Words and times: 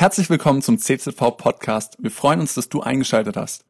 Herzlich 0.00 0.30
willkommen 0.30 0.62
zum 0.62 0.78
CZV 0.78 1.36
Podcast. 1.36 1.96
Wir 1.98 2.12
freuen 2.12 2.38
uns, 2.38 2.54
dass 2.54 2.68
du 2.68 2.82
eingeschaltet 2.82 3.36
hast. 3.36 3.64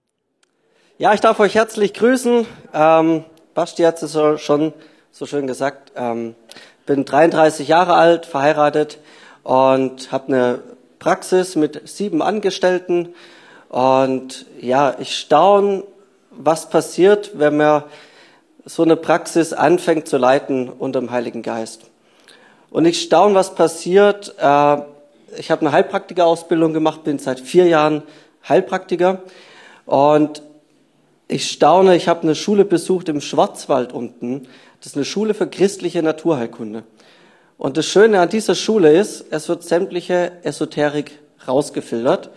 Ja, 0.99 1.15
ich 1.15 1.23
darf 1.23 1.41
euch 1.41 1.55
herzlich 1.55 1.95
grüßen. 1.95 2.45
Ähm, 2.75 3.25
Basti 3.55 3.83
hat 3.85 4.03
es 4.03 4.13
schon 4.43 4.75
so 5.11 5.25
schön 5.25 5.47
gesagt. 5.47 5.93
Ähm, 5.97 6.35
bin 6.85 7.07
33 7.07 7.67
Jahre 7.67 7.95
alt, 7.95 8.27
verheiratet 8.27 8.99
und 9.43 10.13
habe 10.13 10.27
eine 10.27 10.63
Praxis 10.99 11.57
mit 11.57 11.89
sieben 11.89 12.21
Angestellten. 12.21 13.15
Und 13.71 14.45
ja, 14.61 14.97
ich 14.99 15.17
staune, 15.17 15.85
was 16.31 16.69
passiert, 16.69 17.39
wenn 17.39 17.57
man 17.57 17.85
so 18.67 18.83
eine 18.83 18.97
Praxis 18.97 19.55
anfängt 19.55 20.07
zu 20.07 20.19
leiten 20.19 20.69
unter 20.69 21.01
dem 21.01 21.11
Heiligen 21.11 21.41
Geist. 21.41 21.87
Und 22.69 22.85
ich 22.85 23.01
staune, 23.01 23.35
was 23.35 23.55
passiert. 23.55 24.35
Äh, 24.37 24.83
ich 25.37 25.51
habe 25.51 25.63
eine 25.63 25.73
Heilpraktikerausbildung 25.73 26.73
gemacht, 26.73 27.05
bin 27.05 27.19
seit 27.19 27.41
vier 27.41 27.67
Jahren 27.67 28.03
Heilpraktiker. 28.49 29.23
Und 29.87 30.43
ich 31.29 31.51
staune, 31.51 31.97
ich 31.97 32.09
habe 32.09 32.23
eine 32.23 32.35
Schule 32.35 32.65
besucht 32.65 33.09
im 33.09 33.21
Schwarzwald 33.21 33.93
unten. 33.93 34.49
Das 34.81 34.89
ist 34.89 34.97
eine 34.97 35.05
Schule 35.05 35.35
für 35.35 35.47
christliche 35.47 36.03
Naturheilkunde. 36.03 36.85
Und 37.59 37.77
das 37.77 37.87
Schöne 37.87 38.21
an 38.21 38.29
dieser 38.29 38.55
Schule 38.55 38.93
ist, 38.93 39.27
es 39.31 39.49
wird 39.49 39.65
sämtliche 39.65 40.33
Esoterik 40.43 41.19
rausgefiltert. 41.47 42.31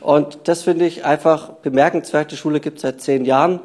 Und 0.00 0.38
das 0.44 0.62
finde 0.62 0.86
ich 0.86 1.04
einfach 1.04 1.50
bemerkenswert. 1.54 2.30
Die 2.30 2.36
Schule 2.36 2.60
gibt 2.60 2.76
es 2.76 2.82
seit 2.82 3.00
zehn 3.00 3.24
Jahren. 3.24 3.60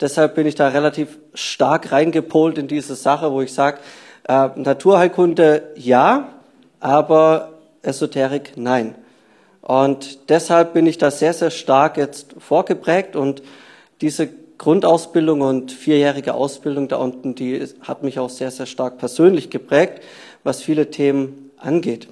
Deshalb 0.00 0.34
bin 0.34 0.46
ich 0.46 0.54
da 0.54 0.68
relativ 0.68 1.18
stark 1.34 1.92
reingepolt 1.92 2.58
in 2.58 2.68
diese 2.68 2.96
Sache, 2.96 3.32
wo 3.32 3.42
ich 3.42 3.52
sage, 3.52 3.78
äh, 4.28 4.48
Naturheilkunde 4.56 5.70
ja, 5.76 6.32
aber 6.80 7.55
Esoterik 7.86 8.52
nein. 8.56 8.94
Und 9.62 10.28
deshalb 10.28 10.74
bin 10.74 10.86
ich 10.86 10.98
da 10.98 11.10
sehr, 11.10 11.32
sehr 11.32 11.50
stark 11.50 11.96
jetzt 11.96 12.34
vorgeprägt 12.38 13.16
und 13.16 13.42
diese 14.00 14.28
Grundausbildung 14.58 15.40
und 15.40 15.72
vierjährige 15.72 16.34
Ausbildung 16.34 16.88
da 16.88 16.96
unten, 16.96 17.34
die 17.34 17.66
hat 17.82 18.02
mich 18.02 18.18
auch 18.18 18.30
sehr, 18.30 18.50
sehr 18.50 18.66
stark 18.66 18.98
persönlich 18.98 19.50
geprägt, 19.50 20.02
was 20.44 20.62
viele 20.62 20.90
Themen 20.90 21.50
angeht. 21.56 22.08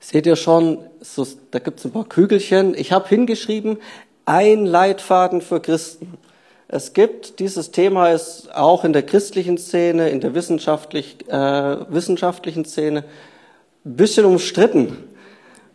Seht 0.00 0.26
ihr 0.26 0.36
schon, 0.36 0.78
so, 1.00 1.26
da 1.50 1.58
gibt 1.58 1.80
es 1.80 1.84
ein 1.84 1.92
paar 1.92 2.08
Kügelchen. 2.08 2.74
Ich 2.74 2.92
habe 2.92 3.08
hingeschrieben, 3.08 3.78
ein 4.24 4.64
Leitfaden 4.64 5.40
für 5.40 5.60
Christen. 5.60 6.14
Es 6.68 6.92
gibt, 6.92 7.38
dieses 7.40 7.70
Thema 7.70 8.10
ist 8.10 8.54
auch 8.54 8.84
in 8.84 8.92
der 8.92 9.02
christlichen 9.02 9.58
Szene, 9.58 10.10
in 10.10 10.20
der 10.20 10.34
wissenschaftlich, 10.34 11.28
äh, 11.28 11.92
wissenschaftlichen 11.92 12.64
Szene 12.64 13.04
bisschen 13.96 14.24
umstritten. 14.24 14.96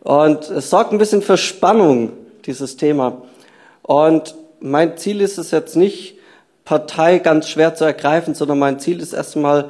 Und 0.02 0.50
es 0.50 0.70
sorgt 0.70 0.92
ein 0.92 0.98
bisschen 0.98 1.22
für 1.22 1.38
Spannung, 1.38 2.12
dieses 2.46 2.78
Thema. 2.78 3.22
Und 3.82 4.36
mein 4.60 4.98
Ziel 4.98 5.22
ist 5.22 5.38
es 5.38 5.52
jetzt 5.52 5.76
nicht, 5.76 6.18
Partei 6.66 7.20
ganz 7.20 7.50
schwer 7.50 7.76
zu 7.76 7.84
ergreifen, 7.84 8.36
sondern 8.36 8.60
mein 8.60 8.80
Ziel 8.80 9.02
ist 9.02 9.14
erstmal, 9.14 9.70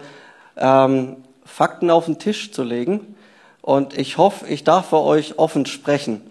ähm, 0.58 1.17
Fakten 1.45 1.89
auf 1.89 2.05
den 2.05 2.19
Tisch 2.19 2.52
zu 2.52 2.64
legen. 2.64 3.16
Und 3.61 3.97
ich 3.97 4.17
hoffe, 4.17 4.47
ich 4.47 4.64
darf 4.64 4.89
für 4.89 5.02
euch 5.02 5.38
offen 5.38 5.66
sprechen. 5.66 6.21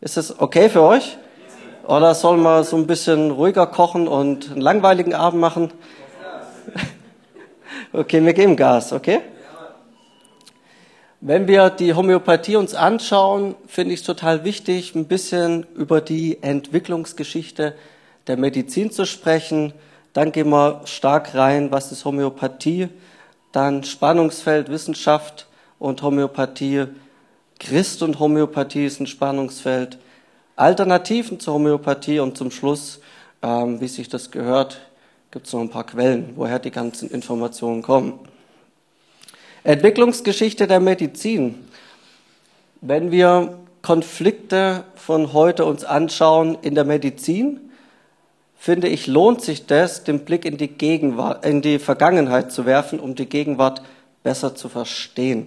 Ist 0.00 0.16
es 0.16 0.40
okay 0.40 0.68
für 0.68 0.82
euch? 0.82 1.16
Oder 1.86 2.14
sollen 2.14 2.42
wir 2.42 2.64
so 2.64 2.76
ein 2.76 2.86
bisschen 2.86 3.30
ruhiger 3.30 3.66
kochen 3.66 4.08
und 4.08 4.50
einen 4.50 4.60
langweiligen 4.60 5.14
Abend 5.14 5.40
machen? 5.40 5.72
Okay, 7.94 8.24
wir 8.24 8.32
geben 8.32 8.56
Gas, 8.56 8.94
okay? 8.94 9.20
Wenn 11.24 11.46
wir 11.46 11.70
die 11.70 11.94
Homöopathie 11.94 12.56
uns 12.56 12.74
anschauen, 12.74 13.54
finde 13.68 13.94
ich 13.94 14.00
es 14.00 14.06
total 14.06 14.42
wichtig, 14.42 14.96
ein 14.96 15.04
bisschen 15.04 15.64
über 15.76 16.00
die 16.00 16.42
Entwicklungsgeschichte 16.42 17.76
der 18.26 18.36
Medizin 18.36 18.90
zu 18.90 19.04
sprechen. 19.04 19.72
Dann 20.14 20.32
gehen 20.32 20.50
wir 20.50 20.80
stark 20.84 21.36
rein, 21.36 21.70
was 21.70 21.92
ist 21.92 22.04
Homöopathie, 22.04 22.88
dann 23.52 23.84
Spannungsfeld 23.84 24.68
Wissenschaft 24.68 25.46
und 25.78 26.02
Homöopathie, 26.02 26.86
Christ 27.60 28.02
und 28.02 28.18
Homöopathie 28.18 28.86
ist 28.86 28.98
ein 28.98 29.06
Spannungsfeld, 29.06 29.98
Alternativen 30.56 31.38
zur 31.38 31.54
Homöopathie 31.54 32.18
und 32.18 32.36
zum 32.36 32.50
Schluss, 32.50 33.00
ähm, 33.42 33.80
wie 33.80 33.86
sich 33.86 34.08
das 34.08 34.32
gehört, 34.32 34.80
gibt 35.30 35.46
es 35.46 35.52
noch 35.52 35.60
ein 35.60 35.70
paar 35.70 35.86
Quellen, 35.86 36.32
woher 36.34 36.58
die 36.58 36.72
ganzen 36.72 37.08
Informationen 37.12 37.82
kommen. 37.82 38.31
Entwicklungsgeschichte 39.64 40.66
der 40.66 40.80
Medizin. 40.80 41.68
Wenn 42.80 43.12
wir 43.12 43.58
Konflikte 43.80 44.84
von 44.96 45.32
heute 45.32 45.64
uns 45.64 45.84
anschauen 45.84 46.58
in 46.62 46.74
der 46.74 46.84
Medizin, 46.84 47.60
finde 48.56 48.88
ich, 48.88 49.06
lohnt 49.06 49.42
sich 49.42 49.66
das, 49.66 50.02
den 50.02 50.24
Blick 50.24 50.44
in 50.44 50.56
die 50.56 50.68
Gegenwart, 50.68 51.44
in 51.44 51.62
die 51.62 51.78
Vergangenheit 51.78 52.50
zu 52.50 52.66
werfen, 52.66 52.98
um 52.98 53.14
die 53.14 53.26
Gegenwart 53.26 53.82
besser 54.22 54.54
zu 54.54 54.68
verstehen. 54.68 55.46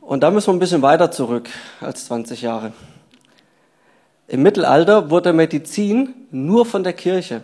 Und 0.00 0.22
da 0.22 0.30
müssen 0.30 0.48
wir 0.48 0.54
ein 0.54 0.58
bisschen 0.58 0.82
weiter 0.82 1.10
zurück 1.10 1.48
als 1.80 2.06
20 2.06 2.42
Jahre. 2.42 2.72
Im 4.28 4.42
Mittelalter 4.42 5.10
wurde 5.10 5.32
Medizin 5.32 6.14
nur 6.30 6.66
von 6.66 6.84
der 6.84 6.92
Kirche 6.92 7.42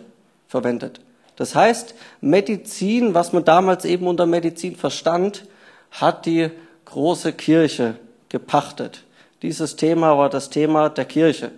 verwendet. 0.49 1.01
Das 1.37 1.55
heißt, 1.55 1.95
Medizin, 2.21 3.15
was 3.15 3.33
man 3.33 3.45
damals 3.45 3.85
eben 3.85 4.07
unter 4.07 4.27
Medizin 4.27 4.75
verstand, 4.75 5.47
hat 5.91 6.27
die 6.27 6.51
große 6.87 7.33
Kirche 7.33 7.97
gepachtet. 8.29 9.05
Dieses 9.43 9.77
Thema 9.77 10.17
war 10.17 10.31
das 10.31 10.51
Thema 10.51 10.89
der 10.89 11.05
Kirche. 11.05 11.53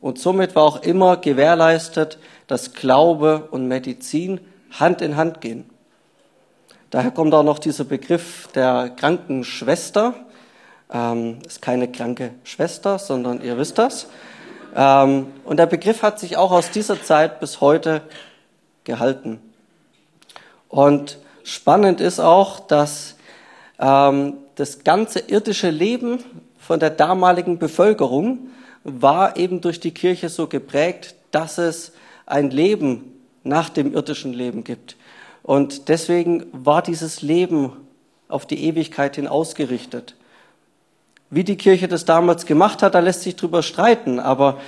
Und 0.00 0.18
somit 0.18 0.54
war 0.54 0.62
auch 0.62 0.82
immer 0.82 1.16
gewährleistet, 1.16 2.18
dass 2.46 2.72
Glaube 2.74 3.48
und 3.50 3.66
Medizin 3.68 4.40
Hand 4.78 5.00
in 5.00 5.16
Hand 5.16 5.40
gehen. 5.40 5.68
Daher 6.90 7.10
kommt 7.10 7.34
auch 7.34 7.42
noch 7.42 7.58
dieser 7.58 7.84
Begriff 7.84 8.48
der 8.54 8.90
kranken 8.90 9.42
Schwester. 9.42 10.14
Ähm, 10.92 11.38
ist 11.44 11.60
keine 11.60 11.90
kranke 11.90 12.30
Schwester, 12.44 12.98
sondern 12.98 13.42
ihr 13.42 13.58
wisst 13.58 13.78
das. 13.78 14.06
Ähm, 14.76 15.28
und 15.44 15.56
der 15.56 15.66
Begriff 15.66 16.02
hat 16.02 16.20
sich 16.20 16.36
auch 16.36 16.52
aus 16.52 16.70
dieser 16.70 17.02
Zeit 17.02 17.40
bis 17.40 17.60
heute 17.60 18.02
gehalten. 18.84 19.40
Und 20.68 21.18
spannend 21.42 22.00
ist 22.00 22.20
auch, 22.20 22.60
dass 22.60 23.16
ähm, 23.78 24.34
das 24.54 24.84
ganze 24.84 25.20
irdische 25.20 25.70
Leben 25.70 26.18
von 26.58 26.80
der 26.80 26.90
damaligen 26.90 27.58
Bevölkerung 27.58 28.50
war 28.84 29.36
eben 29.36 29.60
durch 29.60 29.80
die 29.80 29.92
Kirche 29.92 30.28
so 30.28 30.46
geprägt, 30.46 31.14
dass 31.30 31.58
es 31.58 31.92
ein 32.26 32.50
Leben 32.50 33.12
nach 33.42 33.68
dem 33.68 33.92
irdischen 33.92 34.32
Leben 34.32 34.64
gibt. 34.64 34.96
Und 35.42 35.88
deswegen 35.88 36.46
war 36.52 36.82
dieses 36.82 37.22
Leben 37.22 37.72
auf 38.28 38.46
die 38.46 38.64
Ewigkeit 38.64 39.16
hin 39.16 39.28
ausgerichtet. 39.28 40.16
Wie 41.30 41.44
die 41.44 41.56
Kirche 41.56 41.88
das 41.88 42.04
damals 42.04 42.46
gemacht 42.46 42.82
hat, 42.82 42.94
da 42.94 43.00
lässt 43.00 43.22
sich 43.22 43.36
drüber 43.36 43.62
streiten, 43.62 44.20
aber 44.20 44.58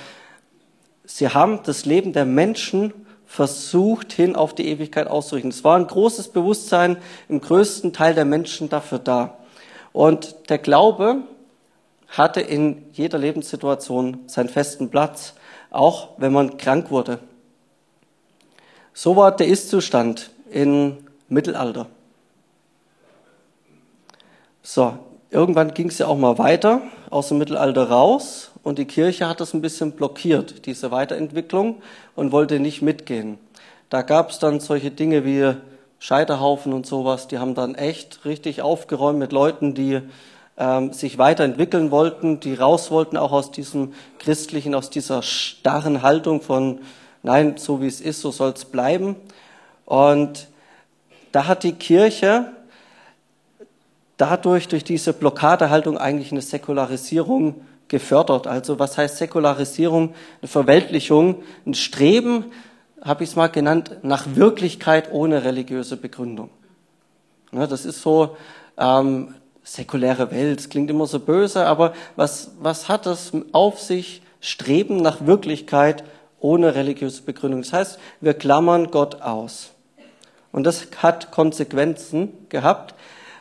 sie 1.05 1.29
haben 1.29 1.61
das 1.63 1.85
Leben 1.85 2.13
der 2.13 2.25
Menschen 2.25 2.93
versucht, 3.27 4.13
hin 4.13 4.35
auf 4.35 4.55
die 4.55 4.67
Ewigkeit 4.67 5.07
auszurichten. 5.07 5.51
Es 5.51 5.63
war 5.63 5.77
ein 5.77 5.85
großes 5.85 6.29
Bewusstsein 6.29 6.97
im 7.27 7.41
größten 7.41 7.93
Teil 7.93 8.15
der 8.15 8.25
Menschen 8.25 8.69
dafür 8.69 8.99
da. 8.99 9.37
Und 9.93 10.49
der 10.49 10.57
Glaube 10.57 11.23
hatte 12.07 12.39
in 12.39 12.85
jeder 12.93 13.17
Lebenssituation 13.17 14.21
seinen 14.27 14.49
festen 14.49 14.89
Platz, 14.89 15.33
auch 15.69 16.09
wenn 16.17 16.31
man 16.31 16.57
krank 16.57 16.89
wurde. 16.89 17.19
So 18.93 19.15
war 19.15 19.35
der 19.35 19.47
Ist-Zustand 19.47 20.31
im 20.49 20.97
Mittelalter. 21.27 21.87
So, 24.63 24.97
irgendwann 25.29 25.73
ging 25.73 25.89
es 25.89 25.97
ja 25.97 26.07
auch 26.07 26.17
mal 26.17 26.37
weiter 26.37 26.81
aus 27.09 27.27
dem 27.27 27.37
Mittelalter 27.37 27.89
raus 27.89 28.51
und 28.67 28.77
die 28.79 28.85
Kirche 28.85 29.29
hat 29.29 29.39
das 29.39 29.53
ein 29.53 29.61
bisschen 29.61 29.93
blockiert, 29.93 30.65
diese 30.65 30.91
Weiterentwicklung, 30.91 31.81
und 32.15 32.33
wollte 32.33 32.59
nicht 32.59 32.81
mitgehen. 32.81 33.37
Da 33.89 34.01
gab 34.01 34.29
es 34.29 34.39
dann 34.39 34.59
solche 34.59 34.91
Dinge 34.91 35.23
wie 35.23 35.55
Scheiterhaufen 35.99 36.73
und 36.73 36.85
sowas, 36.85 37.29
die 37.29 37.39
haben 37.39 37.55
dann 37.55 37.75
echt 37.75 38.25
richtig 38.25 38.61
aufgeräumt 38.61 39.19
mit 39.19 39.31
Leuten, 39.31 39.73
die 39.73 40.01
ähm, 40.57 40.91
sich 40.91 41.17
weiterentwickeln 41.17 41.91
wollten, 41.91 42.41
die 42.41 42.55
raus 42.55 42.91
wollten 42.91 43.15
auch 43.15 43.31
aus 43.31 43.51
diesem 43.51 43.93
christlichen, 44.19 44.75
aus 44.75 44.89
dieser 44.89 45.23
starren 45.23 46.01
Haltung 46.01 46.41
von, 46.41 46.79
nein, 47.23 47.55
so 47.55 47.81
wie 47.81 47.87
es 47.87 48.01
ist, 48.01 48.19
so 48.19 48.31
soll 48.31 48.51
es 48.51 48.65
bleiben. 48.65 49.15
Und 49.85 50.49
da 51.31 51.47
hat 51.47 51.63
die 51.63 51.71
Kirche 51.71 52.51
dadurch, 54.17 54.67
durch 54.67 54.83
diese 54.83 55.13
Blockadehaltung 55.13 55.97
eigentlich 55.97 56.33
eine 56.33 56.41
Säkularisierung 56.41 57.61
gefördert. 57.87 58.47
Also 58.47 58.79
was 58.79 58.97
heißt 58.97 59.17
Säkularisierung? 59.17 60.13
Eine 60.41 60.47
Verweltlichung, 60.47 61.43
ein 61.65 61.73
Streben, 61.73 62.45
habe 63.01 63.23
ich 63.23 63.31
es 63.31 63.35
mal 63.35 63.47
genannt, 63.47 63.97
nach 64.01 64.25
Wirklichkeit 64.35 65.11
ohne 65.11 65.43
religiöse 65.43 65.97
Begründung. 65.97 66.49
Ja, 67.51 67.67
das 67.67 67.85
ist 67.85 68.01
so 68.01 68.35
ähm, 68.77 69.35
säkuläre 69.63 70.31
Welt, 70.31 70.69
klingt 70.69 70.89
immer 70.89 71.07
so 71.07 71.19
böse, 71.19 71.65
aber 71.65 71.93
was, 72.15 72.51
was 72.59 72.89
hat 72.89 73.05
das 73.05 73.31
auf 73.51 73.79
sich? 73.79 74.21
Streben 74.39 74.97
nach 74.97 75.25
Wirklichkeit 75.25 76.03
ohne 76.39 76.75
religiöse 76.75 77.23
Begründung. 77.23 77.61
Das 77.61 77.73
heißt, 77.73 77.99
wir 78.21 78.33
klammern 78.33 78.91
Gott 78.91 79.21
aus. 79.21 79.71
Und 80.51 80.63
das 80.63 80.87
hat 80.97 81.31
Konsequenzen 81.31 82.33
gehabt. 82.49 82.95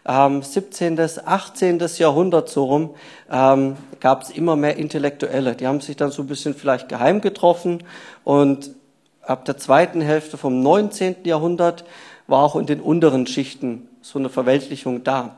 Ähm, 0.08 0.42
17., 0.42 0.98
18. 1.00 1.80
Jahrhundert 1.96 2.48
so 2.48 2.64
rum 2.64 2.94
ähm, 3.30 3.76
gab 3.98 4.22
es 4.22 4.30
immer 4.30 4.54
mehr 4.54 4.76
Intellektuelle. 4.76 5.56
Die 5.56 5.66
haben 5.66 5.80
sich 5.80 5.96
dann 5.96 6.12
so 6.12 6.22
ein 6.22 6.28
bisschen 6.28 6.54
vielleicht 6.54 6.88
geheim 6.88 7.20
getroffen 7.20 7.82
und 8.22 8.70
ab 9.22 9.44
der 9.44 9.56
zweiten 9.56 10.00
Hälfte 10.00 10.36
vom 10.36 10.62
19. 10.62 11.24
Jahrhundert 11.24 11.84
war 12.28 12.44
auch 12.44 12.54
in 12.54 12.66
den 12.66 12.80
unteren 12.80 13.26
Schichten 13.26 13.88
so 14.00 14.20
eine 14.20 14.28
Verweltlichung 14.28 15.02
da. 15.02 15.36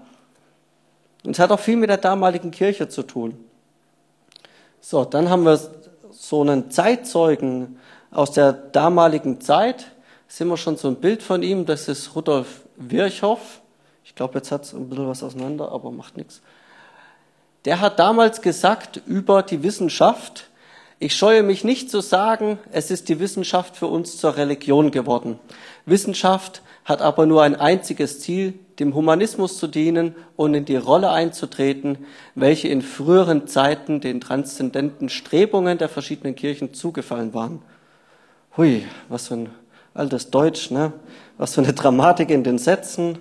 Und 1.25 1.33
es 1.33 1.39
hat 1.39 1.51
auch 1.51 1.61
viel 1.61 1.77
mit 1.77 1.89
der 1.89 1.97
damaligen 1.97 2.51
Kirche 2.51 2.89
zu 2.89 3.03
tun. 3.03 3.43
So, 4.81 5.05
dann 5.05 5.31
haben 5.31 5.45
wir 5.45 5.59
so 6.11 6.43
einen 6.43 6.71
Zeitzeugen 6.71 7.79
aus 8.11 8.33
der 8.33 8.53
damaligen 8.53 9.41
Zeit. 9.41 9.87
Sehen 10.29 10.49
wir 10.49 10.57
schon 10.57 10.77
so 10.77 10.89
ein 10.89 10.97
Bild 10.97 11.23
von 11.23 11.43
ihm. 11.43 11.65
Das 11.65 11.89
ist 11.89 12.15
Rudolf 12.15 12.63
Virchow. 12.77 13.39
Ich 14.09 14.15
glaube, 14.15 14.39
jetzt 14.39 14.51
hat 14.51 14.65
es 14.65 14.73
ein 14.73 14.89
bisschen 14.89 15.07
was 15.07 15.23
auseinander, 15.23 15.71
aber 15.71 15.91
macht 15.91 16.17
nichts. 16.17 16.41
Der 17.67 17.83
hat 17.83 17.99
damals 17.99 18.41
gesagt 18.41 19.03
über 19.05 19.43
die 19.43 19.63
Wissenschaft, 19.63 20.49
ich 20.99 21.15
scheue 21.15 21.43
mich 21.43 21.63
nicht 21.63 21.91
zu 21.91 22.01
sagen, 22.01 22.59
es 22.73 22.91
ist 22.91 23.11
die 23.11 23.21
Wissenschaft 23.21 23.77
für 23.77 23.87
uns 23.87 24.17
zur 24.17 24.37
Religion 24.37 24.91
geworden. 24.91 25.39
Wissenschaft 25.85 26.63
hat 26.87 27.03
aber 27.03 27.27
nur 27.27 27.43
ein 27.43 27.55
einziges 27.55 28.21
Ziel, 28.21 28.59
dem 28.79 28.95
Humanismus 28.95 29.59
zu 29.59 29.67
dienen 29.67 30.17
und 30.37 30.55
in 30.55 30.65
die 30.65 30.77
Rolle 30.77 31.11
einzutreten, 31.11 31.99
welche 32.35 32.69
in 32.69 32.81
früheren 32.81 33.47
Zeiten 33.47 34.01
den 34.01 34.23
transzendenten 34.23 35.11
Strebungen 35.11 35.77
der 35.77 35.91
verschiedenen 35.91 36.35
Kirchen 36.35 36.73
zugefallen 36.73 37.35
waren. 37.35 37.61
Hui, 38.57 38.87
was 39.11 39.29
für 39.29 39.35
ein 39.35 39.51
altes 39.93 40.31
Deutsch, 40.31 40.71
ne? 40.71 40.95
Was 41.37 41.55
für 41.55 41.61
eine 41.61 41.75
Dramatik 41.75 42.31
in 42.31 42.43
den 42.43 42.57
Sätzen. 42.57 43.19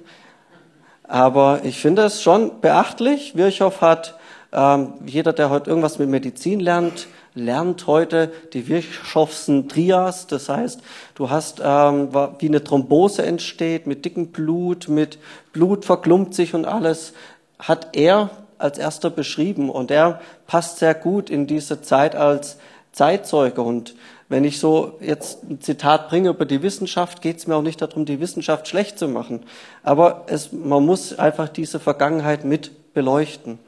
Aber 1.07 1.61
ich 1.63 1.79
finde 1.79 2.03
es 2.03 2.21
schon 2.21 2.59
beachtlich. 2.59 3.35
Virchow 3.35 3.81
hat, 3.81 4.15
ähm, 4.51 4.93
jeder, 5.05 5.33
der 5.33 5.49
heute 5.49 5.69
irgendwas 5.69 5.99
mit 5.99 6.09
Medizin 6.09 6.59
lernt, 6.59 7.07
lernt 7.33 7.87
heute 7.87 8.31
die 8.53 8.67
Virchowschen 8.67 9.69
Trias. 9.69 10.27
Das 10.27 10.49
heißt, 10.49 10.81
du 11.15 11.29
hast, 11.29 11.61
ähm, 11.63 12.09
wie 12.39 12.47
eine 12.47 12.63
Thrombose 12.63 13.23
entsteht, 13.23 13.87
mit 13.87 14.03
dickem 14.03 14.27
Blut, 14.31 14.89
mit 14.89 15.19
Blut 15.53 15.85
verklumpt 15.85 16.33
sich 16.33 16.53
und 16.53 16.65
alles, 16.65 17.13
hat 17.59 17.95
er 17.95 18.29
als 18.57 18.77
erster 18.77 19.09
beschrieben. 19.09 19.69
Und 19.69 19.91
er 19.91 20.19
passt 20.47 20.79
sehr 20.79 20.93
gut 20.93 21.29
in 21.29 21.47
diese 21.47 21.81
Zeit 21.81 22.15
als 22.15 22.57
Zeitzeuge. 22.91 23.61
Und 23.61 23.95
wenn 24.29 24.43
ich 24.43 24.59
so 24.59 24.97
jetzt 24.99 25.43
ein 25.43 25.61
Zitat 25.61 26.09
bringe 26.09 26.29
über 26.29 26.45
die 26.45 26.61
Wissenschaft, 26.61 27.21
geht 27.21 27.37
es 27.37 27.47
mir 27.47 27.55
auch 27.55 27.61
nicht 27.61 27.81
darum, 27.81 28.05
die 28.05 28.19
Wissenschaft 28.19 28.67
schlecht 28.67 28.99
zu 28.99 29.07
machen. 29.07 29.43
Aber 29.83 30.25
es, 30.27 30.51
man 30.51 30.85
muss 30.85 31.17
einfach 31.17 31.47
diese 31.47 31.79
Vergangenheit 31.79 32.43
mit 32.43 32.93
beleuchten. 32.93 33.59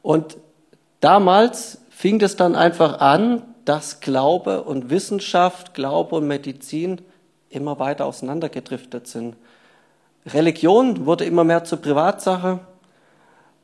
Und 0.00 0.36
damals 1.00 1.78
fing 1.90 2.20
es 2.22 2.36
dann 2.36 2.54
einfach 2.54 3.00
an, 3.00 3.42
dass 3.64 4.00
Glaube 4.00 4.62
und 4.62 4.90
Wissenschaft, 4.90 5.74
Glaube 5.74 6.16
und 6.16 6.26
Medizin 6.26 7.00
immer 7.50 7.78
weiter 7.78 8.06
auseinandergedriftet 8.06 9.06
sind. 9.06 9.36
Religion 10.26 11.06
wurde 11.06 11.24
immer 11.24 11.44
mehr 11.44 11.64
zur 11.64 11.80
Privatsache 11.80 12.60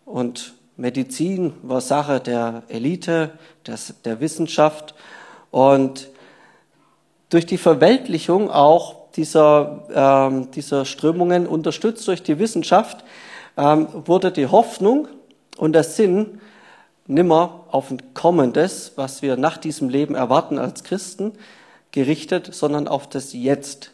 und 0.04 0.54
Medizin 0.76 1.52
war 1.62 1.80
Sache 1.80 2.20
der 2.20 2.62
Elite, 2.68 3.32
des, 3.66 3.94
der 4.04 4.20
Wissenschaft. 4.20 4.94
Und 5.50 6.08
durch 7.30 7.46
die 7.46 7.58
Verweltlichung 7.58 8.50
auch 8.50 8.96
dieser, 9.16 9.84
ähm, 9.92 10.50
dieser 10.52 10.84
Strömungen, 10.84 11.46
unterstützt 11.46 12.06
durch 12.08 12.22
die 12.22 12.38
Wissenschaft, 12.38 13.04
ähm, 13.56 13.88
wurde 13.92 14.32
die 14.32 14.46
Hoffnung 14.46 15.08
und 15.56 15.72
der 15.72 15.84
Sinn 15.84 16.40
nimmer 17.06 17.64
auf 17.70 17.90
ein 17.90 18.14
Kommendes, 18.14 18.92
was 18.96 19.22
wir 19.22 19.36
nach 19.36 19.56
diesem 19.56 19.88
Leben 19.88 20.14
erwarten 20.14 20.58
als 20.58 20.84
Christen, 20.84 21.32
gerichtet, 21.92 22.54
sondern 22.54 22.86
auf 22.86 23.08
das 23.08 23.32
Jetzt. 23.32 23.90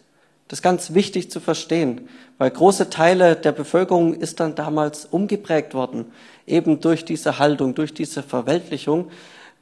Das 0.48 0.58
ist 0.58 0.62
ganz 0.62 0.94
wichtig 0.94 1.30
zu 1.30 1.40
verstehen, 1.40 2.08
weil 2.38 2.50
große 2.50 2.90
Teile 2.90 3.34
der 3.34 3.52
Bevölkerung 3.52 4.14
ist 4.14 4.38
dann 4.38 4.54
damals 4.54 5.06
umgeprägt 5.06 5.74
worden, 5.74 6.12
eben 6.46 6.80
durch 6.80 7.04
diese 7.04 7.38
Haltung, 7.38 7.74
durch 7.74 7.94
diese 7.94 8.22
Verweltlichung, 8.22 9.10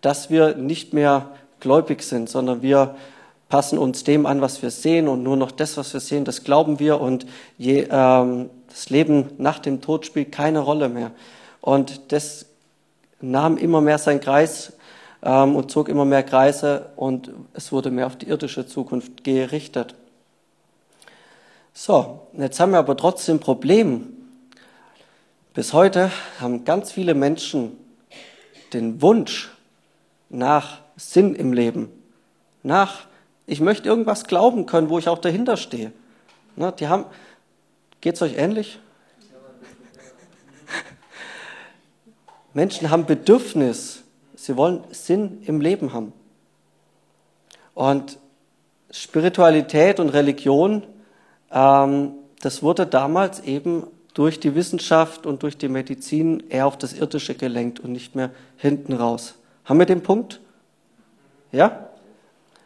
dass 0.00 0.28
wir 0.28 0.56
nicht 0.56 0.92
mehr 0.92 1.30
gläubig 1.64 2.02
sind, 2.02 2.28
sondern 2.28 2.62
wir 2.62 2.94
passen 3.48 3.78
uns 3.78 4.04
dem 4.04 4.26
an, 4.26 4.40
was 4.40 4.62
wir 4.62 4.70
sehen 4.70 5.08
und 5.08 5.22
nur 5.22 5.36
noch 5.36 5.50
das, 5.50 5.76
was 5.76 5.92
wir 5.94 6.00
sehen, 6.00 6.24
das 6.24 6.44
glauben 6.44 6.78
wir 6.78 7.00
und 7.00 7.26
je, 7.56 7.88
ähm, 7.90 8.50
das 8.68 8.90
Leben 8.90 9.30
nach 9.38 9.58
dem 9.58 9.80
Tod 9.80 10.04
spielt 10.04 10.30
keine 10.30 10.60
Rolle 10.60 10.88
mehr. 10.88 11.10
Und 11.60 12.12
das 12.12 12.46
nahm 13.20 13.56
immer 13.56 13.80
mehr 13.80 13.98
seinen 13.98 14.20
Kreis 14.20 14.74
ähm, 15.22 15.56
und 15.56 15.70
zog 15.70 15.88
immer 15.88 16.04
mehr 16.04 16.22
Kreise 16.22 16.90
und 16.96 17.30
es 17.54 17.72
wurde 17.72 17.90
mehr 17.90 18.06
auf 18.06 18.16
die 18.16 18.28
irdische 18.28 18.66
Zukunft 18.66 19.24
gerichtet. 19.24 19.94
So, 21.72 22.28
jetzt 22.36 22.60
haben 22.60 22.72
wir 22.72 22.78
aber 22.78 22.96
trotzdem 22.96 23.36
ein 23.36 23.40
Problem. 23.40 24.08
Bis 25.54 25.72
heute 25.72 26.10
haben 26.40 26.64
ganz 26.64 26.92
viele 26.92 27.14
Menschen 27.14 27.78
den 28.74 29.00
Wunsch 29.00 29.50
nach 30.28 30.83
Sinn 30.96 31.34
im 31.34 31.52
Leben, 31.52 31.90
nach, 32.62 33.06
ich 33.46 33.60
möchte 33.60 33.88
irgendwas 33.88 34.24
glauben 34.24 34.66
können, 34.66 34.88
wo 34.88 34.98
ich 34.98 35.08
auch 35.08 35.18
dahinter 35.18 35.56
stehe. 35.56 35.92
Ne, 36.56 36.72
die 36.78 36.88
haben, 36.88 37.04
geht's 38.00 38.22
euch 38.22 38.36
ähnlich? 38.36 38.78
Menschen 42.54 42.90
haben 42.90 43.06
Bedürfnis, 43.06 44.04
sie 44.36 44.56
wollen 44.56 44.84
Sinn 44.90 45.42
im 45.46 45.60
Leben 45.60 45.92
haben. 45.92 46.12
Und 47.74 48.18
Spiritualität 48.90 49.98
und 49.98 50.10
Religion, 50.10 50.84
ähm, 51.50 52.12
das 52.40 52.62
wurde 52.62 52.86
damals 52.86 53.40
eben 53.40 53.88
durch 54.14 54.38
die 54.38 54.54
Wissenschaft 54.54 55.26
und 55.26 55.42
durch 55.42 55.58
die 55.58 55.68
Medizin 55.68 56.44
eher 56.48 56.66
auf 56.66 56.78
das 56.78 56.92
Irdische 56.92 57.34
gelenkt 57.34 57.80
und 57.80 57.90
nicht 57.90 58.14
mehr 58.14 58.30
hinten 58.56 58.92
raus. 58.92 59.34
Haben 59.64 59.80
wir 59.80 59.86
den 59.86 60.02
Punkt? 60.02 60.40
Ja? 61.54 61.88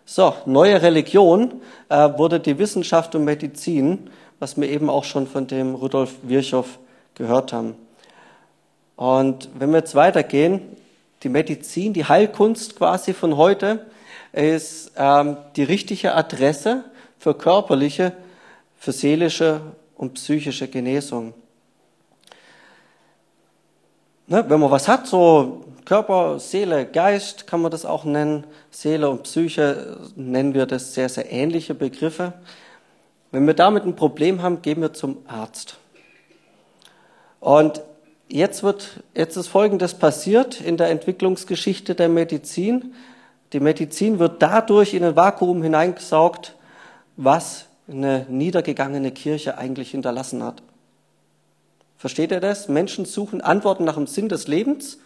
So, 0.07 0.35
neue 0.47 0.81
Religion 0.81 1.61
äh, 1.91 2.09
wurde 2.17 2.41
die 2.41 2.59
Wissenschaft 2.59 3.15
und 3.15 3.25
Medizin, 3.25 4.09
was 4.39 4.59
wir 4.59 4.69
eben 4.69 4.89
auch 4.89 5.05
schon 5.05 5.27
von 5.27 5.47
dem 5.47 5.75
Rudolf 5.75 6.15
Virchow 6.23 6.67
gehört 7.15 7.53
haben. 7.53 7.77
Und 8.97 9.51
wenn 9.59 9.71
wir 9.71 9.81
jetzt 9.81 9.95
weitergehen, 9.95 10.63
die 11.23 11.29
Medizin, 11.29 11.93
die 11.93 12.07
Heilkunst 12.07 12.77
quasi 12.77 13.13
von 13.13 13.37
heute 13.37 13.87
ist 14.33 14.93
ähm, 14.97 15.37
die 15.57 15.65
richtige 15.65 16.15
Adresse 16.15 16.85
für 17.19 17.35
körperliche, 17.35 18.13
für 18.79 18.93
seelische 18.93 19.61
und 19.97 20.15
psychische 20.15 20.69
Genesung. 20.69 21.35
Ne, 24.27 24.45
wenn 24.49 24.61
man 24.61 24.71
was 24.71 24.89
hat, 24.89 25.07
so 25.07 25.65
Körper, 25.89 26.39
Seele, 26.39 26.85
Geist 26.85 27.47
kann 27.47 27.63
man 27.63 27.71
das 27.71 27.87
auch 27.87 28.05
nennen. 28.05 28.47
Seele 28.71 29.09
und 29.09 29.23
Psyche 29.23 29.97
nennen 30.17 30.53
wir 30.53 30.67
das 30.67 30.93
sehr, 30.93 31.09
sehr 31.09 31.33
ähnliche 31.33 31.75
Begriffe. 31.75 32.35
Wenn 33.33 33.47
wir 33.47 33.55
damit 33.55 33.85
ein 33.85 33.97
Problem 33.97 34.43
haben, 34.43 34.61
gehen 34.61 34.83
wir 34.83 34.93
zum 34.93 35.17
Arzt. 35.27 35.79
Und 37.41 37.81
jetzt 38.29 38.63
wird, 38.63 39.03
jetzt 39.15 39.37
ist 39.39 39.49
Folgendes 39.49 39.95
passiert 39.95 40.61
in 40.61 40.77
der 40.77 40.91
Entwicklungsgeschichte 40.91 41.95
der 41.95 42.11
Medizin. 42.11 42.93
Die 43.55 43.61
Medizin 43.61 44.19
wird 44.19 44.43
dadurch 44.43 44.93
in 44.93 45.03
ein 45.03 45.17
Vakuum 45.17 45.63
hineingesaugt, 45.63 46.55
was 47.17 47.65
eine 47.91 48.27
niedergegangene 48.29 49.11
Kirche 49.11 49.57
eigentlich 49.57 49.93
hinterlassen 49.93 50.45
hat. 50.45 50.63
Versteht 51.97 52.31
ihr 52.31 52.41
das? 52.41 52.69
Menschen 52.69 53.07
suchen 53.07 53.41
Antworten 53.41 53.85
nach 53.85 53.95
dem 53.95 54.07
Sinn 54.07 54.29
des 54.29 54.49
Lebens 54.49 54.99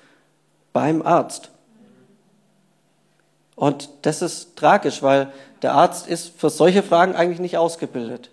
beim 0.73 1.03
Arzt. 1.03 1.51
Und 3.55 3.91
das 4.03 4.23
ist 4.23 4.57
tragisch, 4.57 5.03
weil 5.03 5.33
der 5.63 5.75
Arzt 5.75 6.09
ist 6.09 6.39
für 6.39 6.51
solche 6.51 6.83
Fragen 6.83 7.15
eigentlich 7.15 7.41
nicht 7.41 7.59
ausgebildet. 7.59 8.31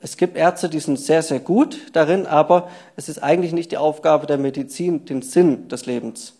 Es 0.00 0.16
gibt 0.16 0.36
Ärzte, 0.36 0.70
die 0.70 0.80
sind 0.80 0.98
sehr, 0.98 1.22
sehr 1.22 1.40
gut 1.40 1.78
darin, 1.92 2.26
aber 2.26 2.70
es 2.96 3.08
ist 3.08 3.22
eigentlich 3.22 3.52
nicht 3.52 3.70
die 3.70 3.76
Aufgabe 3.76 4.26
der 4.26 4.38
Medizin, 4.38 5.04
den 5.04 5.20
Sinn 5.20 5.68
des 5.68 5.84
Lebens 5.84 6.34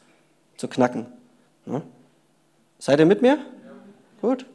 zu 0.57 0.67
knacken. 0.67 1.07
Ja? 1.67 1.83
Seid 2.79 2.99
ihr 3.01 3.07
mit 3.07 3.21
mir? 3.21 3.37
Ja. 3.37 3.43
Gut. 4.23 4.47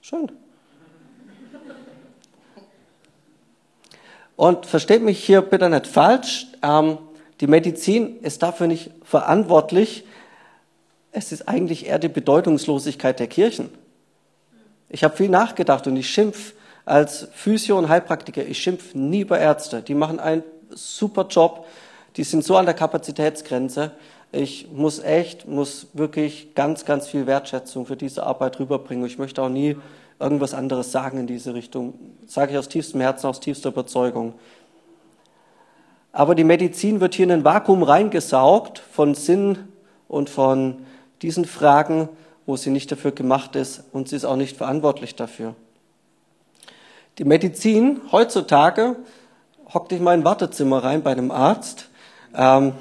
Schön. 0.00 0.32
Und 4.36 4.66
versteht 4.66 5.02
mich 5.02 5.24
hier 5.24 5.40
bitte 5.40 5.70
nicht 5.70 5.86
falsch, 5.86 6.48
ähm, 6.62 6.98
die 7.44 7.50
Medizin 7.50 8.20
ist 8.20 8.42
dafür 8.42 8.66
nicht 8.66 8.90
verantwortlich. 9.02 10.04
Es 11.12 11.30
ist 11.30 11.46
eigentlich 11.46 11.84
eher 11.84 11.98
die 11.98 12.08
Bedeutungslosigkeit 12.08 13.20
der 13.20 13.26
Kirchen. 13.26 13.68
Ich 14.88 15.04
habe 15.04 15.14
viel 15.14 15.28
nachgedacht 15.28 15.86
und 15.86 15.94
ich 15.94 16.08
schimpf 16.08 16.54
als 16.86 17.28
Physio- 17.34 17.76
und 17.76 17.90
Heilpraktiker, 17.90 18.46
ich 18.46 18.62
schimpf 18.62 18.94
nie 18.94 19.20
über 19.20 19.38
Ärzte. 19.38 19.82
Die 19.82 19.92
machen 19.92 20.20
einen 20.20 20.42
super 20.70 21.26
Job, 21.28 21.66
die 22.16 22.24
sind 22.24 22.44
so 22.44 22.56
an 22.56 22.64
der 22.64 22.72
Kapazitätsgrenze. 22.72 23.90
Ich 24.32 24.68
muss 24.72 25.00
echt, 25.00 25.46
muss 25.46 25.88
wirklich 25.92 26.54
ganz, 26.54 26.86
ganz 26.86 27.08
viel 27.08 27.26
Wertschätzung 27.26 27.84
für 27.84 27.96
diese 27.96 28.22
Arbeit 28.22 28.58
rüberbringen. 28.58 29.04
Ich 29.04 29.18
möchte 29.18 29.42
auch 29.42 29.50
nie 29.50 29.76
irgendwas 30.18 30.54
anderes 30.54 30.92
sagen 30.92 31.20
in 31.20 31.26
diese 31.26 31.52
Richtung. 31.52 31.92
Das 32.22 32.32
sage 32.32 32.52
ich 32.52 32.58
aus 32.58 32.70
tiefstem 32.70 33.02
Herzen, 33.02 33.26
aus 33.26 33.40
tiefster 33.40 33.68
Überzeugung. 33.68 34.32
Aber 36.14 36.36
die 36.36 36.44
Medizin 36.44 37.00
wird 37.00 37.16
hier 37.16 37.24
in 37.24 37.32
ein 37.32 37.44
Vakuum 37.44 37.82
reingesaugt 37.82 38.78
von 38.78 39.16
Sinn 39.16 39.58
und 40.06 40.30
von 40.30 40.76
diesen 41.22 41.44
Fragen, 41.44 42.08
wo 42.46 42.56
sie 42.56 42.70
nicht 42.70 42.92
dafür 42.92 43.10
gemacht 43.10 43.56
ist 43.56 43.82
und 43.92 44.08
sie 44.08 44.14
ist 44.14 44.24
auch 44.24 44.36
nicht 44.36 44.56
verantwortlich 44.56 45.16
dafür. 45.16 45.56
Die 47.18 47.24
Medizin 47.24 48.00
heutzutage 48.12 48.94
hockt 49.72 49.90
dich 49.90 50.00
mal 50.00 50.14
in 50.14 50.20
ein 50.20 50.24
Wartezimmer 50.24 50.84
rein 50.84 51.02
bei 51.02 51.10
einem 51.10 51.32
Arzt, 51.32 51.88
ähm, 52.36 52.74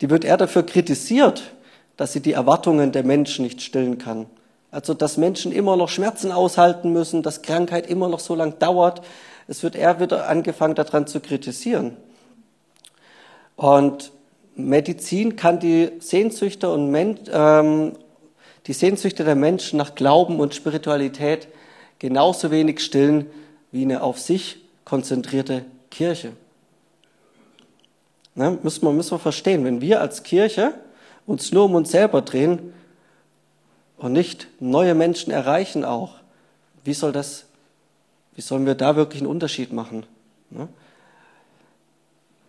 die 0.00 0.10
wird 0.10 0.24
eher 0.24 0.36
dafür 0.36 0.66
kritisiert, 0.66 1.52
dass 1.96 2.12
sie 2.12 2.20
die 2.20 2.32
Erwartungen 2.32 2.90
der 2.90 3.04
Menschen 3.04 3.44
nicht 3.44 3.62
stillen 3.62 3.98
kann. 3.98 4.26
Also, 4.72 4.94
dass 4.94 5.16
Menschen 5.16 5.52
immer 5.52 5.76
noch 5.76 5.88
Schmerzen 5.88 6.32
aushalten 6.32 6.92
müssen, 6.92 7.22
dass 7.22 7.42
Krankheit 7.42 7.86
immer 7.86 8.08
noch 8.08 8.18
so 8.18 8.34
lang 8.34 8.58
dauert. 8.58 9.02
Es 9.46 9.62
wird 9.62 9.76
eher 9.76 10.00
wieder 10.00 10.28
angefangen, 10.28 10.74
daran 10.74 11.06
zu 11.06 11.20
kritisieren. 11.20 11.96
Und 13.56 14.12
Medizin 14.56 15.36
kann 15.36 15.60
die 15.60 15.92
Sehnsüchte 16.00 16.70
und 16.70 16.90
Men 16.90 17.18
ähm, 17.32 17.92
die 18.66 18.72
Sehnsüchte 18.72 19.24
der 19.24 19.34
Menschen 19.34 19.76
nach 19.76 19.94
Glauben 19.94 20.40
und 20.40 20.54
Spiritualität 20.54 21.48
genauso 21.98 22.50
wenig 22.50 22.80
stillen 22.80 23.26
wie 23.72 23.82
eine 23.82 24.02
auf 24.02 24.18
sich 24.18 24.58
konzentrierte 24.84 25.64
Kirche. 25.90 26.32
Ne, 28.34 28.58
müssen, 28.62 28.82
wir, 28.82 28.92
müssen 28.92 29.12
wir 29.12 29.18
verstehen, 29.18 29.64
wenn 29.64 29.80
wir 29.80 30.00
als 30.00 30.22
Kirche 30.22 30.74
uns 31.26 31.52
nur 31.52 31.64
um 31.64 31.74
uns 31.74 31.90
selber 31.90 32.22
drehen, 32.22 32.72
und 33.96 34.12
nicht 34.12 34.48
neue 34.60 34.94
Menschen 34.94 35.32
erreichen 35.32 35.84
auch, 35.84 36.16
wie 36.84 36.94
soll 36.94 37.12
das, 37.12 37.46
wie 38.34 38.42
sollen 38.42 38.66
wir 38.66 38.74
da 38.74 38.96
wirklich 38.96 39.22
einen 39.22 39.30
Unterschied 39.30 39.72
machen? 39.72 40.04
Ne? 40.50 40.68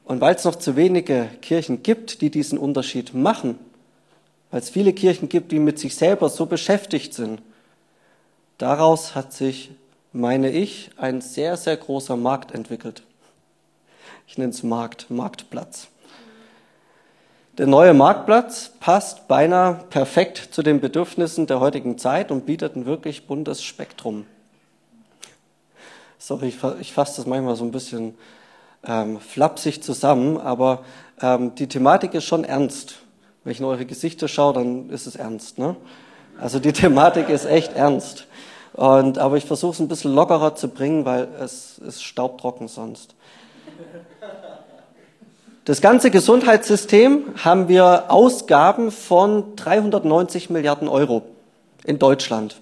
Und 0.06 0.22
weil 0.22 0.36
es 0.36 0.46
noch 0.46 0.56
zu 0.56 0.76
wenige 0.76 1.30
Kirchen 1.42 1.82
gibt, 1.84 2.22
die 2.22 2.30
diesen 2.30 2.58
Unterschied 2.60 3.14
machen, 3.14 3.58
weil 4.52 4.62
es 4.62 4.70
viele 4.70 4.94
Kirchen 4.94 5.30
gibt, 5.30 5.52
die 5.52 5.60
mit 5.60 5.80
sich 5.80 5.96
selber 5.96 6.30
so 6.30 6.46
beschäftigt 6.46 7.14
sind, 7.14 7.42
daraus 8.60 9.16
hat 9.16 9.34
sich, 9.34 9.72
meine 10.14 10.52
ich, 10.52 10.92
ein 10.98 11.22
sehr, 11.22 11.58
sehr 11.58 11.76
großer 11.76 12.16
Markt 12.16 12.52
entwickelt. 12.52 13.02
Ich 14.28 14.38
nenne 14.38 14.52
es 14.52 14.64
Markt, 14.64 15.10
Marktplatz. 15.10 15.88
Der 17.58 17.68
neue 17.68 17.94
Marktplatz 17.94 18.72
passt 18.80 19.28
beinahe 19.28 19.86
perfekt 19.90 20.50
zu 20.52 20.62
den 20.62 20.82
Bedürfnissen 20.82 21.48
der 21.48 21.60
heutigen 21.60 21.98
Zeit 21.98 22.30
und 22.30 22.46
bietet 22.46 22.76
ein 22.76 22.86
wirklich 22.86 23.28
buntes 23.28 23.64
Spektrum. 23.64 24.26
Sorry, 26.20 26.54
ich 26.80 26.94
fasse 26.94 27.18
das 27.18 27.26
manchmal 27.26 27.56
so 27.56 27.64
ein 27.64 27.72
bisschen 27.72 28.16
ähm, 28.88 29.20
flapsig 29.20 29.84
zusammen, 29.84 30.38
aber 30.38 30.84
ähm, 31.22 31.56
die 31.56 31.68
Thematik 31.68 32.14
ist 32.14 32.26
schon 32.26 32.44
ernst. 32.44 32.96
Wenn 33.44 33.52
ich 33.52 33.60
in 33.60 33.66
eure 33.66 33.86
Gesichter 33.86 34.28
schaue, 34.28 34.54
dann 34.54 34.90
ist 34.90 35.08
es 35.08 35.16
ernst. 35.16 35.58
Ne? 35.58 35.76
Also 36.40 36.60
die 36.60 36.74
Thematik 36.74 37.30
ist 37.30 37.46
echt 37.46 37.74
ernst. 37.74 38.28
Und, 38.74 39.18
aber 39.18 39.38
ich 39.38 39.46
versuche 39.46 39.74
es 39.74 39.80
ein 39.80 39.88
bisschen 39.88 40.14
lockerer 40.14 40.56
zu 40.56 40.68
bringen, 40.68 41.06
weil 41.06 41.30
es 41.40 41.78
ist 41.78 42.04
staubtrocken 42.04 42.68
sonst. 42.68 43.16
Das 45.64 45.82
ganze 45.82 46.12
Gesundheitssystem 46.12 47.24
haben 47.44 47.70
wir 47.70 48.06
Ausgaben 48.10 48.92
von 48.92 49.56
390 49.56 50.50
Milliarden 50.50 50.88
Euro 50.88 51.24
in 51.86 51.98
Deutschland. 51.98 52.58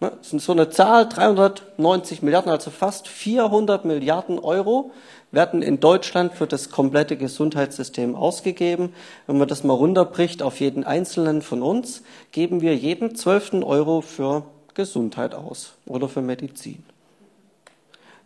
Das 0.00 0.32
ist 0.32 0.46
so 0.46 0.52
eine 0.52 0.70
Zahl, 0.70 1.08
390 1.08 2.22
Milliarden, 2.22 2.50
also 2.50 2.70
fast 2.70 3.06
400 3.06 3.84
Milliarden 3.84 4.38
Euro 4.38 4.92
werden 5.32 5.62
in 5.62 5.80
Deutschland 5.80 6.34
für 6.34 6.46
das 6.46 6.70
komplette 6.70 7.16
Gesundheitssystem 7.16 8.14
ausgegeben. 8.16 8.92
Wenn 9.26 9.38
man 9.38 9.48
das 9.48 9.64
mal 9.64 9.74
runterbricht 9.74 10.42
auf 10.42 10.60
jeden 10.60 10.84
einzelnen 10.84 11.42
von 11.42 11.62
uns, 11.62 12.02
geben 12.32 12.60
wir 12.60 12.76
jeden 12.76 13.14
zwölften 13.14 13.62
Euro 13.62 14.00
für 14.00 14.44
Gesundheit 14.74 15.34
aus 15.34 15.74
oder 15.86 16.08
für 16.08 16.22
Medizin. 16.22 16.84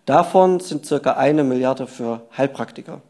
Davon 0.06 0.61
sind 0.61 0.87
circa 0.87 1.12
eine 1.12 1.44
Milliarde 1.44 1.87
für 1.87 2.23
Heilpraktiker 2.37 3.00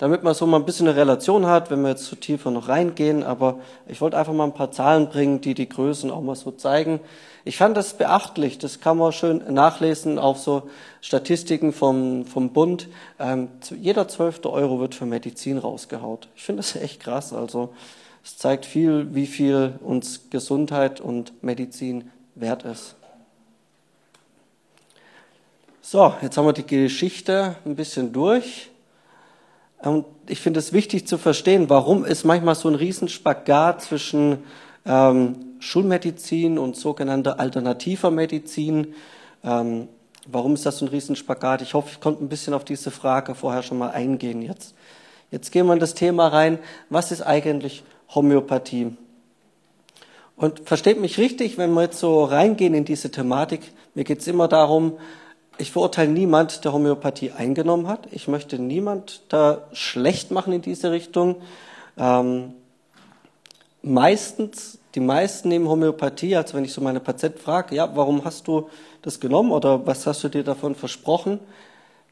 damit 0.00 0.22
man 0.22 0.32
so 0.32 0.46
mal 0.46 0.56
ein 0.56 0.64
bisschen 0.64 0.88
eine 0.88 0.96
Relation 0.96 1.44
hat, 1.44 1.70
wenn 1.70 1.82
wir 1.82 1.90
jetzt 1.90 2.06
zu 2.06 2.16
tiefer 2.16 2.50
noch 2.50 2.68
reingehen. 2.68 3.22
Aber 3.22 3.60
ich 3.86 4.00
wollte 4.00 4.16
einfach 4.16 4.32
mal 4.32 4.44
ein 4.44 4.54
paar 4.54 4.72
Zahlen 4.72 5.10
bringen, 5.10 5.42
die 5.42 5.52
die 5.52 5.68
Größen 5.68 6.10
auch 6.10 6.22
mal 6.22 6.36
so 6.36 6.52
zeigen. 6.52 7.00
Ich 7.44 7.58
fand 7.58 7.76
das 7.76 7.92
beachtlich. 7.92 8.56
Das 8.56 8.80
kann 8.80 8.96
man 8.96 9.12
schön 9.12 9.42
nachlesen 9.52 10.18
auf 10.18 10.38
so 10.38 10.70
Statistiken 11.02 11.74
vom, 11.74 12.24
vom 12.24 12.48
Bund. 12.54 12.88
Ähm, 13.18 13.48
jeder 13.78 14.08
zwölfte 14.08 14.50
Euro 14.50 14.80
wird 14.80 14.94
für 14.94 15.04
Medizin 15.04 15.58
rausgehaut. 15.58 16.28
Ich 16.34 16.44
finde 16.44 16.60
das 16.60 16.76
echt 16.82 17.00
krass. 17.00 17.34
Also 17.34 17.74
es 18.24 18.38
zeigt 18.38 18.64
viel, 18.64 19.14
wie 19.14 19.26
viel 19.26 19.74
uns 19.82 20.30
Gesundheit 20.30 21.02
und 21.02 21.42
Medizin 21.42 22.10
wert 22.36 22.64
ist. 22.64 22.94
So, 25.82 26.14
jetzt 26.22 26.38
haben 26.38 26.46
wir 26.46 26.54
die 26.54 26.66
Geschichte 26.66 27.56
ein 27.66 27.76
bisschen 27.76 28.14
durch. 28.14 28.69
Und 29.82 30.04
ich 30.26 30.40
finde 30.40 30.60
es 30.60 30.72
wichtig 30.72 31.06
zu 31.06 31.16
verstehen, 31.16 31.70
warum 31.70 32.04
ist 32.04 32.24
manchmal 32.24 32.54
so 32.54 32.68
ein 32.68 32.74
Riesenspagat 32.74 33.82
zwischen 33.82 34.44
ähm, 34.84 35.36
Schulmedizin 35.58 36.58
und 36.58 36.76
sogenannter 36.76 37.38
alternativer 37.38 38.10
Medizin. 38.10 38.94
Ähm, 39.44 39.88
warum 40.26 40.54
ist 40.54 40.66
das 40.66 40.78
so 40.78 40.86
ein 40.86 40.88
Riesenspagat? 40.88 41.62
Ich 41.62 41.74
hoffe, 41.74 41.90
ich 41.92 42.00
konnte 42.00 42.24
ein 42.24 42.28
bisschen 42.28 42.54
auf 42.54 42.64
diese 42.64 42.90
Frage 42.90 43.34
vorher 43.34 43.62
schon 43.62 43.78
mal 43.78 43.90
eingehen 43.90 44.42
jetzt. 44.42 44.74
Jetzt 45.30 45.52
gehen 45.52 45.66
wir 45.66 45.74
in 45.74 45.80
das 45.80 45.94
Thema 45.94 46.28
rein, 46.28 46.58
was 46.88 47.12
ist 47.12 47.22
eigentlich 47.22 47.84
Homöopathie? 48.14 48.96
Und 50.36 50.60
versteht 50.64 51.00
mich 51.00 51.18
richtig, 51.18 51.58
wenn 51.58 51.72
wir 51.72 51.82
jetzt 51.82 52.00
so 52.00 52.24
reingehen 52.24 52.74
in 52.74 52.84
diese 52.84 53.10
Thematik, 53.10 53.60
mir 53.94 54.04
geht 54.04 54.20
es 54.20 54.26
immer 54.26 54.48
darum, 54.48 54.98
ich 55.60 55.72
verurteile 55.72 56.10
niemand, 56.10 56.64
der 56.64 56.72
Homöopathie 56.72 57.32
eingenommen 57.32 57.86
hat. 57.86 58.08
Ich 58.10 58.28
möchte 58.28 58.58
niemand 58.58 59.22
da 59.28 59.62
schlecht 59.72 60.30
machen 60.30 60.52
in 60.52 60.62
diese 60.62 60.90
Richtung. 60.90 61.36
Ähm, 61.98 62.54
meistens, 63.82 64.78
die 64.94 65.00
meisten 65.00 65.48
nehmen 65.48 65.68
Homöopathie, 65.68 66.36
also 66.36 66.54
wenn 66.56 66.64
ich 66.64 66.72
so 66.72 66.80
meine 66.80 67.00
Patienten 67.00 67.38
frage, 67.38 67.74
ja, 67.74 67.94
warum 67.94 68.24
hast 68.24 68.48
du 68.48 68.68
das 69.02 69.20
genommen 69.20 69.52
oder 69.52 69.86
was 69.86 70.06
hast 70.06 70.24
du 70.24 70.28
dir 70.28 70.44
davon 70.44 70.74
versprochen? 70.74 71.38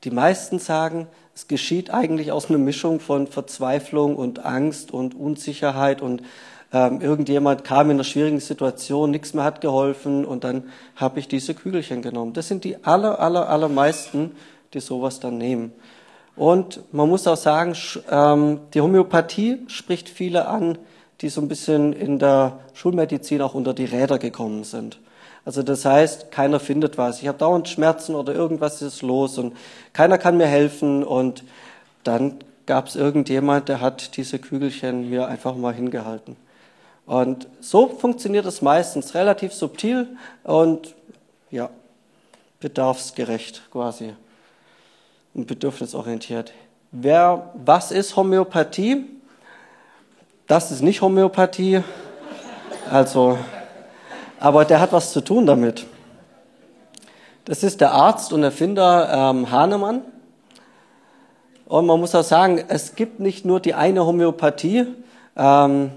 Die 0.05 0.11
meisten 0.11 0.59
sagen, 0.59 1.09
es 1.35 1.49
geschieht 1.49 1.91
eigentlich 1.91 2.33
aus 2.33 2.49
einer 2.49 2.59
Mischung 2.59 3.01
von 3.01 3.27
Verzweiflung 3.27 4.17
und 4.17 4.45
Angst 4.45 4.93
und 4.93 5.15
Unsicherheit 5.15 6.03
und 6.03 6.23
ähm, 6.73 7.01
irgendjemand 7.01 7.65
kam 7.65 7.87
in 7.91 7.97
einer 7.97 8.05
schwierigen 8.05 8.41
Situation, 8.41 9.11
nichts 9.11 9.33
mehr 9.33 9.45
hat 9.45 9.61
geholfen 9.61 10.25
und 10.25 10.45
dann 10.45 10.65
habe 10.97 11.19
ich 11.19 11.29
diese 11.29 11.55
Kügelchen 11.55 12.03
genommen. 12.03 12.35
Das 12.35 12.49
sind 12.49 12.65
die 12.65 12.85
aller, 12.85 13.21
aller, 13.21 13.49
allermeisten, 13.49 14.33
die 14.75 14.81
sowas 14.81 15.21
dann 15.21 15.39
nehmen. 15.39 15.73
Und 16.37 16.81
man 16.93 17.09
muss 17.09 17.27
auch 17.27 17.37
sagen, 17.37 17.75
ähm, 18.11 18.61
die 18.75 18.81
Homöopathie 18.81 19.65
spricht 19.69 20.09
viele 20.09 20.47
an, 20.47 20.79
die 21.21 21.31
so 21.31 21.41
ein 21.41 21.49
bisschen 21.49 21.93
in 21.93 22.19
der 22.19 22.61
Schulmedizin 22.75 23.43
auch 23.43 23.55
unter 23.55 23.75
die 23.75 23.87
Räder 23.87 24.19
gekommen 24.19 24.63
sind. 24.63 25.01
Also 25.45 25.63
das 25.63 25.85
heißt, 25.85 26.31
keiner 26.31 26.61
findet 26.61 26.99
was. 26.99 27.23
Ich 27.23 27.29
habe 27.29 27.39
dauernd 27.39 27.69
Schmerzen 27.69 28.15
oder 28.15 28.35
irgendwas 28.35 28.83
ist 28.83 29.03
los 29.03 29.39
und 29.39 29.57
keiner 29.95 30.19
kann 30.19 30.37
mir 30.37 30.47
helfen. 30.47 31.03
Und 31.03 31.43
dann 32.05 32.35
gab 32.67 32.89
es 32.89 32.97
irgendjemand, 32.97 33.69
der 33.69 33.81
hat 33.81 34.17
diese 34.17 34.39
Kügelchen 34.39 35.09
mir 35.09 35.27
einfach 35.27 35.57
mal 35.57 35.73
hingehalten. 35.73 36.37
Und 37.09 37.49
so 37.61 37.89
funktioniert 37.89 38.45
es 38.45 38.61
meistens 38.61 39.15
relativ 39.15 39.55
subtil 39.55 40.09
und 40.45 40.95
ja, 41.51 41.71
bedarfsgerecht 42.61 43.63
quasi 43.73 44.13
und 45.33 45.47
bedürfnisorientiert. 45.47 46.53
Wer, 46.91 47.51
was 47.55 47.93
ist 47.93 48.15
Homöopathie? 48.15 49.07
Das 50.47 50.71
ist 50.71 50.83
nicht 50.83 51.01
Homöopathie. 51.01 51.83
Also, 52.91 53.39
aber 54.39 54.67
der 54.67 54.79
hat 54.79 54.93
was 54.93 55.11
zu 55.11 55.23
tun 55.23 55.47
damit. 55.47 55.87
Das 57.47 57.63
ist 57.63 57.81
der 57.81 57.93
Arzt 57.93 58.35
und 58.35 58.43
Erfinder 58.43 59.31
ähm, 59.31 59.51
Hahnemann. 59.51 60.03
Und 61.65 61.87
man 61.87 62.01
muss 62.01 62.15
auch 62.15 62.23
sagen, 62.23 62.63
es 62.69 62.97
gibt 62.97 63.19
nicht 63.19 63.47
nur 63.47 63.61
die 63.61 63.73
eine 63.73 64.05
Homöopathie, 64.05 64.89
ähm, 65.37 65.91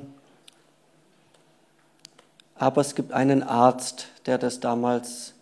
aber 2.62 2.82
es 2.82 2.94
gibt 2.94 3.12
einen 3.12 3.42
Arzt, 3.42 4.06
der 4.28 4.38
das 4.38 4.60
damals 4.60 5.34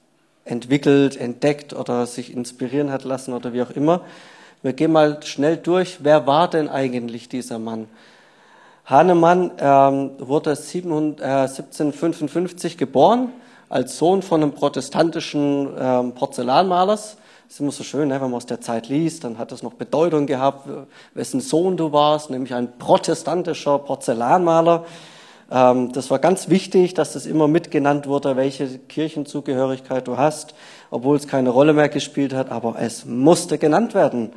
entwickelt, 0.45 1.17
entdeckt 1.17 1.73
oder 1.73 2.05
sich 2.05 2.33
inspirieren 2.33 2.93
hat 2.93 3.03
lassen 3.03 3.33
oder 3.33 3.51
wie 3.51 3.61
auch 3.61 3.71
immer. 3.71 4.01
Wir 4.61 4.71
gehen 4.71 4.93
mal 4.93 5.21
schnell 5.23 5.57
durch. 5.57 5.97
Wer 6.01 6.27
war 6.27 6.49
denn 6.49 6.69
eigentlich 6.69 7.27
dieser 7.27 7.59
Mann? 7.59 7.89
Hahnemann 8.85 9.51
ähm, 9.59 10.11
wurde 10.19 10.55
700, 10.55 11.19
äh, 11.19 11.23
1755 11.23 12.77
geboren 12.77 13.33
als 13.67 13.97
Sohn 13.97 14.21
von 14.21 14.41
einem 14.41 14.53
protestantischen 14.53 15.75
ähm, 15.77 16.13
Porzellanmalers. 16.13 17.17
Das 17.47 17.55
ist 17.55 17.59
immer 17.59 17.71
so 17.73 17.83
schön, 17.83 18.07
ne, 18.07 18.15
wenn 18.15 18.29
man 18.29 18.35
aus 18.35 18.45
der 18.45 18.61
Zeit 18.61 18.88
liest, 18.88 19.25
dann 19.25 19.38
hat 19.38 19.51
das 19.51 19.61
noch 19.61 19.73
Bedeutung 19.73 20.25
gehabt, 20.25 20.69
wessen 21.13 21.41
Sohn 21.41 21.75
du 21.75 21.91
warst, 21.91 22.29
nämlich 22.29 22.53
ein 22.53 22.77
protestantischer 22.77 23.77
Porzellanmaler. 23.79 24.85
Ähm, 25.51 25.91
das 25.91 26.11
war 26.11 26.19
ganz 26.19 26.49
wichtig, 26.49 26.93
dass 26.93 27.13
das 27.13 27.25
immer 27.25 27.47
mitgenannt 27.47 28.07
wurde, 28.07 28.35
welche 28.35 28.79
Kirchenzugehörigkeit 28.79 30.07
du 30.07 30.17
hast, 30.17 30.53
obwohl 30.91 31.17
es 31.17 31.27
keine 31.27 31.49
Rolle 31.49 31.73
mehr 31.73 31.89
gespielt 31.89 32.33
hat, 32.33 32.51
aber 32.51 32.75
es 32.79 33.05
musste 33.05 33.57
genannt 33.57 33.93
werden. 33.93 34.31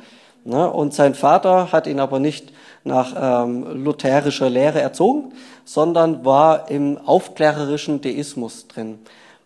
Ne? 0.45 0.69
Und 0.69 0.93
sein 0.93 1.15
Vater 1.15 1.71
hat 1.71 1.87
ihn 1.87 1.99
aber 1.99 2.19
nicht 2.19 2.51
nach 2.83 3.45
ähm, 3.45 3.83
lutherischer 3.83 4.49
Lehre 4.49 4.81
erzogen, 4.81 5.33
sondern 5.63 6.25
war 6.25 6.69
im 6.69 6.97
aufklärerischen 6.97 8.01
Deismus 8.01 8.67
drin. 8.67 8.99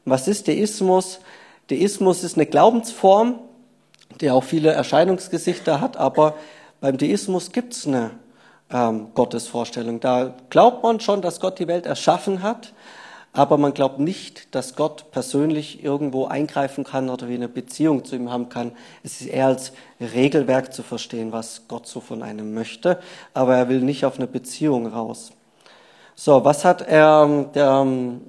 Was 0.06 0.28
ist 0.28 0.48
Deismus? 0.48 1.20
Deismus 1.70 2.24
ist 2.24 2.36
eine 2.36 2.46
Glaubensform, 2.46 3.40
die 4.22 4.32
auch 4.32 4.44
viele 4.44 4.72
Erscheinungsgesichter 4.72 5.82
hat, 5.82 5.98
aber 5.98 6.36
beim 6.80 6.98
Deismus 6.98 7.52
gibt 7.52 7.74
es 7.74 7.86
eine 7.86 8.12
ähm, 8.72 9.08
Gottesvorstellung. 9.14 10.00
Da 10.00 10.34
glaubt 10.50 10.84
man 10.84 11.00
schon, 11.00 11.22
dass 11.22 11.40
Gott 11.40 11.60
die 11.60 11.68
Welt 11.68 11.86
erschaffen 11.86 12.42
hat, 12.42 12.74
aber 13.34 13.58
man 13.58 13.74
glaubt 13.74 14.00
nicht, 14.00 14.56
dass 14.56 14.76
Gott 14.76 15.12
persönlich 15.12 15.84
irgendwo 15.84 16.26
eingreifen 16.26 16.84
kann 16.84 17.10
oder 17.10 17.30
wie 17.30 17.36
eine 17.36 17.48
Beziehung 17.48 18.04
zu 18.04 18.16
ihm 18.16 18.32
haben 18.32 18.50
kann. 18.50 18.72
Es 19.04 19.22
ist 19.22 19.28
eher 19.28 19.48
als 19.48 19.74
Regelwerk 20.02 20.74
zu 20.74 20.82
verstehen, 20.82 21.32
was 21.32 21.64
Gott 21.68 21.88
so 21.88 22.00
von 22.00 22.24
einem 22.24 22.54
möchte, 22.54 23.00
aber 23.34 23.56
er 23.56 23.70
will 23.70 23.82
nicht 23.82 24.06
auf 24.06 24.18
eine 24.18 24.28
Beziehung 24.28 24.88
raus. 24.88 25.32
So, 26.16 26.44
was 26.44 26.66
hat 26.66 26.82
er, 26.82 27.46
der 27.54 27.68
ähm, 27.68 28.22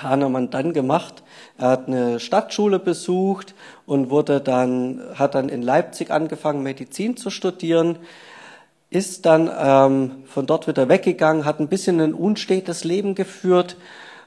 Hahnemann 0.00 0.50
dann 0.50 0.72
gemacht? 0.72 1.24
Er 1.58 1.70
hat 1.70 1.88
eine 1.88 2.20
Stadtschule 2.20 2.78
besucht 2.78 3.56
und 3.84 4.10
wurde 4.10 4.40
dann, 4.40 5.02
hat 5.16 5.34
dann 5.34 5.48
in 5.48 5.62
Leipzig 5.62 6.12
angefangen, 6.12 6.62
Medizin 6.62 7.16
zu 7.16 7.30
studieren, 7.30 7.98
ist 8.90 9.24
dann 9.24 9.50
ähm, 9.56 10.24
von 10.26 10.46
dort 10.46 10.66
wieder 10.66 10.88
weggegangen, 10.88 11.44
hat 11.44 11.60
ein 11.60 11.68
bisschen 11.68 12.00
ein 12.00 12.12
unstetes 12.12 12.82
Leben 12.82 13.14
geführt 13.14 13.76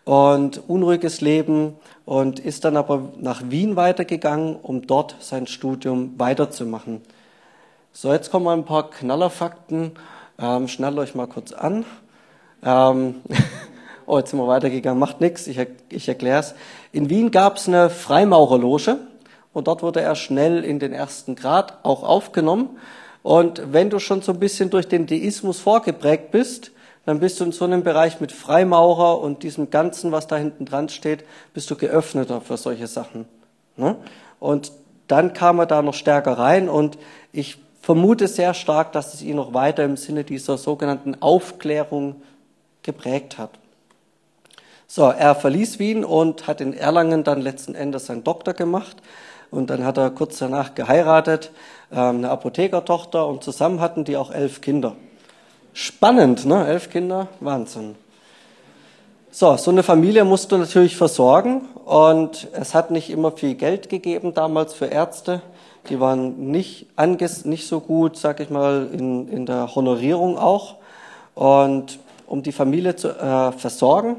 und 0.06 0.70
unruhiges 0.70 1.22
Leben 1.22 1.76
und 2.06 2.40
ist 2.40 2.66
dann 2.66 2.78
aber 2.78 3.10
nach 3.20 3.44
Wien 3.50 3.76
weitergegangen, 3.76 4.56
um 4.56 4.88
dort 4.88 5.18
sein 5.20 5.48
Studium 5.48 6.18
weiterzumachen. 6.18 7.02
So, 7.92 8.12
jetzt 8.12 8.32
kommen 8.32 8.46
mal 8.46 8.58
ein 8.58 8.66
paar 8.66 8.90
Knallerfakten. 8.90 9.92
Ähm, 10.40 10.68
schnallt 10.68 10.98
euch 10.98 11.14
mal 11.14 11.28
kurz 11.28 11.52
an. 11.52 11.86
Ähm, 12.64 13.16
oh, 14.06 14.18
jetzt 14.18 14.32
sind 14.32 14.40
wir 14.40 14.48
weitergegangen, 14.48 15.00
macht 15.00 15.22
nichts, 15.22 15.48
ich, 15.48 15.60
ich 15.90 16.08
erkläre 16.08 16.40
es. 16.40 16.56
In 16.92 17.10
Wien 17.10 17.32
gab 17.32 17.58
es 17.58 17.68
eine 17.68 17.90
Freimaurerloge 17.90 18.98
und 19.52 19.68
dort 19.68 19.84
wurde 19.84 20.02
er 20.02 20.16
schnell 20.16 20.64
in 20.64 20.80
den 20.80 20.94
ersten 20.94 21.36
Grad 21.36 21.80
auch 21.84 22.04
aufgenommen. 22.04 22.78
Und 23.24 23.74
wenn 23.74 23.90
du 23.90 24.00
schon 24.00 24.22
so 24.22 24.34
ein 24.34 24.40
bisschen 24.40 24.70
durch 24.70 24.88
den 24.88 25.08
Deismus 25.08 25.60
vorgeprägt 25.60 26.32
bist, 26.32 26.72
dann 27.06 27.20
bist 27.20 27.40
du 27.40 27.46
in 27.46 27.52
so 27.52 27.66
einem 27.66 27.84
Bereich 27.84 28.20
mit 28.20 28.32
Freimaurer 28.32 29.20
und 29.20 29.44
diesem 29.44 29.70
Ganzen, 29.70 30.12
was 30.12 30.28
da 30.28 30.38
hinten 30.38 30.66
dran 30.66 30.90
steht, 30.90 31.26
bist 31.54 31.70
du 31.72 31.76
geöffneter 31.76 32.42
für 32.42 32.58
solche 32.58 32.88
Sachen. 32.88 33.26
Ne? 33.76 33.96
Und 34.40 34.72
dann 35.08 35.34
kam 35.34 35.60
er 35.60 35.66
da 35.66 35.82
noch 35.82 35.94
stärker 35.94 36.38
rein 36.38 36.70
und 36.70 36.98
ich 37.32 37.58
vermute 37.82 38.28
sehr 38.28 38.54
stark, 38.54 38.94
dass 38.94 39.14
es 39.14 39.22
ihn 39.22 39.36
noch 39.36 39.54
weiter 39.54 39.84
im 39.84 39.98
Sinne 39.98 40.24
dieser 40.24 40.58
sogenannten 40.58 41.22
Aufklärung 41.22 42.22
geprägt 42.82 43.38
hat. 43.38 43.52
So, 44.88 45.04
er 45.06 45.36
verließ 45.36 45.80
Wien 45.80 46.06
und 46.06 46.48
hat 46.48 46.62
in 46.62 46.74
Erlangen 46.74 47.24
dann 47.24 47.42
letzten 47.42 47.76
Endes 47.76 48.06
seinen 48.06 48.24
Doktor 48.24 48.54
gemacht. 48.54 48.98
Und 49.50 49.70
dann 49.70 49.86
hat 49.86 49.98
er 49.98 50.10
kurz 50.10 50.40
danach 50.40 50.76
geheiratet, 50.76 51.52
eine 51.94 52.30
Apothekertochter 52.30 53.28
und 53.28 53.44
zusammen 53.44 53.80
hatten 53.80 54.04
die 54.04 54.18
auch 54.18 54.32
elf 54.32 54.62
Kinder. 54.62 54.96
Spannend, 55.74 56.46
ne? 56.46 56.68
Elf 56.68 56.90
Kinder, 56.90 57.28
Wahnsinn. 57.40 57.96
So, 59.32 59.58
so 59.58 59.72
eine 59.72 59.82
Familie 59.82 60.26
musst 60.26 60.52
du 60.52 60.58
natürlich 60.58 60.96
versorgen 60.96 61.62
und 61.86 62.48
es 62.54 62.76
hat 62.76 62.92
nicht 62.92 63.10
immer 63.10 63.32
viel 63.32 63.56
Geld 63.56 63.90
gegeben 63.90 64.34
damals 64.36 64.74
für 64.74 64.86
Ärzte. 64.86 65.42
Die 65.90 66.00
waren 66.00 66.52
nicht, 66.52 66.86
anges 66.96 67.44
nicht 67.44 67.68
so 67.68 67.80
gut, 67.80 68.18
sag 68.18 68.40
ich 68.40 68.50
mal, 68.50 68.90
in, 68.94 69.28
in 69.28 69.46
der 69.46 69.74
Honorierung 69.74 70.38
auch. 70.38 70.76
Und 71.34 72.00
um 72.28 72.44
die 72.44 72.52
Familie 72.52 72.96
zu 72.96 73.10
äh, 73.10 73.52
versorgen, 73.54 74.18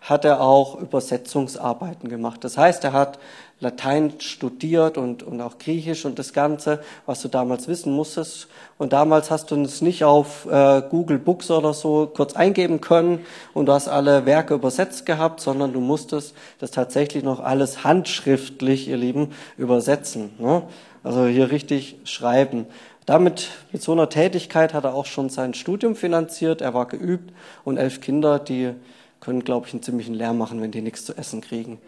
hat 0.00 0.24
er 0.24 0.40
auch 0.40 0.80
Übersetzungsarbeiten 0.80 2.08
gemacht. 2.08 2.42
Das 2.44 2.58
heißt, 2.58 2.84
er 2.84 2.92
hat 2.92 3.18
Latein 3.60 4.12
studiert 4.20 4.98
und, 4.98 5.24
und 5.24 5.40
auch 5.40 5.58
Griechisch 5.58 6.04
und 6.04 6.18
das 6.18 6.32
Ganze, 6.32 6.80
was 7.06 7.22
du 7.22 7.28
damals 7.28 7.66
wissen 7.66 7.92
musstest. 7.92 8.46
Und 8.78 8.92
damals 8.92 9.32
hast 9.32 9.50
du 9.50 9.60
es 9.62 9.82
nicht 9.82 10.04
auf 10.04 10.46
äh, 10.46 10.82
Google 10.88 11.18
Books 11.18 11.50
oder 11.50 11.74
so 11.74 12.06
kurz 12.06 12.34
eingeben 12.34 12.80
können 12.80 13.26
und 13.54 13.66
du 13.66 13.72
hast 13.72 13.88
alle 13.88 14.26
Werke 14.26 14.54
übersetzt 14.54 15.06
gehabt, 15.06 15.40
sondern 15.40 15.72
du 15.72 15.80
musstest 15.80 16.34
das 16.60 16.70
tatsächlich 16.70 17.24
noch 17.24 17.40
alles 17.40 17.82
handschriftlich, 17.82 18.86
ihr 18.86 18.96
Lieben, 18.96 19.32
übersetzen. 19.56 20.30
Ne? 20.38 20.62
Also 21.02 21.26
hier 21.26 21.50
richtig 21.50 21.96
schreiben. 22.04 22.66
Damit, 23.06 23.48
mit 23.72 23.82
so 23.82 23.92
einer 23.92 24.08
Tätigkeit 24.08 24.72
hat 24.72 24.84
er 24.84 24.94
auch 24.94 25.06
schon 25.06 25.30
sein 25.30 25.54
Studium 25.54 25.96
finanziert, 25.96 26.60
er 26.60 26.74
war 26.74 26.86
geübt 26.86 27.32
und 27.64 27.76
elf 27.76 28.00
Kinder, 28.00 28.38
die 28.38 28.74
können, 29.18 29.42
glaube 29.42 29.66
ich, 29.66 29.72
einen 29.72 29.82
ziemlichen 29.82 30.14
Lärm 30.14 30.38
machen, 30.38 30.60
wenn 30.60 30.70
die 30.70 30.82
nichts 30.82 31.04
zu 31.04 31.16
essen 31.16 31.40
kriegen. 31.40 31.80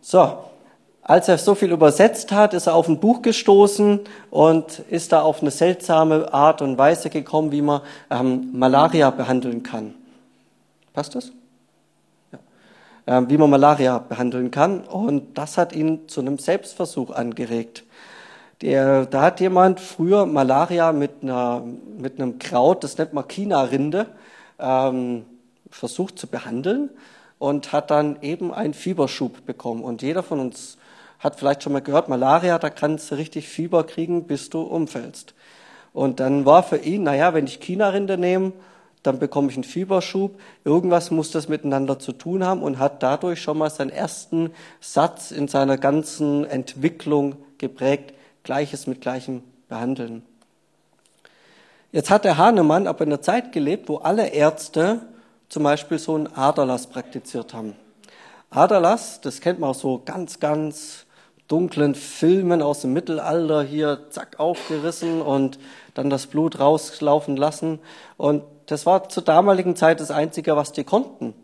So, 0.00 0.38
als 1.06 1.28
er 1.28 1.36
so 1.36 1.54
viel 1.54 1.70
übersetzt 1.70 2.32
hat, 2.32 2.54
ist 2.54 2.66
er 2.66 2.74
auf 2.74 2.88
ein 2.88 2.98
Buch 2.98 3.20
gestoßen 3.20 4.00
und 4.30 4.78
ist 4.88 5.12
da 5.12 5.20
auf 5.20 5.42
eine 5.42 5.50
seltsame 5.50 6.32
Art 6.32 6.62
und 6.62 6.78
Weise 6.78 7.10
gekommen, 7.10 7.52
wie 7.52 7.60
man 7.60 7.82
ähm, 8.10 8.48
Malaria 8.54 9.10
behandeln 9.10 9.62
kann. 9.62 9.94
Passt 10.94 11.14
das? 11.14 11.30
Ja. 12.32 12.38
Ähm, 13.06 13.28
wie 13.28 13.36
man 13.36 13.50
Malaria 13.50 13.98
behandeln 13.98 14.50
kann. 14.50 14.80
Und 14.80 15.36
das 15.36 15.58
hat 15.58 15.74
ihn 15.74 16.08
zu 16.08 16.22
einem 16.22 16.38
Selbstversuch 16.38 17.10
angeregt. 17.10 17.84
Der, 18.62 19.04
da 19.04 19.20
hat 19.20 19.40
jemand 19.40 19.80
früher 19.80 20.24
Malaria 20.24 20.90
mit, 20.92 21.22
einer, 21.22 21.62
mit 21.98 22.18
einem 22.18 22.38
Kraut, 22.38 22.82
das 22.82 22.96
nennt 22.96 23.12
man 23.12 23.28
China-Rinde, 23.28 24.06
ähm, 24.58 25.26
versucht 25.70 26.18
zu 26.18 26.28
behandeln 26.28 26.88
und 27.38 27.72
hat 27.72 27.90
dann 27.90 28.22
eben 28.22 28.54
einen 28.54 28.72
Fieberschub 28.72 29.44
bekommen. 29.44 29.84
Und 29.84 30.00
jeder 30.00 30.22
von 30.22 30.40
uns 30.40 30.78
hat 31.24 31.36
vielleicht 31.36 31.62
schon 31.62 31.72
mal 31.72 31.80
gehört, 31.80 32.08
Malaria, 32.08 32.58
da 32.58 32.70
kannst 32.70 33.10
du 33.10 33.14
richtig 33.16 33.48
Fieber 33.48 33.84
kriegen, 33.84 34.24
bis 34.24 34.50
du 34.50 34.60
umfällst. 34.60 35.34
Und 35.94 36.20
dann 36.20 36.44
war 36.44 36.62
für 36.62 36.76
ihn, 36.76 37.04
naja, 37.04 37.34
wenn 37.34 37.46
ich 37.46 37.60
China-Rinde 37.60 38.18
nehme, 38.18 38.52
dann 39.02 39.18
bekomme 39.18 39.50
ich 39.50 39.56
einen 39.56 39.64
Fieberschub. 39.64 40.38
Irgendwas 40.64 41.10
muss 41.10 41.30
das 41.30 41.48
miteinander 41.48 41.98
zu 41.98 42.12
tun 42.12 42.44
haben 42.44 42.62
und 42.62 42.78
hat 42.78 43.02
dadurch 43.02 43.40
schon 43.40 43.58
mal 43.58 43.70
seinen 43.70 43.90
ersten 43.90 44.50
Satz 44.80 45.30
in 45.30 45.46
seiner 45.46 45.78
ganzen 45.78 46.44
Entwicklung 46.44 47.36
geprägt. 47.58 48.14
Gleiches 48.42 48.86
mit 48.86 49.00
Gleichem 49.00 49.42
behandeln. 49.68 50.22
Jetzt 51.92 52.10
hat 52.10 52.24
der 52.24 52.38
Hahnemann 52.38 52.86
aber 52.86 53.04
in 53.04 53.10
einer 53.10 53.22
Zeit 53.22 53.52
gelebt, 53.52 53.88
wo 53.88 53.98
alle 53.98 54.28
Ärzte 54.28 55.00
zum 55.48 55.62
Beispiel 55.62 55.98
so 55.98 56.16
ein 56.16 56.34
Aderlass 56.34 56.86
praktiziert 56.88 57.54
haben. 57.54 57.76
Aderlass, 58.50 59.20
das 59.20 59.40
kennt 59.40 59.60
man 59.60 59.70
auch 59.70 59.74
so 59.74 60.02
ganz, 60.04 60.40
ganz 60.40 61.06
dunklen 61.48 61.94
Filmen 61.94 62.62
aus 62.62 62.80
dem 62.80 62.92
Mittelalter 62.92 63.62
hier 63.62 64.10
zack 64.10 64.40
aufgerissen 64.40 65.20
und 65.20 65.58
dann 65.94 66.10
das 66.10 66.26
Blut 66.26 66.58
rauslaufen 66.58 67.36
lassen. 67.36 67.80
Und 68.16 68.42
das 68.66 68.86
war 68.86 69.08
zur 69.08 69.22
damaligen 69.22 69.76
Zeit 69.76 70.00
das 70.00 70.10
Einzige, 70.10 70.56
was 70.56 70.72
die 70.72 70.84
konnten. 70.84 71.34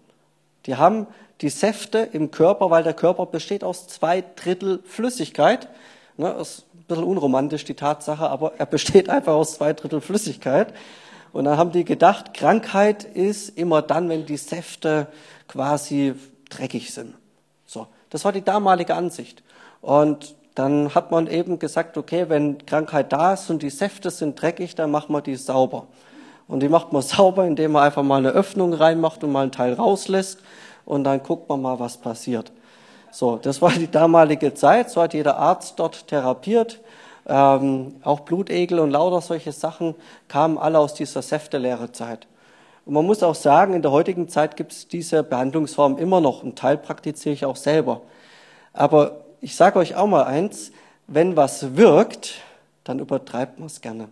Die 0.66 0.76
haben 0.76 1.06
die 1.40 1.50
Säfte 1.50 1.98
im 1.98 2.30
Körper, 2.30 2.70
weil 2.70 2.82
der 2.82 2.94
Körper 2.94 3.26
besteht 3.26 3.64
aus 3.64 3.88
zwei 3.88 4.24
Drittel 4.36 4.80
Flüssigkeit. 4.84 5.68
Ne, 6.16 6.30
ist 6.32 6.64
ein 6.74 6.84
bisschen 6.86 7.04
unromantisch 7.04 7.64
die 7.64 7.74
Tatsache, 7.74 8.28
aber 8.28 8.52
er 8.58 8.66
besteht 8.66 9.08
einfach 9.08 9.34
aus 9.34 9.54
zwei 9.54 9.72
Drittel 9.72 10.00
Flüssigkeit. 10.00 10.74
Und 11.32 11.44
dann 11.44 11.56
haben 11.56 11.72
die 11.72 11.84
gedacht, 11.84 12.34
Krankheit 12.34 13.04
ist 13.04 13.56
immer 13.56 13.82
dann, 13.82 14.08
wenn 14.08 14.26
die 14.26 14.36
Säfte 14.36 15.06
quasi 15.46 16.14
dreckig 16.48 16.92
sind. 16.92 17.14
So, 17.66 17.86
das 18.10 18.24
war 18.24 18.32
die 18.32 18.42
damalige 18.42 18.94
Ansicht. 18.94 19.42
Und 19.80 20.34
dann 20.54 20.94
hat 20.94 21.10
man 21.10 21.26
eben 21.26 21.58
gesagt, 21.58 21.96
okay, 21.96 22.26
wenn 22.28 22.64
Krankheit 22.66 23.12
da 23.12 23.34
ist 23.34 23.50
und 23.50 23.62
die 23.62 23.70
Säfte 23.70 24.10
sind 24.10 24.40
dreckig, 24.40 24.74
dann 24.74 24.90
machen 24.90 25.14
wir 25.14 25.22
die 25.22 25.36
sauber. 25.36 25.86
Und 26.48 26.60
die 26.60 26.68
macht 26.68 26.92
man 26.92 27.02
sauber, 27.02 27.46
indem 27.46 27.72
man 27.72 27.84
einfach 27.84 28.02
mal 28.02 28.18
eine 28.18 28.30
Öffnung 28.30 28.72
reinmacht 28.74 29.24
und 29.24 29.32
mal 29.32 29.42
einen 29.42 29.52
Teil 29.52 29.74
rauslässt 29.74 30.38
und 30.84 31.04
dann 31.04 31.22
guckt 31.22 31.48
man 31.48 31.62
mal, 31.62 31.78
was 31.78 31.96
passiert. 31.96 32.52
So, 33.12 33.36
das 33.36 33.60
war 33.60 33.70
die 33.70 33.90
damalige 33.90 34.54
Zeit, 34.54 34.90
so 34.90 35.02
hat 35.02 35.14
jeder 35.14 35.36
Arzt 35.36 35.78
dort 35.78 36.06
therapiert. 36.08 36.80
Ähm, 37.26 37.96
auch 38.02 38.20
Blutegel 38.20 38.80
und 38.80 38.90
lauter 38.90 39.20
solche 39.20 39.52
Sachen 39.52 39.94
kamen 40.28 40.58
alle 40.58 40.78
aus 40.78 40.94
dieser 40.94 41.22
säfteleere 41.22 41.92
Zeit. 41.92 42.26
Und 42.86 42.94
man 42.94 43.06
muss 43.06 43.22
auch 43.22 43.34
sagen, 43.34 43.74
in 43.74 43.82
der 43.82 43.90
heutigen 43.90 44.28
Zeit 44.28 44.56
gibt 44.56 44.72
es 44.72 44.88
diese 44.88 45.22
Behandlungsform 45.22 45.98
immer 45.98 46.20
noch. 46.20 46.42
Ein 46.42 46.54
Teil 46.54 46.76
praktiziere 46.76 47.34
ich 47.34 47.44
auch 47.44 47.56
selber. 47.56 48.00
Aber 48.72 49.19
ich 49.40 49.56
sage 49.56 49.78
euch 49.78 49.94
auch 49.94 50.06
mal 50.06 50.24
eins, 50.24 50.72
wenn 51.06 51.36
was 51.36 51.76
wirkt, 51.76 52.34
dann 52.84 52.98
übertreibt 52.98 53.58
man 53.58 53.66
es 53.66 53.80
gerne. 53.80 54.08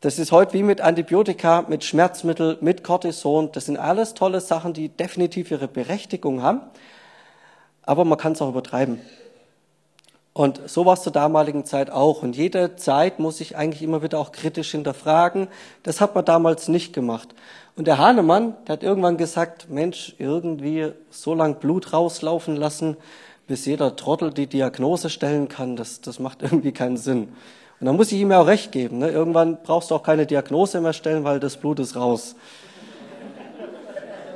Das 0.00 0.18
ist 0.18 0.30
heute 0.30 0.52
wie 0.52 0.62
mit 0.62 0.80
Antibiotika, 0.80 1.64
mit 1.68 1.82
Schmerzmittel, 1.82 2.58
mit 2.60 2.84
Cortison. 2.84 3.50
Das 3.52 3.66
sind 3.66 3.76
alles 3.76 4.14
tolle 4.14 4.40
Sachen, 4.40 4.72
die 4.72 4.88
definitiv 4.88 5.50
ihre 5.50 5.66
Berechtigung 5.66 6.42
haben. 6.42 6.60
Aber 7.82 8.04
man 8.04 8.18
kann 8.18 8.32
es 8.32 8.42
auch 8.42 8.50
übertreiben. 8.50 9.00
Und 10.34 10.60
so 10.66 10.86
war 10.86 10.94
es 10.94 11.02
zur 11.02 11.12
damaligen 11.12 11.64
Zeit 11.64 11.90
auch. 11.90 12.22
Und 12.22 12.36
jede 12.36 12.76
Zeit 12.76 13.18
muss 13.18 13.40
ich 13.40 13.56
eigentlich 13.56 13.82
immer 13.82 14.00
wieder 14.00 14.20
auch 14.20 14.30
kritisch 14.30 14.70
hinterfragen. 14.70 15.48
Das 15.82 16.00
hat 16.00 16.14
man 16.14 16.24
damals 16.24 16.68
nicht 16.68 16.92
gemacht. 16.92 17.34
Und 17.74 17.88
der 17.88 17.98
Hahnemann, 17.98 18.54
der 18.66 18.74
hat 18.74 18.84
irgendwann 18.84 19.16
gesagt, 19.16 19.68
Mensch, 19.68 20.14
irgendwie 20.18 20.92
so 21.10 21.34
lang 21.34 21.56
Blut 21.56 21.92
rauslaufen 21.92 22.54
lassen, 22.54 22.96
bis 23.48 23.64
jeder 23.64 23.96
Trottel 23.96 24.32
die 24.32 24.46
Diagnose 24.46 25.10
stellen 25.10 25.48
kann, 25.48 25.74
das, 25.74 26.00
das 26.00 26.20
macht 26.20 26.42
irgendwie 26.42 26.72
keinen 26.72 26.96
Sinn. 26.96 27.28
Und 27.80 27.86
da 27.86 27.92
muss 27.92 28.12
ich 28.12 28.20
ihm 28.20 28.30
ja 28.30 28.40
auch 28.40 28.46
recht 28.46 28.70
geben. 28.70 28.98
Ne? 28.98 29.10
Irgendwann 29.10 29.58
brauchst 29.62 29.90
du 29.90 29.94
auch 29.94 30.02
keine 30.02 30.26
Diagnose 30.26 30.80
mehr 30.80 30.92
stellen, 30.92 31.24
weil 31.24 31.40
das 31.40 31.56
Blut 31.56 31.78
ist 31.80 31.96
raus. 31.96 32.36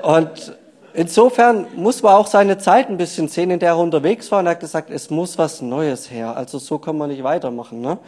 Und 0.03 0.57
insofern 0.95 1.67
muss 1.77 2.03
man 2.03 2.15
auch 2.15 2.27
seine 2.27 2.59
Zeit 2.59 2.89
ein 2.89 2.97
bisschen 2.97 3.29
sehen, 3.29 3.51
in 3.51 3.59
der 3.59 3.71
er 3.71 3.79
unterwegs 3.79 4.31
war 4.33 4.41
und 4.41 4.47
er 4.47 4.53
hat 4.53 4.61
gesagt, 4.61 4.91
es 4.91 5.11
muss 5.11 5.39
was 5.39 5.61
Neues 5.61 6.11
her. 6.11 6.37
Also 6.37 6.59
so 6.59 6.79
kann 6.79 6.97
man 6.97 7.11
nicht 7.11 7.23
weitermachen. 7.23 7.81
Ne? 7.81 7.99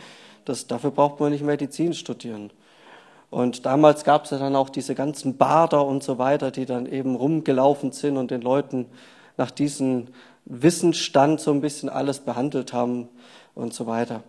Das, 0.45 0.67
dafür 0.67 0.91
braucht 0.91 1.21
man 1.21 1.33
nicht 1.33 1.45
Medizin 1.45 1.95
studieren. 1.95 2.51
Und 3.31 3.67
damals 3.67 4.05
gab 4.05 4.25
es 4.25 4.31
ja 4.31 4.39
dann 4.39 4.55
auch 4.55 4.69
diese 4.69 4.95
ganzen 4.95 5.37
Bader 5.37 5.85
und 5.85 6.05
so 6.05 6.19
weiter, 6.19 6.53
die 6.53 6.67
dann 6.67 6.87
eben 6.87 7.17
rumgelaufen 7.17 7.91
sind 7.91 8.17
und 8.17 8.31
den 8.31 8.41
Leuten 8.41 8.87
nach 9.37 9.51
diesem 9.51 10.07
Wissensstand 10.47 11.41
so 11.41 11.51
ein 11.51 11.61
bisschen 11.61 11.89
alles 11.89 12.21
behandelt 12.21 12.73
haben 12.73 13.09
und 13.55 13.73
so 13.75 13.87
weiter. 13.87 14.23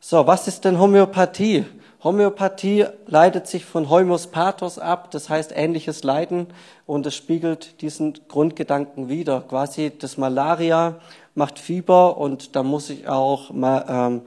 So, 0.00 0.26
was 0.26 0.46
ist 0.46 0.64
denn 0.64 0.78
Homöopathie? 0.78 1.64
Homöopathie 2.04 2.86
leitet 3.06 3.46
sich 3.46 3.64
von 3.64 3.90
Homöospathos 3.90 4.78
ab, 4.78 5.10
das 5.10 5.28
heißt 5.28 5.52
ähnliches 5.54 6.04
Leiden 6.04 6.46
und 6.86 7.06
es 7.06 7.16
spiegelt 7.16 7.80
diesen 7.80 8.14
Grundgedanken 8.28 9.08
wider. 9.08 9.40
Quasi 9.40 9.90
das 9.98 10.16
Malaria 10.16 11.00
macht 11.34 11.58
Fieber 11.58 12.18
und 12.18 12.54
da 12.54 12.62
muss 12.62 12.90
ich 12.90 13.08
auch 13.08 13.50
ähm, 13.50 14.22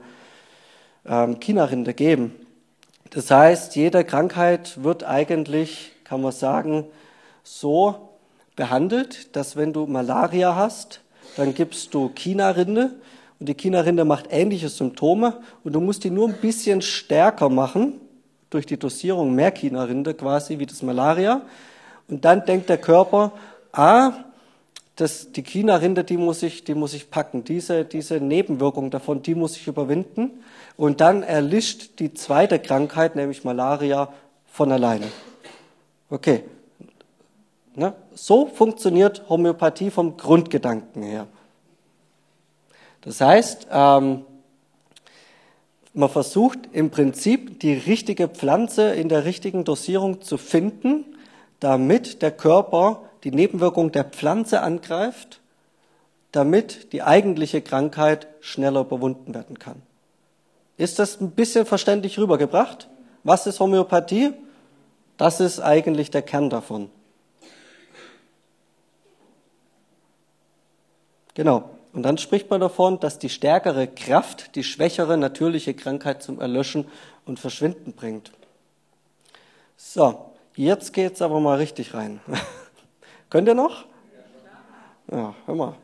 ähm, 1.06 1.40
Kinarinde 1.40 1.94
geben. 1.94 2.34
Das 3.10 3.30
heißt, 3.30 3.74
jede 3.76 4.04
Krankheit 4.04 4.84
wird 4.84 5.04
eigentlich, 5.04 5.92
kann 6.04 6.20
man 6.20 6.32
sagen, 6.32 6.84
so 7.42 8.09
behandelt, 8.56 9.34
dass 9.36 9.56
wenn 9.56 9.72
du 9.72 9.86
Malaria 9.86 10.54
hast, 10.54 11.00
dann 11.36 11.54
gibst 11.54 11.94
du 11.94 12.10
Chinarinde 12.14 12.90
und 13.38 13.48
die 13.48 13.56
Chinarinde 13.58 14.04
macht 14.04 14.26
ähnliche 14.30 14.68
Symptome 14.68 15.40
und 15.64 15.72
du 15.72 15.80
musst 15.80 16.04
die 16.04 16.10
nur 16.10 16.28
ein 16.28 16.34
bisschen 16.34 16.82
stärker 16.82 17.48
machen, 17.48 18.00
durch 18.50 18.66
die 18.66 18.76
Dosierung 18.76 19.34
mehr 19.34 19.52
Chinarinde 19.54 20.14
quasi, 20.14 20.58
wie 20.58 20.66
das 20.66 20.82
Malaria. 20.82 21.42
Und 22.08 22.24
dann 22.24 22.44
denkt 22.44 22.68
der 22.68 22.78
Körper, 22.78 23.32
ah, 23.72 24.12
das, 24.96 25.32
die 25.32 25.42
Chinarinde, 25.42 26.04
die 26.04 26.16
muss 26.16 26.42
ich, 26.42 26.64
die 26.64 26.74
muss 26.74 26.92
ich 26.92 27.10
packen. 27.10 27.44
Diese, 27.44 27.84
diese 27.84 28.20
Nebenwirkung 28.20 28.90
davon, 28.90 29.22
die 29.22 29.34
muss 29.34 29.56
ich 29.56 29.66
überwinden. 29.66 30.42
Und 30.76 31.00
dann 31.00 31.22
erlischt 31.22 32.00
die 32.00 32.12
zweite 32.12 32.58
Krankheit, 32.58 33.16
nämlich 33.16 33.44
Malaria, 33.44 34.12
von 34.46 34.72
alleine. 34.72 35.06
Okay. 36.10 36.42
Ne? 37.74 37.94
So 38.14 38.46
funktioniert 38.46 39.28
Homöopathie 39.28 39.90
vom 39.90 40.16
Grundgedanken 40.16 41.02
her. 41.02 41.26
Das 43.02 43.20
heißt, 43.20 43.68
ähm, 43.70 44.24
man 45.92 46.08
versucht 46.08 46.58
im 46.72 46.90
Prinzip 46.90 47.60
die 47.60 47.72
richtige 47.72 48.28
Pflanze 48.28 48.94
in 48.94 49.08
der 49.08 49.24
richtigen 49.24 49.64
Dosierung 49.64 50.20
zu 50.20 50.36
finden, 50.36 51.04
damit 51.58 52.22
der 52.22 52.30
Körper 52.30 53.02
die 53.24 53.32
Nebenwirkung 53.32 53.92
der 53.92 54.04
Pflanze 54.04 54.62
angreift, 54.62 55.40
damit 56.32 56.92
die 56.92 57.02
eigentliche 57.02 57.60
Krankheit 57.60 58.28
schneller 58.40 58.82
überwunden 58.82 59.34
werden 59.34 59.58
kann. 59.58 59.82
Ist 60.76 60.98
das 60.98 61.20
ein 61.20 61.32
bisschen 61.32 61.66
verständlich 61.66 62.18
rübergebracht? 62.18 62.88
Was 63.24 63.46
ist 63.46 63.60
Homöopathie? 63.60 64.32
Das 65.16 65.40
ist 65.40 65.60
eigentlich 65.60 66.10
der 66.10 66.22
Kern 66.22 66.48
davon. 66.48 66.90
Genau. 71.34 71.70
Und 71.92 72.04
dann 72.04 72.18
spricht 72.18 72.50
man 72.50 72.60
davon, 72.60 73.00
dass 73.00 73.18
die 73.18 73.28
stärkere 73.28 73.88
Kraft 73.88 74.54
die 74.54 74.62
schwächere 74.62 75.16
natürliche 75.16 75.74
Krankheit 75.74 76.22
zum 76.22 76.40
Erlöschen 76.40 76.86
und 77.26 77.40
Verschwinden 77.40 77.92
bringt. 77.92 78.30
So, 79.76 80.32
jetzt 80.54 80.92
geht's 80.92 81.20
aber 81.20 81.40
mal 81.40 81.56
richtig 81.56 81.94
rein. 81.94 82.20
Könnt 83.30 83.48
ihr 83.48 83.54
noch? 83.54 83.86
Ja, 85.10 85.34
hör 85.46 85.54
mal. 85.54 85.74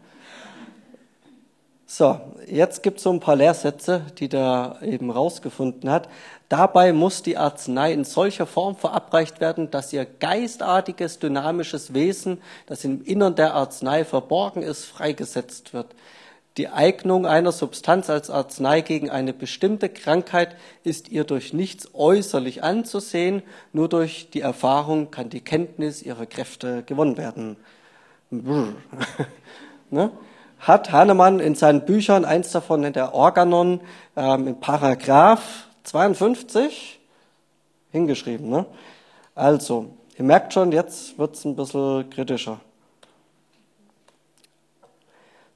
So, 1.88 2.20
jetzt 2.46 2.82
gibt 2.82 2.98
es 2.98 3.04
so 3.04 3.10
ein 3.10 3.20
paar 3.20 3.36
Lehrsätze, 3.36 4.06
die 4.18 4.28
der 4.28 4.78
eben 4.82 5.10
rausgefunden 5.10 5.88
hat. 5.88 6.08
Dabei 6.48 6.92
muss 6.92 7.22
die 7.22 7.36
Arznei 7.36 7.92
in 7.92 8.04
solcher 8.04 8.46
Form 8.46 8.76
verabreicht 8.76 9.40
werden, 9.40 9.70
dass 9.70 9.92
ihr 9.92 10.04
geistartiges, 10.04 11.18
dynamisches 11.18 11.92
Wesen, 11.92 12.40
das 12.66 12.84
im 12.84 13.02
Innern 13.02 13.34
der 13.34 13.54
Arznei 13.54 14.04
verborgen 14.04 14.62
ist, 14.62 14.84
freigesetzt 14.84 15.72
wird. 15.74 15.88
Die 16.56 16.68
Eignung 16.68 17.26
einer 17.26 17.52
Substanz 17.52 18.08
als 18.08 18.30
Arznei 18.30 18.80
gegen 18.80 19.10
eine 19.10 19.32
bestimmte 19.32 19.88
Krankheit 19.88 20.56
ist 20.84 21.10
ihr 21.10 21.24
durch 21.24 21.52
nichts 21.52 21.90
äußerlich 21.92 22.62
anzusehen, 22.62 23.42
nur 23.72 23.88
durch 23.88 24.30
die 24.30 24.40
Erfahrung 24.40 25.10
kann 25.10 25.28
die 25.28 25.42
Kenntnis 25.42 26.00
ihrer 26.00 26.26
Kräfte 26.26 26.82
gewonnen 26.84 27.18
werden. 27.18 27.56
ne? 29.90 30.10
hat 30.58 30.92
Hahnemann 30.92 31.40
in 31.40 31.54
seinen 31.54 31.84
Büchern, 31.84 32.24
eins 32.24 32.52
davon 32.52 32.80
nennt 32.80 32.96
er 32.96 33.14
Organon, 33.14 33.80
ähm, 34.16 34.48
in 34.48 34.60
Paragraph 34.60 35.65
52 35.86 36.98
hingeschrieben. 37.92 38.48
Ne? 38.48 38.66
Also, 39.34 39.90
ihr 40.18 40.24
merkt 40.24 40.52
schon, 40.52 40.72
jetzt 40.72 41.18
wird's 41.18 41.44
ein 41.44 41.56
bisschen 41.56 42.10
kritischer. 42.10 42.60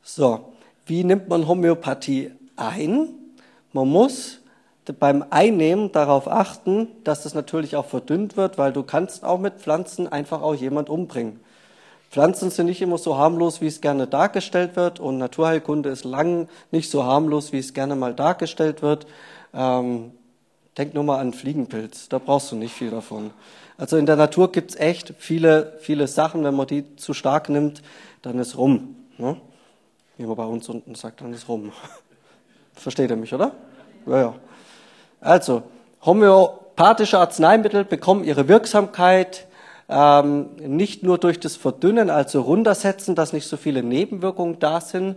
So, 0.02 0.52
wie 0.86 1.04
nimmt 1.04 1.28
man 1.28 1.46
Homöopathie 1.46 2.32
ein? 2.56 3.08
Man 3.72 3.88
muss 3.88 4.38
beim 4.98 5.24
Einnehmen 5.30 5.92
darauf 5.92 6.26
achten, 6.26 6.88
dass 7.04 7.24
es 7.24 7.34
natürlich 7.34 7.76
auch 7.76 7.86
verdünnt 7.86 8.36
wird, 8.36 8.58
weil 8.58 8.72
du 8.72 8.82
kannst 8.82 9.24
auch 9.24 9.38
mit 9.38 9.54
Pflanzen 9.54 10.08
einfach 10.08 10.42
auch 10.42 10.54
jemand 10.54 10.88
umbringen. 10.88 11.38
Pflanzen 12.10 12.50
sind 12.50 12.66
nicht 12.66 12.82
immer 12.82 12.98
so 12.98 13.16
harmlos, 13.16 13.60
wie 13.60 13.68
es 13.68 13.80
gerne 13.80 14.08
dargestellt 14.08 14.74
wird, 14.74 14.98
und 14.98 15.18
Naturheilkunde 15.18 15.90
ist 15.90 16.04
lang 16.04 16.48
nicht 16.72 16.90
so 16.90 17.04
harmlos, 17.04 17.52
wie 17.52 17.58
es 17.58 17.72
gerne 17.72 17.94
mal 17.94 18.14
dargestellt 18.14 18.82
wird. 18.82 19.06
Ähm, 19.54 20.10
denk 20.78 20.94
nur 20.94 21.04
mal 21.04 21.18
an 21.18 21.32
Fliegenpilz, 21.32 22.08
da 22.08 22.18
brauchst 22.18 22.52
du 22.52 22.56
nicht 22.56 22.74
viel 22.74 22.90
davon. 22.90 23.30
Also 23.76 23.96
in 23.96 24.06
der 24.06 24.16
Natur 24.16 24.52
gibt's 24.52 24.76
echt 24.76 25.14
viele, 25.18 25.78
viele 25.80 26.06
Sachen, 26.06 26.44
wenn 26.44 26.54
man 26.54 26.66
die 26.66 26.96
zu 26.96 27.14
stark 27.14 27.48
nimmt, 27.48 27.82
dann 28.22 28.38
ist 28.38 28.56
rum. 28.56 28.96
Ne? 29.18 29.36
Wie 30.18 30.26
man 30.26 30.36
bei 30.36 30.44
uns 30.44 30.68
unten 30.68 30.94
sagt, 30.94 31.22
dann 31.22 31.32
ist 31.32 31.48
rum. 31.48 31.72
Versteht 32.74 33.10
ihr 33.10 33.16
mich, 33.16 33.32
oder? 33.32 33.52
Ja, 34.06 34.20
ja. 34.20 34.34
Also, 35.20 35.62
homöopathische 36.04 37.18
Arzneimittel 37.18 37.84
bekommen 37.84 38.24
ihre 38.24 38.48
Wirksamkeit 38.48 39.46
ähm, 39.88 40.50
nicht 40.58 41.02
nur 41.02 41.18
durch 41.18 41.40
das 41.40 41.56
Verdünnen, 41.56 42.10
also 42.10 42.42
runtersetzen, 42.42 43.14
dass 43.14 43.32
nicht 43.32 43.48
so 43.48 43.56
viele 43.56 43.82
Nebenwirkungen 43.82 44.58
da 44.58 44.80
sind, 44.80 45.16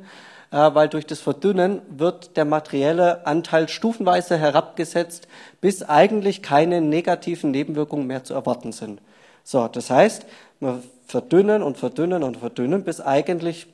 weil 0.54 0.88
durch 0.88 1.08
das 1.08 1.20
Verdünnen 1.20 1.82
wird 1.90 2.38
der 2.38 2.46
materielle 2.46 3.26
Anteil 3.26 3.68
stufenweise 3.68 4.38
herabgesetzt, 4.38 5.28
bis 5.62 5.82
eigentlich 5.82 6.44
keine 6.44 6.80
negativen 6.80 7.50
Nebenwirkungen 7.50 8.06
mehr 8.06 8.24
zu 8.24 8.36
erwarten 8.36 8.72
sind. 8.72 9.02
So, 9.44 9.68
das 9.68 9.90
heißt, 9.90 10.26
wir 10.60 10.84
verdünnen 11.08 11.64
und 11.64 11.78
verdünnen 11.78 12.22
und 12.22 12.38
verdünnen, 12.38 12.84
bis 12.84 13.02
eigentlich 13.02 13.66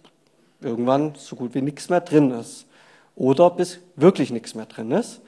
irgendwann 0.61 1.15
so 1.17 1.35
gut 1.35 1.53
wie 1.53 1.61
nichts 1.61 1.89
mehr 1.89 1.99
drin 1.99 2.31
ist. 2.31 2.65
Oder 3.15 3.49
bis 3.49 3.79
wirklich 3.97 4.31
nichts 4.31 4.55
mehr 4.55 4.65
drin 4.65 4.91
ist. 4.91 5.19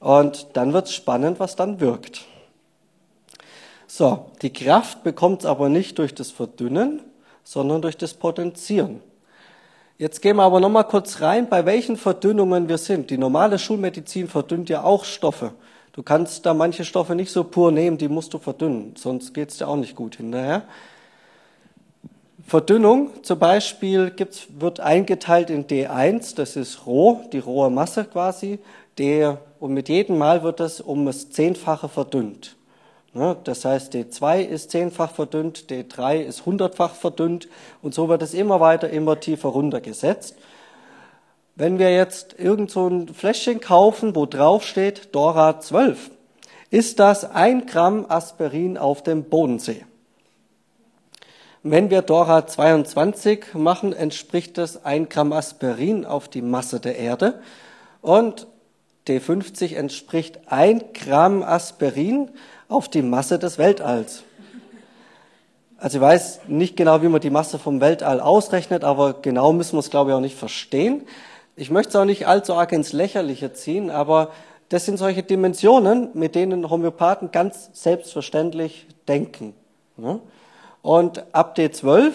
Und 0.00 0.48
dann 0.54 0.72
wird 0.72 0.86
es 0.86 0.94
spannend, 0.94 1.38
was 1.38 1.54
dann 1.54 1.78
wirkt. 1.78 2.26
So, 3.86 4.32
die 4.42 4.52
Kraft 4.52 5.04
bekommt 5.04 5.42
es 5.42 5.46
aber 5.46 5.68
nicht 5.68 5.96
durch 5.98 6.12
das 6.12 6.32
Verdünnen, 6.32 7.02
sondern 7.44 7.82
durch 7.82 7.96
das 7.96 8.14
Potenzieren. 8.14 9.00
Jetzt 9.98 10.22
gehen 10.22 10.36
wir 10.36 10.44
aber 10.44 10.60
nochmal 10.60 10.84
kurz 10.84 11.20
rein, 11.22 11.48
bei 11.48 11.66
welchen 11.66 11.96
Verdünnungen 11.96 12.68
wir 12.68 12.78
sind. 12.78 13.10
Die 13.10 13.18
normale 13.18 13.58
Schulmedizin 13.58 14.28
verdünnt 14.28 14.68
ja 14.68 14.84
auch 14.84 15.04
Stoffe. 15.04 15.54
Du 15.90 16.04
kannst 16.04 16.46
da 16.46 16.54
manche 16.54 16.84
Stoffe 16.84 17.16
nicht 17.16 17.32
so 17.32 17.42
pur 17.42 17.72
nehmen, 17.72 17.98
die 17.98 18.06
musst 18.06 18.32
du 18.32 18.38
verdünnen, 18.38 18.94
sonst 18.96 19.34
geht 19.34 19.50
es 19.50 19.58
dir 19.58 19.66
auch 19.66 19.74
nicht 19.74 19.96
gut 19.96 20.14
hinterher. 20.14 20.62
Verdünnung 22.46 23.10
zum 23.24 23.40
Beispiel 23.40 24.10
gibt's, 24.10 24.46
wird 24.56 24.78
eingeteilt 24.78 25.50
in 25.50 25.66
D1, 25.66 26.36
das 26.36 26.54
ist 26.54 26.86
roh, 26.86 27.22
die 27.32 27.40
rohe 27.40 27.68
Masse 27.68 28.04
quasi. 28.04 28.60
D, 29.00 29.34
und 29.58 29.74
mit 29.74 29.88
jedem 29.88 30.16
Mal 30.16 30.44
wird 30.44 30.60
das 30.60 30.80
um 30.80 31.06
das 31.06 31.30
Zehnfache 31.30 31.88
verdünnt. 31.88 32.54
Ne, 33.18 33.36
das 33.42 33.64
heißt, 33.64 33.94
D2 33.94 34.42
ist 34.42 34.70
zehnfach 34.70 35.10
verdünnt, 35.10 35.64
D3 35.70 36.20
ist 36.20 36.46
hundertfach 36.46 36.94
verdünnt 36.94 37.48
und 37.82 37.92
so 37.92 38.08
wird 38.08 38.22
es 38.22 38.32
immer 38.32 38.60
weiter, 38.60 38.90
immer 38.90 39.18
tiefer 39.18 39.48
runtergesetzt. 39.48 40.36
Wenn 41.56 41.80
wir 41.80 41.92
jetzt 41.92 42.38
irgend 42.38 42.70
so 42.70 42.86
ein 42.86 43.08
Fläschchen 43.08 43.58
kaufen, 43.58 44.14
wo 44.14 44.24
drauf 44.24 44.64
steht 44.64 45.16
Dora 45.16 45.58
12, 45.58 46.12
ist 46.70 47.00
das 47.00 47.28
ein 47.28 47.66
Gramm 47.66 48.06
Aspirin 48.08 48.78
auf 48.78 49.02
dem 49.02 49.24
Bodensee. 49.24 49.84
Wenn 51.64 51.90
wir 51.90 52.02
Dora 52.02 52.46
22 52.46 53.54
machen, 53.54 53.92
entspricht 53.92 54.58
das 54.58 54.84
ein 54.84 55.08
Gramm 55.08 55.32
Aspirin 55.32 56.06
auf 56.06 56.28
die 56.28 56.42
Masse 56.42 56.78
der 56.78 56.96
Erde 56.96 57.42
und 58.00 58.46
D50 59.08 59.74
entspricht 59.74 60.38
ein 60.46 60.92
Gramm 60.92 61.42
Aspirin 61.42 62.30
auf 62.68 62.88
die 62.88 63.02
Masse 63.02 63.38
des 63.38 63.58
Weltalls. 63.58 64.22
Also 65.78 65.98
ich 65.98 66.02
weiß 66.02 66.40
nicht 66.48 66.76
genau, 66.76 67.02
wie 67.02 67.08
man 67.08 67.20
die 67.20 67.30
Masse 67.30 67.58
vom 67.58 67.80
Weltall 67.80 68.20
ausrechnet, 68.20 68.84
aber 68.84 69.14
genau 69.14 69.52
müssen 69.52 69.74
wir 69.74 69.80
es, 69.80 69.90
glaube 69.90 70.10
ich, 70.10 70.16
auch 70.16 70.20
nicht 70.20 70.36
verstehen. 70.36 71.06
Ich 71.56 71.70
möchte 71.70 71.90
es 71.90 71.96
auch 71.96 72.04
nicht 72.04 72.26
allzu 72.26 72.54
arg 72.54 72.72
ins 72.72 72.92
Lächerliche 72.92 73.52
ziehen, 73.52 73.90
aber 73.90 74.30
das 74.68 74.84
sind 74.84 74.98
solche 74.98 75.22
Dimensionen, 75.22 76.10
mit 76.14 76.34
denen 76.34 76.68
Homöopathen 76.68 77.30
ganz 77.30 77.70
selbstverständlich 77.72 78.86
denken. 79.06 79.54
Und 80.82 81.24
ab 81.34 81.56
D12 81.56 82.12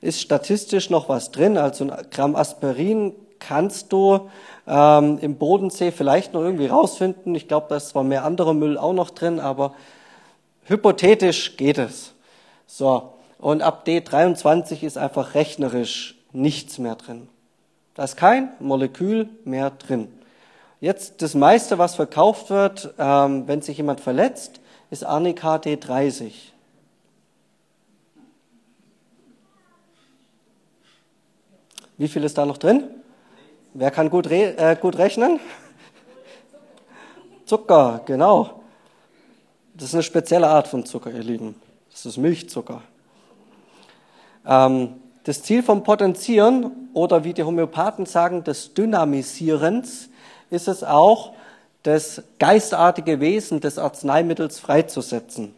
ist 0.00 0.20
statistisch 0.20 0.90
noch 0.90 1.08
was 1.08 1.30
drin, 1.30 1.56
also 1.56 1.84
ein 1.84 2.10
Gramm 2.10 2.36
Aspirin 2.36 3.12
kannst 3.38 3.92
du 3.92 4.30
ähm, 4.66 5.18
im 5.20 5.36
Bodensee 5.36 5.90
vielleicht 5.90 6.32
noch 6.32 6.42
irgendwie 6.42 6.66
rausfinden. 6.66 7.34
Ich 7.34 7.48
glaube, 7.48 7.66
da 7.68 7.76
ist 7.76 7.90
zwar 7.90 8.04
mehr 8.04 8.24
anderer 8.24 8.54
Müll 8.54 8.78
auch 8.78 8.92
noch 8.92 9.10
drin, 9.10 9.40
aber 9.40 9.74
hypothetisch 10.64 11.56
geht 11.56 11.78
es. 11.78 12.12
So, 12.66 13.14
und 13.38 13.62
ab 13.62 13.84
D23 13.86 14.82
ist 14.82 14.98
einfach 14.98 15.34
rechnerisch 15.34 16.16
nichts 16.32 16.78
mehr 16.78 16.96
drin. 16.96 17.28
Da 17.94 18.04
ist 18.04 18.16
kein 18.16 18.50
Molekül 18.60 19.28
mehr 19.44 19.70
drin. 19.70 20.08
Jetzt 20.80 21.22
das 21.22 21.34
meiste, 21.34 21.78
was 21.78 21.94
verkauft 21.94 22.50
wird, 22.50 22.92
ähm, 22.98 23.48
wenn 23.48 23.62
sich 23.62 23.78
jemand 23.78 24.00
verletzt, 24.00 24.60
ist 24.90 25.04
Arnika 25.04 25.56
D30. 25.56 26.32
Wie 31.98 32.08
viel 32.08 32.24
ist 32.24 32.36
da 32.36 32.44
noch 32.44 32.58
drin? 32.58 32.84
Wer 33.78 33.90
kann 33.90 34.08
gut, 34.08 34.30
re 34.30 34.56
äh, 34.56 34.74
gut 34.74 34.96
rechnen? 34.96 35.38
Zucker, 37.44 38.00
genau. 38.06 38.62
Das 39.74 39.88
ist 39.88 39.94
eine 39.94 40.02
spezielle 40.02 40.48
Art 40.48 40.66
von 40.66 40.86
Zucker, 40.86 41.10
ihr 41.10 41.22
Lieben. 41.22 41.56
Das 41.90 42.06
ist 42.06 42.16
Milchzucker. 42.16 42.80
Ähm, 44.46 44.94
das 45.24 45.42
Ziel 45.42 45.62
vom 45.62 45.82
Potenzieren 45.82 46.88
oder 46.94 47.22
wie 47.22 47.34
die 47.34 47.44
Homöopathen 47.44 48.06
sagen, 48.06 48.44
des 48.44 48.72
Dynamisierens 48.72 50.08
ist 50.48 50.68
es 50.68 50.82
auch, 50.82 51.34
das 51.82 52.22
geistartige 52.38 53.20
Wesen 53.20 53.60
des 53.60 53.78
Arzneimittels 53.78 54.58
freizusetzen. 54.58 55.54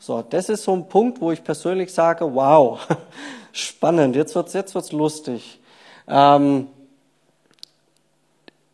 So, 0.00 0.20
das 0.20 0.48
ist 0.48 0.64
so 0.64 0.72
ein 0.72 0.88
Punkt, 0.88 1.20
wo 1.20 1.30
ich 1.30 1.44
persönlich 1.44 1.94
sage, 1.94 2.34
wow, 2.34 2.80
spannend, 3.52 4.16
jetzt 4.16 4.34
wird's, 4.34 4.52
jetzt 4.52 4.74
wird's 4.74 4.90
lustig. 4.90 5.60
Ähm, 6.08 6.66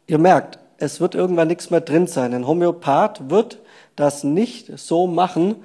Ihr 0.09 0.19
merkt, 0.19 0.59
es 0.79 1.01
wird 1.01 1.15
irgendwann 1.15 1.49
nichts 1.49 1.69
mehr 1.69 1.83
drin 1.83 2.07
sein. 2.07 2.33
Ein 2.33 2.47
Homöopath 2.47 3.29
wird 3.29 3.59
das 3.95 4.25
nicht 4.25 4.79
so 4.79 5.07
machen, 5.07 5.57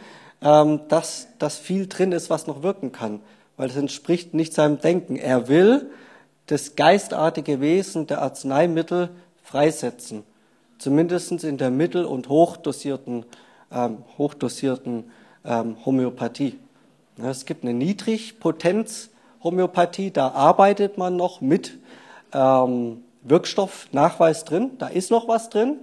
ähm, 0.42 0.82
dass 0.90 1.30
das 1.40 1.58
viel 1.58 1.88
drin 1.88 2.12
ist, 2.12 2.30
was 2.30 2.46
noch 2.46 2.62
wirken 2.62 2.92
kann, 2.92 3.22
weil 3.56 3.70
es 3.70 3.78
entspricht 3.78 4.34
nicht 4.34 4.54
seinem 4.54 4.82
Denken. 4.82 5.16
Er 5.16 5.48
will 5.48 5.90
das 6.48 6.76
geistartige 6.76 7.62
Wesen 7.62 8.06
der 8.06 8.22
Arzneimittel 8.22 9.12
freisetzen, 9.44 10.24
zumindest 10.78 11.32
in 11.46 11.58
der 11.58 11.72
mittel- 11.72 12.04
und 12.04 12.28
hochdosierten, 12.28 13.26
ähm, 13.72 14.00
hochdosierten 14.18 15.10
ähm, 15.46 15.78
Homöopathie. 15.86 16.60
Es 17.18 17.46
gibt 17.46 17.64
eine 17.64 17.74
Niedrigpotenz-Homöopathie, 17.74 20.12
da 20.12 20.32
arbeitet 20.32 20.98
man 20.98 21.16
noch 21.16 21.40
mit 21.40 21.78
ähm, 22.34 23.06
Wirkstoffnachweis 23.24 24.46
drin, 24.46 24.72
da 24.78 24.88
ist 24.88 25.12
noch 25.12 25.28
was 25.28 25.50
drin. 25.50 25.80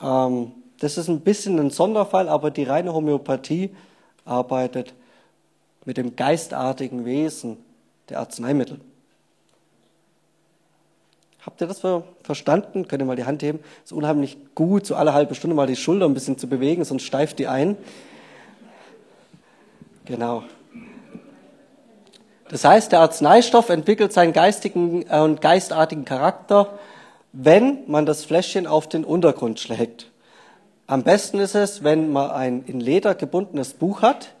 Ähm, 0.00 0.52
das 0.78 0.98
ist 0.98 1.08
ein 1.08 1.20
bisschen 1.20 1.58
ein 1.58 1.70
Sonderfall, 1.70 2.28
aber 2.28 2.50
die 2.50 2.64
reine 2.64 2.92
Homöopathie 2.92 3.74
arbeitet 4.24 4.94
mit 5.84 5.96
dem 5.96 6.16
geistartigen 6.16 7.04
Wesen 7.04 7.58
der 8.08 8.20
Arzneimittel. 8.20 8.80
Habt 11.44 11.60
ihr 11.60 11.66
das 11.66 11.82
verstanden? 12.22 12.88
Könnt 12.88 13.02
ihr 13.02 13.06
mal 13.06 13.16
die 13.16 13.24
Hand 13.24 13.42
heben? 13.42 13.60
Es 13.84 13.90
ist 13.90 13.96
unheimlich 13.96 14.38
gut, 14.54 14.86
so 14.86 14.94
alle 14.94 15.12
halbe 15.12 15.34
Stunde 15.34 15.54
mal 15.54 15.66
die 15.66 15.76
Schulter 15.76 16.06
ein 16.06 16.14
bisschen 16.14 16.38
zu 16.38 16.48
bewegen, 16.48 16.84
sonst 16.84 17.02
steift 17.02 17.38
die 17.38 17.48
ein. 17.48 17.76
Genau. 20.06 20.44
Das 22.48 22.64
heißt, 22.64 22.92
der 22.92 23.00
Arzneistoff 23.00 23.70
entwickelt 23.70 24.12
seinen 24.12 24.32
geistigen 24.32 25.04
äh, 25.08 25.18
und 25.18 25.40
geistartigen 25.40 26.04
Charakter, 26.04 26.78
wenn 27.32 27.78
man 27.86 28.06
das 28.06 28.24
Fläschchen 28.24 28.66
auf 28.66 28.88
den 28.88 29.04
Untergrund 29.04 29.58
schlägt. 29.60 30.10
Am 30.86 31.02
besten 31.02 31.38
ist 31.40 31.54
es, 31.54 31.82
wenn 31.82 32.12
man 32.12 32.30
ein 32.30 32.64
in 32.66 32.78
Leder 32.78 33.14
gebundenes 33.14 33.72
Buch 33.72 34.02
hat 34.02 34.34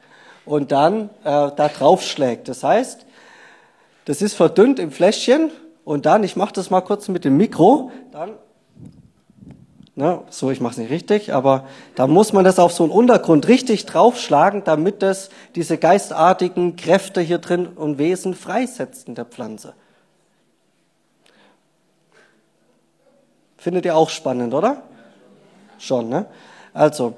und 0.44 0.72
dann 0.72 1.08
äh, 1.24 1.50
da 1.56 1.68
drauf 1.68 2.02
schlägt. 2.02 2.48
Das 2.48 2.62
heißt, 2.62 3.06
das 4.04 4.20
ist 4.20 4.34
verdünnt 4.34 4.78
im 4.78 4.90
Fläschchen 4.90 5.50
und 5.84 6.04
dann, 6.04 6.22
ich 6.22 6.36
mache 6.36 6.52
das 6.52 6.70
mal 6.70 6.82
kurz 6.82 7.08
mit 7.08 7.24
dem 7.24 7.38
Mikro, 7.38 7.90
dann 8.12 8.32
Ne, 9.96 10.22
so, 10.28 10.50
ich 10.50 10.60
mache 10.60 10.72
es 10.72 10.78
nicht 10.78 10.90
richtig, 10.90 11.32
aber 11.32 11.68
da 11.94 12.08
muss 12.08 12.32
man 12.32 12.44
das 12.44 12.58
auf 12.58 12.72
so 12.72 12.82
einen 12.82 12.92
Untergrund 12.92 13.46
richtig 13.46 13.86
draufschlagen, 13.86 14.64
damit 14.64 15.02
das 15.02 15.30
diese 15.54 15.78
geistartigen 15.78 16.74
Kräfte 16.74 17.20
hier 17.20 17.38
drin 17.38 17.68
und 17.68 17.96
Wesen 17.98 18.34
freisetzt 18.34 19.06
in 19.06 19.14
der 19.14 19.24
Pflanze. 19.24 19.74
Findet 23.56 23.84
ihr 23.84 23.94
auch 23.96 24.10
spannend, 24.10 24.52
oder? 24.52 24.82
Schon, 25.78 26.08
ne? 26.08 26.26
Also, 26.72 27.14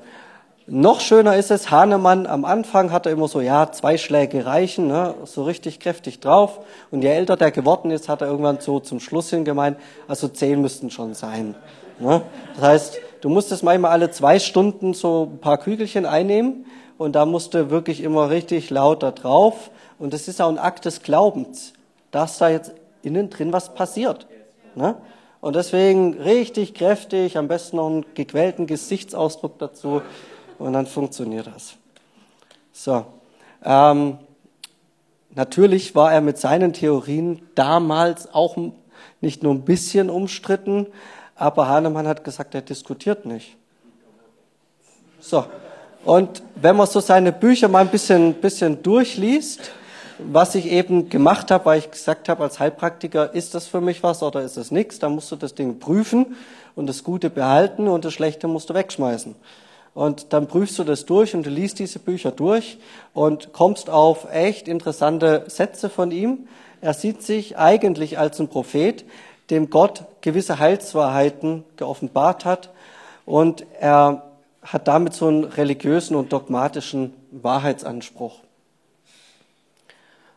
noch 0.67 1.01
schöner 1.01 1.37
ist 1.37 1.51
es, 1.51 1.71
Hahnemann 1.71 2.27
am 2.27 2.45
Anfang 2.45 2.93
hatte 2.93 3.09
immer 3.09 3.27
so, 3.27 3.41
ja, 3.41 3.73
zwei 3.73 3.97
Schläge 3.97 4.45
reichen, 4.45 4.89
ne, 4.89 5.15
so 5.25 5.45
richtig 5.45 5.81
kräftig 5.81 6.21
drauf. 6.21 6.61
Und 6.91 7.03
je 7.03 7.09
älter 7.09 7.37
der 7.37 7.53
geworden 7.53 7.91
ist, 7.91 8.11
hat 8.11 8.21
er 8.21 8.27
irgendwann 8.27 8.61
so 8.61 8.81
zum 8.81 9.01
Schluss 9.01 9.31
hin 9.31 9.47
gemeint, 9.47 9.79
also 10.09 10.29
zehn 10.29 10.61
müssten 10.61 10.91
schon 10.91 11.15
sein. 11.15 11.55
Ne? 11.99 12.23
Das 12.55 12.63
heißt, 12.63 12.99
du 13.21 13.29
musstest 13.29 13.63
manchmal 13.63 13.93
alle 13.93 14.11
zwei 14.11 14.39
Stunden 14.39 14.95
so 14.95 15.31
ein 15.33 15.39
paar 15.39 15.59
Kügelchen 15.59 16.07
einnehmen 16.07 16.67
und 16.99 17.13
da 17.13 17.27
musst 17.27 17.55
du 17.55 17.71
wirklich 17.71 18.03
immer 18.03 18.31
richtig 18.31 18.71
laut 18.71 19.03
da 19.03 19.11
drauf. 19.11 19.71
Und 19.99 20.13
das 20.13 20.29
ist 20.29 20.41
auch 20.41 20.49
ein 20.49 20.59
Akt 20.59 20.85
des 20.85 21.03
Glaubens, 21.03 21.73
dass 22.11 22.39
da 22.39 22.49
jetzt 22.49 22.73
innen 23.03 23.31
drin 23.31 23.53
was 23.53 23.75
passiert. 23.75 24.27
Ne? 24.75 24.97
Und 25.41 25.57
deswegen 25.57 26.15
richtig 26.15 26.75
kräftig, 26.75 27.39
am 27.39 27.49
besten 27.49 27.77
noch 27.77 27.87
einen 27.87 28.07
gequälten 28.15 28.67
Gesichtsausdruck 28.67 29.59
dazu 29.59 30.03
und 30.59 30.73
dann 30.73 30.87
funktioniert 30.87 31.47
das. 31.47 31.77
So. 32.73 33.07
Ähm, 33.65 34.19
natürlich 35.35 35.95
war 35.95 36.13
er 36.13 36.21
mit 36.21 36.39
seinen 36.39 36.73
Theorien 36.73 37.43
damals 37.55 38.33
auch 38.35 38.57
nicht 39.21 39.43
nur 39.43 39.55
ein 39.55 39.63
bisschen 39.63 40.11
umstritten, 40.11 40.87
aber 41.37 41.68
Hahnemann 41.68 42.09
hat 42.09 42.25
gesagt, 42.25 42.55
er 42.55 42.62
diskutiert 42.62 43.27
nicht. 43.27 43.57
So. 45.20 45.44
Und 46.05 46.42
wenn 46.55 46.77
man 46.77 46.87
so 46.87 47.01
seine 47.01 47.33
Bücher 47.33 47.68
mal 47.68 47.81
ein 47.81 47.88
bisschen, 47.88 48.35
bisschen 48.35 48.83
durchliest, 48.83 49.72
was 50.18 50.55
ich 50.55 50.66
eben 50.66 51.09
gemacht 51.09 51.51
habe, 51.51 51.66
weil 51.66 51.79
ich 51.81 51.90
gesagt 51.90 52.29
habe, 52.29 52.44
als 52.44 52.59
Heilpraktiker, 52.59 53.35
ist 53.35 53.55
das 53.55 53.66
für 53.66 53.81
mich 53.81 54.03
was 54.03 54.22
oder 54.22 54.42
ist 54.42 54.57
das 54.57 54.70
nichts? 54.70 54.99
Da 54.99 55.09
musst 55.09 55.31
du 55.31 55.37
das 55.37 55.55
Ding 55.55 55.79
prüfen 55.79 56.37
und 56.75 56.87
das 56.87 57.05
Gute 57.05 57.29
behalten 57.29 57.88
und 57.88 58.05
das 58.05 58.14
Schlechte 58.14 58.49
musst 58.49 58.70
du 58.70 58.75
wegschmeißen. 58.75 59.35
Und 59.94 60.33
dann 60.33 60.46
prüfst 60.46 60.79
du 60.79 60.85
das 60.85 61.07
durch 61.07 61.35
und 61.35 61.44
du 61.44 61.51
liest 61.51 61.79
diese 61.79 61.99
Bücher 61.99 62.31
durch 62.31 62.79
und 63.14 63.53
kommst 63.53 63.90
auf 63.90 64.29
echt 64.33 64.68
interessante 64.68 65.44
Sätze 65.49 65.88
von 65.88 66.11
ihm. 66.11 66.46
Er 66.81 66.94
sieht 66.94 67.22
sich 67.22 67.57
eigentlich 67.59 68.18
als 68.18 68.38
ein 68.38 68.49
Prophet, 68.49 69.05
dem 69.51 69.71
Gott 69.71 70.05
gewisse 70.21 70.59
Heilswahrheiten 70.59 71.65
geoffenbart 71.77 72.45
hat 72.45 72.71
und 73.25 73.65
er 73.81 74.23
hat 74.63 74.89
damit 74.89 75.15
so 75.15 75.29
einen 75.29 75.45
religiösen 75.45 76.17
und 76.17 76.33
dogmatischen 76.33 77.15
Wahrheitsanspruch. 77.31 78.41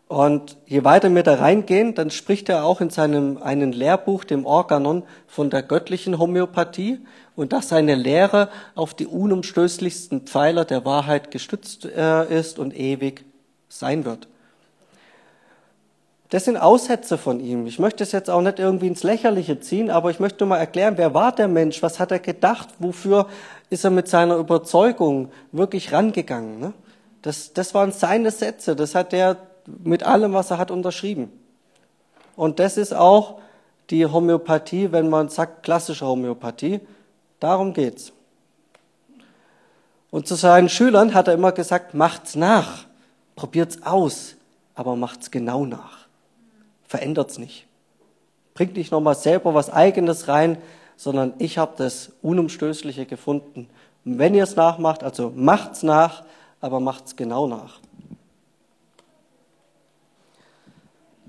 Und 0.07 0.57
je 0.65 0.83
weiter 0.83 1.13
wir 1.13 1.21
da 1.21 1.35
reingehen, 1.35 1.93
dann 1.93 2.09
spricht 2.09 2.49
er 2.49 2.65
auch 2.65 2.81
in 2.81 2.89
seinem 2.89 3.37
einen 3.37 3.71
Lehrbuch, 3.71 4.23
dem 4.23 4.43
Organon, 4.43 5.03
von 5.27 5.51
der 5.51 5.61
göttlichen 5.61 6.17
Homöopathie 6.17 6.99
und 7.35 7.53
dass 7.53 7.69
seine 7.69 7.93
Lehre 7.93 8.49
auf 8.73 8.95
die 8.95 9.05
unumstößlichsten 9.05 10.21
Pfeiler 10.21 10.65
der 10.65 10.83
Wahrheit 10.83 11.29
gestützt 11.29 11.85
äh, 11.85 12.25
ist 12.39 12.57
und 12.57 12.75
ewig 12.75 13.23
sein 13.67 14.03
wird. 14.03 14.27
Das 16.29 16.45
sind 16.45 16.57
Aussätze 16.57 17.17
von 17.17 17.39
ihm. 17.39 17.65
Ich 17.65 17.79
möchte 17.79 18.03
es 18.03 18.11
jetzt 18.11 18.29
auch 18.29 18.41
nicht 18.41 18.59
irgendwie 18.59 18.87
ins 18.87 19.01
Lächerliche 19.01 19.59
ziehen, 19.59 19.89
aber 19.89 20.11
ich 20.11 20.19
möchte 20.19 20.45
mal 20.45 20.57
erklären, 20.57 20.93
wer 20.97 21.15
war 21.15 21.31
der 21.31 21.47
Mensch? 21.47 21.81
Was 21.81 21.99
hat 21.99 22.11
er 22.11 22.19
gedacht? 22.19 22.69
Wofür 22.77 23.27
ist 23.71 23.83
er 23.83 23.89
mit 23.89 24.07
seiner 24.07 24.35
Überzeugung 24.35 25.31
wirklich 25.51 25.91
rangegangen? 25.91 26.59
Ne? 26.59 26.73
Das, 27.23 27.53
das 27.53 27.73
waren 27.73 27.91
seine 27.91 28.29
Sätze. 28.29 28.75
Das 28.75 28.93
hat 28.93 29.11
er 29.11 29.37
mit 29.65 30.03
allem, 30.03 30.33
was 30.33 30.51
er 30.51 30.59
hat, 30.59 30.69
unterschrieben. 30.69 31.31
Und 32.35 32.59
das 32.59 32.77
ist 32.77 32.93
auch 32.93 33.39
die 33.89 34.05
Homöopathie, 34.05 34.91
wenn 34.91 35.09
man 35.09 35.29
sagt 35.29 35.63
klassische 35.63 36.05
Homöopathie. 36.05 36.79
Darum 37.39 37.73
geht's. 37.73 38.13
Und 40.11 40.27
zu 40.27 40.35
seinen 40.35 40.69
Schülern 40.69 41.15
hat 41.15 41.27
er 41.27 41.33
immer 41.33 41.51
gesagt, 41.51 41.95
macht's 41.95 42.35
nach, 42.35 42.85
probiert's 43.35 43.81
aus, 43.83 44.35
aber 44.75 44.95
macht's 44.95 45.31
genau 45.31 45.65
nach. 45.65 45.98
Verändert's 46.89 47.37
nicht. 47.37 47.67
Bringt 48.55 48.75
nicht 48.75 48.91
nochmal 48.91 49.13
selber 49.13 49.53
was 49.53 49.69
Eigenes 49.69 50.27
rein, 50.27 50.57
sondern 50.97 51.33
ich 51.37 51.59
habe 51.59 51.73
das 51.77 52.11
Unumstößliche 52.23 53.05
gefunden. 53.05 53.69
Und 54.05 54.17
wenn 54.17 54.33
ihr 54.33 54.43
es 54.43 54.55
nachmacht, 54.55 55.03
also 55.03 55.31
macht's 55.35 55.83
nach, 55.83 56.23
aber 56.61 56.79
macht's 56.79 57.15
genau 57.15 57.45
nach. 57.45 57.79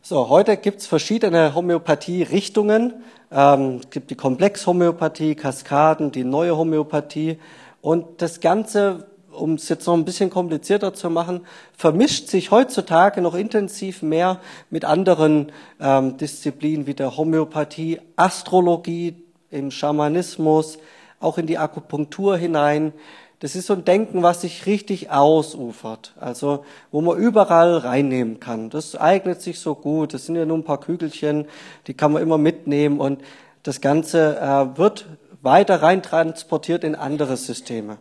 So, 0.00 0.30
heute 0.30 0.56
gibt's 0.56 0.86
verschiedene 0.86 1.54
Homöopathie-Richtungen. 1.54 2.94
Ähm, 3.30 3.80
es 3.84 3.90
gibt 3.90 4.10
die 4.10 4.16
Komplexhomöopathie, 4.16 5.34
Kaskaden, 5.34 6.10
die 6.10 6.24
neue 6.24 6.56
Homöopathie. 6.56 7.38
Und 7.82 8.22
das 8.22 8.40
Ganze, 8.40 9.09
um 9.32 9.54
es 9.54 9.68
jetzt 9.68 9.86
noch 9.86 9.94
ein 9.94 10.04
bisschen 10.04 10.30
komplizierter 10.30 10.94
zu 10.94 11.10
machen, 11.10 11.46
vermischt 11.76 12.28
sich 12.28 12.50
heutzutage 12.50 13.20
noch 13.20 13.34
intensiv 13.34 14.02
mehr 14.02 14.40
mit 14.70 14.84
anderen 14.84 15.52
ähm, 15.80 16.16
Disziplinen 16.16 16.86
wie 16.86 16.94
der 16.94 17.16
Homöopathie, 17.16 18.00
Astrologie, 18.16 19.16
im 19.50 19.70
Schamanismus, 19.70 20.78
auch 21.18 21.38
in 21.38 21.46
die 21.46 21.58
Akupunktur 21.58 22.36
hinein. 22.36 22.92
Das 23.40 23.56
ist 23.56 23.66
so 23.66 23.74
ein 23.74 23.84
Denken, 23.84 24.22
was 24.22 24.42
sich 24.42 24.66
richtig 24.66 25.10
ausufert, 25.10 26.14
also 26.20 26.64
wo 26.92 27.00
man 27.00 27.18
überall 27.18 27.78
reinnehmen 27.78 28.38
kann. 28.38 28.70
Das 28.70 28.96
eignet 28.96 29.40
sich 29.40 29.58
so 29.58 29.74
gut. 29.74 30.12
Das 30.14 30.26
sind 30.26 30.36
ja 30.36 30.44
nur 30.44 30.58
ein 30.58 30.64
paar 30.64 30.80
Kügelchen, 30.80 31.46
die 31.86 31.94
kann 31.94 32.12
man 32.12 32.22
immer 32.22 32.38
mitnehmen 32.38 33.00
und 33.00 33.22
das 33.62 33.80
Ganze 33.80 34.38
äh, 34.38 34.78
wird 34.78 35.06
weiter 35.42 35.82
rein 35.82 36.02
transportiert 36.02 36.84
in 36.84 36.94
andere 36.94 37.36
Systeme. 37.36 37.98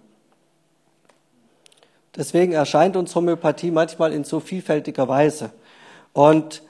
Deswegen 2.15 2.53
erscheint 2.53 2.95
uns 2.95 3.15
Homöopathie 3.15 3.71
manchmal 3.71 4.13
in 4.13 4.23
so 4.23 4.39
vielfältiger 4.39 5.07
Weise. 5.07 5.51
Und 6.13 6.63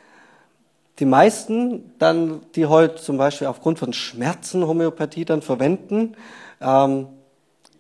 die 0.99 1.06
meisten 1.06 1.93
dann, 1.97 2.41
die 2.56 2.65
heute 2.65 2.95
zum 2.95 3.17
Beispiel 3.17 3.47
aufgrund 3.47 3.80
von 3.80 3.93
Schmerzen 3.93 4.67
Homöopathie 4.67 5.25
dann 5.25 5.41
verwenden, 5.41 6.15
ähm, 6.62 7.08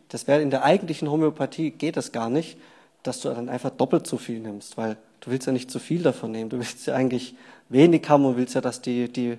das 0.07 0.27
wäre 0.27 0.41
in 0.41 0.49
der 0.49 0.63
eigentlichen 0.63 1.11
Homöopathie 1.11 1.71
geht 1.71 1.97
das 1.97 2.11
gar 2.11 2.29
nicht, 2.29 2.57
dass 3.03 3.21
du 3.21 3.29
dann 3.29 3.49
einfach 3.49 3.69
doppelt 3.69 4.07
so 4.07 4.17
viel 4.17 4.39
nimmst, 4.39 4.77
weil 4.77 4.97
du 5.21 5.31
willst 5.31 5.47
ja 5.47 5.53
nicht 5.53 5.69
zu 5.69 5.79
viel 5.79 6.01
davon 6.01 6.31
nehmen. 6.31 6.49
Du 6.49 6.57
willst 6.57 6.87
ja 6.87 6.95
eigentlich 6.95 7.35
wenig 7.69 8.09
haben 8.09 8.25
und 8.25 8.37
willst 8.37 8.55
ja, 8.55 8.61
dass 8.61 8.81
die, 8.81 9.11
die 9.11 9.37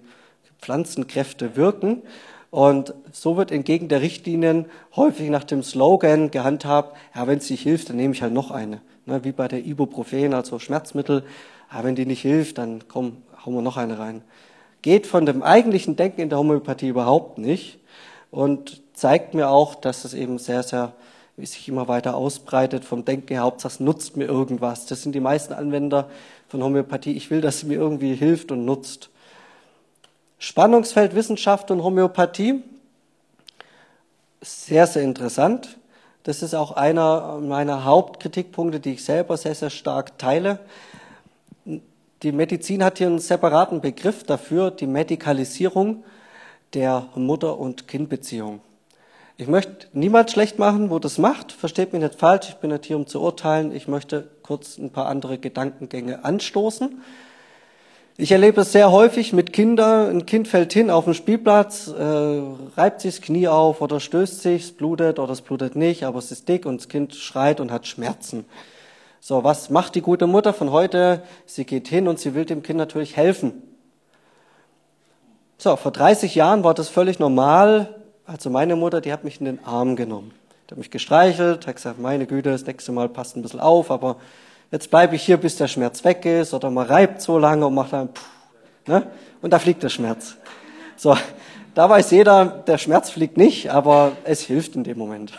Pflanzenkräfte 0.61 1.57
wirken. 1.57 2.03
Und 2.51 2.95
so 3.13 3.37
wird 3.37 3.53
entgegen 3.53 3.89
der 3.89 4.01
Richtlinien 4.01 4.67
häufig 4.97 5.31
nach 5.31 5.45
dem 5.45 5.63
Slogan 5.63 6.31
gehandhabt, 6.31 6.97
ja, 7.15 7.27
wenn 7.27 7.39
es 7.39 7.49
nicht 7.49 7.63
hilft, 7.63 7.89
dann 7.89 7.97
nehme 7.97 8.13
ich 8.13 8.23
halt 8.23 8.33
noch 8.33 8.51
eine. 8.51 8.81
Ne, 9.07 9.25
wie 9.25 9.33
bei 9.33 9.49
der 9.49 9.65
Ibuprofen, 9.65 10.35
also 10.35 10.59
Schmerzmittel. 10.59 11.25
Ja, 11.73 11.85
wenn 11.85 11.95
die 11.95 12.07
nicht 12.07 12.23
hilft, 12.23 12.59
dann 12.59 12.83
komm, 12.89 13.19
hauen 13.45 13.55
wir 13.55 13.63
noch 13.63 13.77
eine 13.77 13.99
rein. 13.99 14.23
Geht 14.83 15.07
von 15.07 15.27
dem 15.27 15.43
eigentlichen 15.43 15.95
Denken 15.97 16.23
in 16.23 16.29
der 16.29 16.39
Homöopathie 16.39 16.89
überhaupt 16.89 17.39
nicht 17.39 17.79
und 18.31 18.83
zeigt 18.95 19.35
mir 19.35 19.51
auch, 19.51 19.75
dass 19.75 20.05
es 20.05 20.15
eben 20.15 20.39
sehr, 20.39 20.63
sehr 20.63 20.93
sich 21.37 21.69
immer 21.69 21.89
weiter 21.89 22.17
ausbreitet 22.17 22.85
vom 22.85 23.05
Denken 23.05 23.29
her, 23.29 23.43
Hauptsache 23.43 23.83
nutzt 23.83 24.17
mir 24.17 24.27
irgendwas. 24.27 24.87
Das 24.87 25.03
sind 25.03 25.15
die 25.15 25.21
meisten 25.21 25.55
Anwender 25.55 26.11
von 26.49 26.63
Homöopathie. 26.63 27.13
Ich 27.13 27.31
will, 27.31 27.41
dass 27.41 27.61
sie 27.61 27.67
mir 27.67 27.79
irgendwie 27.79 28.15
hilft 28.15 28.53
und 28.53 28.65
nutzt. 28.65 29.10
Spannungsfeld 30.41 31.15
Wissenschaft 31.15 31.71
und 31.71 31.85
Homöopathie. 31.85 32.63
Sehr, 34.41 34.87
sehr 34.87 35.03
interessant. 35.03 35.77
Das 36.23 36.43
ist 36.43 36.55
auch 36.55 36.73
einer 36.73 37.39
meiner 37.43 37.85
Hauptkritikpunkte, 37.85 38.81
die 38.81 38.95
ich 38.95 39.05
selber 39.05 39.37
sehr, 39.37 39.55
sehr 39.55 39.69
stark 39.69 40.17
teile. 40.19 40.59
Die 42.23 42.33
Medizin 42.33 42.83
hat 42.83 42.97
hier 42.97 43.09
einen 43.09 43.19
separaten 43.19 43.83
Begriff 43.83 44.25
dafür, 44.25 44.71
die 44.71 44.87
Medikalisierung 44.87 46.05
der 46.73 47.09
Mutter- 47.17 47.59
und 47.59 47.87
Kindbeziehung. 47.87 48.61
Ich 49.37 49.47
möchte 49.47 49.89
niemand 49.93 50.31
schlecht 50.31 50.59
machen, 50.59 50.89
wo 50.89 50.99
das 50.99 51.19
macht. 51.19 51.53
Versteht 51.53 51.93
mich 51.93 52.01
nicht 52.01 52.15
falsch. 52.15 52.49
Ich 52.49 52.57
bin 52.57 52.71
nicht 52.71 52.87
hier, 52.87 52.97
um 52.97 53.07
zu 53.07 53.21
urteilen. 53.21 53.75
Ich 53.75 53.89
möchte 53.89 54.31
kurz 54.43 54.79
ein 54.79 54.91
paar 54.91 55.07
andere 55.07 55.37
Gedankengänge 55.37 56.25
anstoßen. 56.25 57.03
Ich 58.23 58.33
erlebe 58.33 58.61
es 58.61 58.73
sehr 58.73 58.93
häufig 58.93 59.33
mit 59.33 59.51
Kindern. 59.51 60.11
Ein 60.11 60.27
Kind 60.27 60.47
fällt 60.47 60.75
hin 60.75 60.91
auf 60.91 61.07
den 61.07 61.15
Spielplatz, 61.15 61.89
äh, 61.89 62.43
reibt 62.77 63.01
sich 63.01 63.17
das 63.17 63.25
Knie 63.25 63.49
auf 63.49 63.81
oder 63.81 63.99
stößt 63.99 64.43
sich, 64.43 64.65
es 64.65 64.73
blutet 64.73 65.19
oder 65.19 65.33
es 65.33 65.41
blutet 65.41 65.75
nicht, 65.75 66.05
aber 66.05 66.19
es 66.19 66.31
ist 66.31 66.47
dick 66.47 66.67
und 66.67 66.83
das 66.83 66.89
Kind 66.91 67.15
schreit 67.15 67.61
und 67.61 67.73
hat 67.73 67.87
Schmerzen. 67.87 68.45
So, 69.21 69.43
was 69.43 69.71
macht 69.71 69.95
die 69.95 70.03
gute 70.03 70.27
Mutter 70.27 70.53
von 70.53 70.71
heute? 70.71 71.23
Sie 71.47 71.65
geht 71.65 71.89
hin 71.89 72.09
und 72.09 72.19
sie 72.19 72.35
will 72.35 72.45
dem 72.45 72.63
Kind 72.63 72.77
natürlich 72.77 73.17
helfen. 73.17 73.55
So, 75.57 75.77
vor 75.77 75.91
30 75.91 76.35
Jahren 76.35 76.63
war 76.63 76.75
das 76.75 76.91
völlig 76.91 77.21
normal. 77.21 78.03
Also 78.27 78.51
meine 78.51 78.77
Mutter, 78.77 79.01
die 79.01 79.15
hat 79.15 79.25
mich 79.25 79.41
in 79.41 79.47
den 79.47 79.65
Arm 79.65 79.97
genommen. 79.97 80.33
Die 80.69 80.73
hat 80.73 80.79
mich 80.79 80.91
gestreichelt, 80.91 81.67
hat 81.67 81.77
gesagt, 81.77 81.99
meine 81.99 82.27
Güte, 82.27 82.51
das 82.51 82.67
nächste 82.67 82.93
Mal 82.93 83.09
passt 83.09 83.39
ein 83.39 83.41
bisschen 83.41 83.61
auf, 83.61 83.91
aber 83.91 84.17
jetzt 84.71 84.91
bleibe 84.91 85.17
ich 85.17 85.23
hier, 85.23 85.37
bis 85.37 85.57
der 85.57 85.69
Schmerz 85.69 86.05
weg 86.05 86.25
ist, 86.25 86.55
oder 86.55 86.71
man 86.71 86.87
reibt 86.87 87.21
so 87.21 87.39
lange 87.39 87.67
und 87.67 87.75
macht 87.75 87.93
dann, 87.93 88.09
puh, 88.13 88.23
ne? 88.87 89.07
und 89.43 89.53
da 89.53 89.59
fliegt 89.59 89.83
der 89.83 89.89
Schmerz. 89.89 90.37
So, 90.97 91.17
da 91.75 91.89
weiß 91.89 92.11
jeder, 92.11 92.45
der 92.45 92.79
Schmerz 92.79 93.11
fliegt 93.11 93.37
nicht, 93.37 93.71
aber 93.71 94.13
es 94.25 94.43
hilft 94.43 94.75
in 94.75 94.85
dem 94.85 94.99
Moment. 94.99 95.33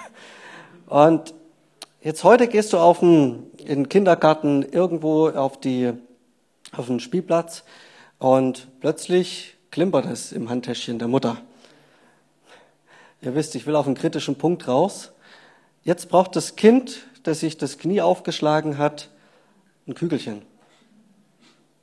Und 0.88 1.34
jetzt 2.02 2.24
heute 2.24 2.48
gehst 2.48 2.74
du 2.74 2.78
auf 2.78 3.00
den, 3.00 3.52
in 3.60 3.84
den 3.84 3.89
Kindergarten 3.89 4.63
irgendwo 4.63 5.30
auf 5.30 5.60
die, 5.60 5.94
auf 6.76 6.88
den 6.88 7.00
Spielplatz 7.00 7.63
und 8.17 8.67
plötzlich 8.80 9.55
klimpert 9.72 10.05
es 10.05 10.32
im 10.32 10.49
Handtäschchen 10.49 10.99
der 10.99 11.08
Mutter. 11.08 11.38
Ihr 13.22 13.36
wisst, 13.36 13.53
ich 13.53 13.68
will 13.68 13.76
auf 13.76 13.86
einen 13.86 13.95
kritischen 13.95 14.36
Punkt 14.36 14.68
raus. 14.68 15.12
Jetzt 15.84 16.10
braucht 16.10 16.36
das 16.36 16.55
Kind, 16.55 17.05
das 17.22 17.41
sich 17.41 17.58
das 17.58 17.78
Knie 17.78 18.01
aufgeschlagen 18.01 18.80
hat, 18.80 19.11
ein 19.92 19.96
Kügelchen. 19.96 20.42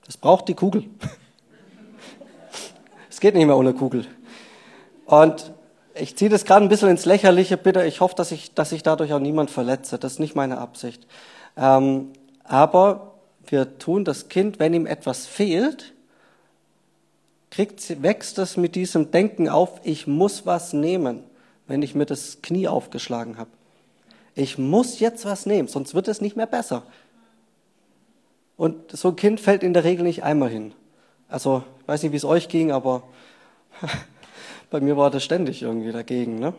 Das 0.06 0.16
braucht 0.16 0.48
die 0.48 0.54
Kugel. 0.54 0.84
Es 3.10 3.20
geht 3.20 3.34
nicht 3.34 3.46
mehr 3.46 3.56
ohne 3.56 3.74
Kugel. 3.74 4.06
Und 5.06 5.52
ich 5.96 6.14
ziehe 6.14 6.30
das 6.30 6.44
gerade 6.44 6.64
ein 6.64 6.68
bisschen 6.68 6.88
ins 6.88 7.04
Lächerliche, 7.04 7.56
bitte. 7.56 7.84
Ich 7.84 8.00
hoffe, 8.00 8.14
dass 8.14 8.30
ich, 8.30 8.54
dass 8.54 8.70
ich 8.70 8.84
dadurch 8.84 9.12
auch 9.12 9.18
niemand 9.18 9.50
verletze. 9.50 9.98
Das 9.98 10.12
ist 10.12 10.18
nicht 10.20 10.36
meine 10.36 10.58
Absicht. 10.58 11.04
Ähm, 11.56 12.12
aber 12.44 13.14
wir 13.44 13.78
tun 13.78 14.04
das 14.04 14.28
Kind, 14.28 14.60
wenn 14.60 14.72
ihm 14.72 14.86
etwas 14.86 15.26
fehlt, 15.26 15.94
kriegt, 17.50 18.00
wächst 18.04 18.38
es 18.38 18.56
mit 18.56 18.76
diesem 18.76 19.10
Denken 19.10 19.48
auf, 19.48 19.80
ich 19.82 20.06
muss 20.06 20.46
was 20.46 20.72
nehmen, 20.72 21.24
wenn 21.66 21.82
ich 21.82 21.96
mir 21.96 22.06
das 22.06 22.40
Knie 22.40 22.68
aufgeschlagen 22.68 23.36
habe. 23.36 23.50
Ich 24.36 24.58
muss 24.58 25.00
jetzt 25.00 25.24
was 25.24 25.44
nehmen, 25.44 25.66
sonst 25.66 25.92
wird 25.92 26.06
es 26.06 26.20
nicht 26.20 26.36
mehr 26.36 26.46
besser. 26.46 26.84
Und 28.58 28.94
so 28.94 29.08
ein 29.08 29.16
Kind 29.16 29.40
fällt 29.40 29.62
in 29.62 29.72
der 29.72 29.84
Regel 29.84 30.02
nicht 30.02 30.24
einmal 30.24 30.50
hin. 30.50 30.74
Also, 31.28 31.62
ich 31.80 31.88
weiß 31.88 32.02
nicht, 32.02 32.12
wie 32.12 32.16
es 32.16 32.24
euch 32.24 32.48
ging, 32.48 32.72
aber 32.72 33.04
bei 34.70 34.80
mir 34.80 34.96
war 34.96 35.10
das 35.10 35.22
ständig 35.22 35.62
irgendwie 35.62 35.92
dagegen. 35.92 36.40
Ne? 36.40 36.52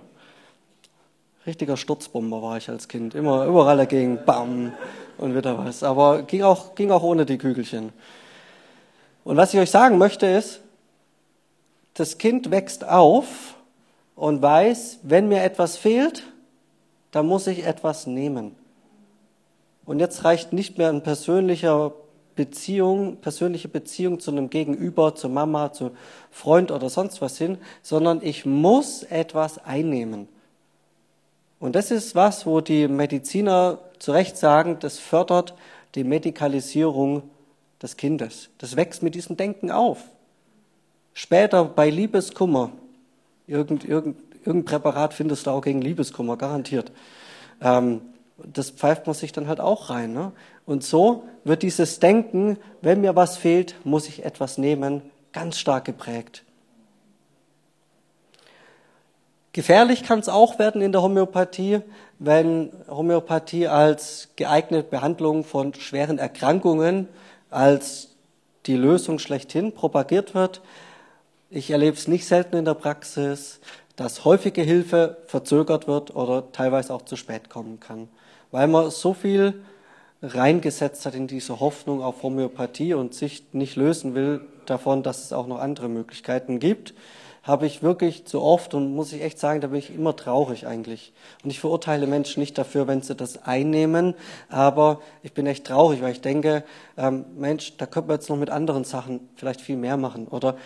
Richtiger 1.46 1.76
Sturzbomber 1.76 2.42
war 2.42 2.58
ich 2.58 2.70
als 2.70 2.88
Kind. 2.88 3.16
Immer 3.16 3.46
überall 3.46 3.76
dagegen, 3.76 4.20
bam 4.26 4.72
und 5.18 5.36
wieder 5.36 5.58
was. 5.58 5.84
Aber 5.84 6.24
ging 6.24 6.42
auch, 6.42 6.74
ging 6.74 6.90
auch 6.90 7.04
ohne 7.04 7.26
die 7.26 7.38
Kügelchen. 7.38 7.92
Und 9.26 9.36
was 9.36 9.54
ich 9.54 9.60
euch 9.60 9.70
sagen 9.70 9.98
möchte 9.98 10.26
ist, 10.26 10.62
das 11.96 12.18
Kind 12.18 12.50
wächst 12.50 12.88
auf 12.88 13.56
und 14.16 14.42
weiß, 14.42 15.00
wenn 15.04 15.28
mir 15.28 15.44
etwas 15.44 15.76
fehlt, 15.76 16.24
dann 17.12 17.26
muss 17.26 17.46
ich 17.48 17.66
etwas 17.66 18.08
nehmen. 18.08 18.56
Und 19.90 19.98
jetzt 19.98 20.24
reicht 20.24 20.54
nicht 20.54 20.78
mehr 20.78 20.90
ein 20.90 21.02
persönlicher 21.02 21.94
Beziehung, 22.36 23.18
persönliche 23.22 23.70
Beziehung 23.70 24.20
zu 24.20 24.30
einem 24.30 24.52
Gegenüber, 24.52 25.16
zur 25.16 25.32
Mama, 25.32 25.74
zu 25.74 25.90
Freund 26.30 26.70
oder 26.70 26.92
sonst 26.92 27.24
was 27.24 27.40
hin, 27.40 27.58
sondern 27.82 28.20
ich 28.22 28.46
muss 28.46 29.02
etwas 29.02 29.58
einnehmen. 29.66 30.28
Und 31.60 31.76
das 31.76 31.90
ist 31.90 32.14
was, 32.14 32.46
wo 32.46 32.62
die 32.62 32.88
Mediziner 32.88 33.80
zu 33.98 34.12
Recht 34.12 34.38
sagen, 34.38 34.78
das 34.80 35.00
fördert 35.00 35.56
die 35.96 36.04
Medikalisierung 36.04 37.24
des 37.82 37.98
Kindes. 37.98 38.50
Das 38.60 38.76
wächst 38.76 39.02
mit 39.02 39.16
diesem 39.16 39.38
Denken 39.38 39.72
auf. 39.72 40.04
Später 41.16 41.66
bei 41.66 41.90
Liebeskummer, 41.90 42.70
irgend, 43.48 43.86
irgend, 43.86 44.20
irgendein 44.46 44.66
Präparat 44.66 45.16
findest 45.16 45.48
du 45.48 45.50
auch 45.50 45.62
gegen 45.62 45.82
Liebeskummer, 45.82 46.38
garantiert. 46.38 46.92
Ähm, 47.60 48.02
das 48.46 48.72
pfeift 48.72 49.08
man 49.08 49.14
sich 49.14 49.32
dann 49.32 49.48
halt 49.48 49.60
auch 49.60 49.90
rein. 49.90 50.14
Ne? 50.14 50.32
Und 50.66 50.84
so 50.84 51.24
wird 51.44 51.64
dieses 51.64 52.00
Denken, 52.00 52.58
wenn 52.82 53.02
mir 53.02 53.16
was 53.16 53.38
fehlt, 53.38 53.76
muss 53.84 54.08
ich 54.08 54.26
etwas 54.26 54.58
nehmen, 54.58 55.02
ganz 55.34 55.58
stark 55.58 55.86
geprägt. 55.86 56.44
Gefährlich 59.52 60.04
kann 60.04 60.20
es 60.20 60.30
auch 60.30 60.60
werden 60.60 60.82
in 60.82 60.92
der 60.92 61.02
Homöopathie, 61.02 61.82
wenn 62.20 62.72
Homöopathie 62.88 63.68
als 63.68 64.30
geeignete 64.36 64.88
Behandlung 64.88 65.44
von 65.44 65.74
schweren 65.74 66.20
Erkrankungen, 66.20 67.08
als 67.50 68.10
die 68.68 68.76
Lösung 68.76 69.18
schlechthin 69.18 69.74
propagiert 69.74 70.36
wird. 70.36 70.62
Ich 71.50 71.72
erlebe 71.72 71.98
es 71.98 72.08
nicht 72.08 72.28
selten 72.28 72.58
in 72.58 72.66
der 72.66 72.76
Praxis, 72.76 73.60
dass 73.96 74.24
häufige 74.24 74.62
Hilfe 74.62 75.18
verzögert 75.26 75.88
wird 75.88 76.16
oder 76.16 76.52
teilweise 76.52 76.94
auch 76.94 77.02
zu 77.02 77.16
spät 77.16 77.50
kommen 77.50 77.80
kann, 77.80 78.08
weil 78.52 78.68
man 78.68 78.92
so 78.92 79.14
viel 79.14 79.62
reingesetzt 80.22 81.06
hat 81.06 81.16
in 81.16 81.28
diese 81.28 81.60
Hoffnung 81.60 82.02
auf 82.02 82.24
Homöopathie 82.24 82.94
und 82.94 83.14
sich 83.14 83.44
nicht 83.54 83.76
lösen 83.76 84.16
will 84.16 84.42
davon, 84.66 85.04
dass 85.04 85.24
es 85.24 85.34
auch 85.34 85.48
noch 85.48 85.60
andere 85.60 85.90
Möglichkeiten 85.90 86.60
gibt 86.60 86.94
habe 87.44 87.66
ich 87.66 87.82
wirklich 87.82 88.26
zu 88.26 88.42
oft 88.42 88.74
und 88.74 88.94
muss 88.94 89.14
ich 89.14 89.24
echt 89.24 89.40
sagen, 89.40 89.62
da 89.62 89.68
bin 89.68 89.80
ich 89.80 89.94
immer 89.94 90.16
traurig 90.16 90.68
eigentlich. 90.68 91.14
Und 91.44 91.50
ich 91.50 91.60
verurteile 91.60 92.06
Menschen 92.06 92.42
nicht 92.42 92.58
dafür, 92.58 92.88
wenn 92.88 93.02
sie 93.02 93.16
das 93.16 93.44
einnehmen, 93.44 94.14
aber 94.50 95.02
ich 95.24 95.34
bin 95.34 95.48
echt 95.48 95.66
traurig, 95.66 96.02
weil 96.02 96.12
ich 96.12 96.22
denke, 96.22 96.64
ähm, 96.98 97.26
Mensch, 97.38 97.76
da 97.78 97.86
könnte 97.86 98.10
man 98.10 98.18
jetzt 98.18 98.30
noch 98.30 98.38
mit 98.38 98.50
anderen 98.50 98.84
Sachen 98.84 99.30
vielleicht 99.36 99.62
viel 99.62 99.78
mehr 99.78 99.98
machen. 99.98 100.28
Oder 100.28 100.58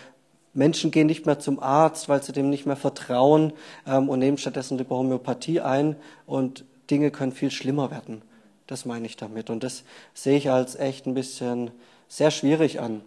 Menschen 0.52 0.90
gehen 0.90 1.06
nicht 1.06 1.26
mehr 1.26 1.38
zum 1.38 1.58
Arzt, 1.58 2.08
weil 2.08 2.22
sie 2.22 2.32
dem 2.32 2.50
nicht 2.50 2.66
mehr 2.66 2.76
vertrauen 2.76 3.52
ähm, 3.86 4.08
und 4.08 4.18
nehmen 4.18 4.38
stattdessen 4.38 4.76
die 4.76 4.86
Homöopathie 4.88 5.60
ein 5.60 5.96
und 6.26 6.64
Dinge 6.90 7.10
können 7.10 7.32
viel 7.32 7.50
schlimmer 7.50 7.90
werden. 7.90 8.22
Das 8.66 8.84
meine 8.84 9.06
ich 9.06 9.16
damit. 9.16 9.50
Und 9.50 9.62
das 9.62 9.84
sehe 10.14 10.36
ich 10.36 10.50
als 10.50 10.76
echt 10.76 11.06
ein 11.06 11.14
bisschen 11.14 11.70
sehr 12.08 12.30
schwierig 12.30 12.80
an. 12.80 13.02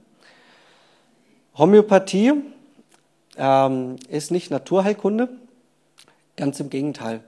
Homöopathie 1.57 2.33
ähm, 3.37 3.95
ist 4.09 4.31
nicht 4.31 4.51
Naturheilkunde, 4.51 5.29
ganz 6.35 6.59
im 6.59 6.69
Gegenteil. 6.69 7.23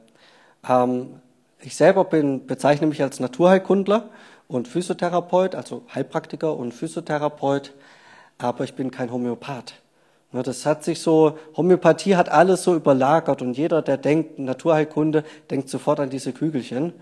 Ähm, 0.68 1.20
ich 1.62 1.76
selber 1.76 2.06
bin, 2.06 2.46
bezeichne 2.46 2.88
mich 2.88 3.02
als 3.02 3.20
Naturheilkundler 3.20 4.10
und 4.48 4.68
Physiotherapeut, 4.68 5.56
also 5.56 5.84
Heilpraktiker 5.94 6.56
und 6.56 6.74
Physiotherapeut, 6.74 7.74
aber 8.38 8.64
ich 8.64 8.76
bin 8.76 8.92
kein 8.92 9.12
Homöopath. 9.12 9.74
Das 10.32 10.66
hat 10.66 10.84
sich 10.84 11.02
so, 11.02 11.38
Homöopathie 11.58 12.16
hat 12.16 12.30
alles 12.30 12.64
so 12.64 12.76
überlagert 12.76 13.42
und 13.42 13.58
jeder, 13.58 13.82
der 13.82 13.98
denkt, 13.98 14.38
Naturheilkunde, 14.38 15.24
denkt 15.50 15.70
sofort 15.70 16.00
an 16.00 16.12
diese 16.12 16.34
Kügelchen. 16.34 16.94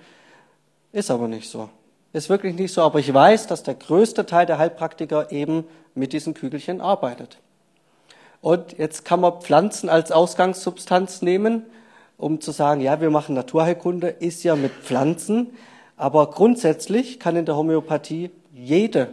Ist 0.94 1.12
aber 1.12 1.28
nicht 1.28 1.50
so. 1.50 1.70
Ist 2.14 2.30
wirklich 2.30 2.56
nicht 2.56 2.74
so, 2.74 2.82
aber 2.82 3.00
ich 3.00 3.14
weiß, 3.14 3.48
dass 3.48 3.64
der 3.64 3.76
größte 3.76 4.26
Teil 4.26 4.46
der 4.46 4.58
Heilpraktiker 4.58 5.32
eben 5.32 5.66
mit 5.94 6.14
diesen 6.14 6.34
Kügelchen 6.34 6.80
arbeitet. 6.80 7.38
Und 8.40 8.78
jetzt 8.78 9.04
kann 9.04 9.20
man 9.20 9.42
Pflanzen 9.42 9.90
als 9.90 10.14
Ausgangssubstanz 10.14 11.22
nehmen, 11.22 11.64
um 12.18 12.40
zu 12.40 12.52
sagen, 12.52 12.80
ja, 12.80 13.02
wir 13.02 13.10
machen 13.10 13.36
Naturheilkunde, 13.36 14.08
ist 14.08 14.44
ja 14.44 14.56
mit 14.56 14.72
Pflanzen. 14.72 15.52
Aber 15.98 16.30
grundsätzlich 16.30 17.20
kann 17.20 17.36
in 17.36 17.46
der 17.46 17.58
Homöopathie 17.58 18.32
jede 18.54 19.10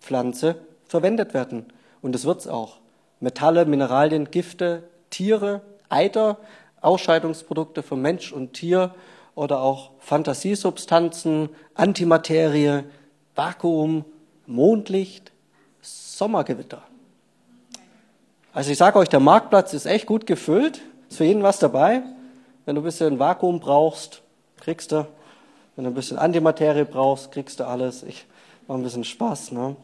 Pflanze 0.00 0.56
verwendet 0.86 1.34
werden. 1.34 1.66
Und 2.00 2.14
das 2.14 2.24
wird's 2.24 2.46
auch. 2.46 2.78
Metalle, 3.20 3.66
Mineralien, 3.66 4.30
Gifte, 4.30 4.82
Tiere, 5.10 5.60
Eiter, 5.88 6.38
Ausscheidungsprodukte 6.80 7.82
von 7.82 8.00
Mensch 8.00 8.32
und 8.32 8.54
Tier 8.54 8.94
oder 9.34 9.60
auch 9.60 9.90
Fantasiesubstanzen, 9.98 11.50
Antimaterie, 11.74 12.84
Vakuum, 13.34 14.04
Mondlicht, 14.46 15.32
Sommergewitter. 15.80 16.82
Also 18.52 18.70
ich 18.72 18.78
sage 18.78 18.98
euch, 18.98 19.08
der 19.08 19.20
Marktplatz 19.20 19.72
ist 19.74 19.86
echt 19.86 20.06
gut 20.06 20.26
gefüllt. 20.26 20.80
Ist 21.08 21.18
für 21.18 21.24
jeden 21.24 21.42
was 21.42 21.58
dabei. 21.58 22.02
Wenn 22.64 22.74
du 22.74 22.80
ein 22.80 22.84
bisschen 22.84 23.18
Vakuum 23.18 23.60
brauchst, 23.60 24.22
kriegst 24.60 24.92
du. 24.92 25.06
Wenn 25.76 25.84
du 25.84 25.90
ein 25.90 25.94
bisschen 25.94 26.18
Antimaterie 26.18 26.84
brauchst, 26.84 27.32
kriegst 27.32 27.60
du 27.60 27.64
alles. 27.64 28.02
Ich 28.02 28.26
mache 28.66 28.78
ein 28.78 28.82
bisschen 28.82 29.04
Spaß. 29.04 29.52
Ne? 29.52 29.76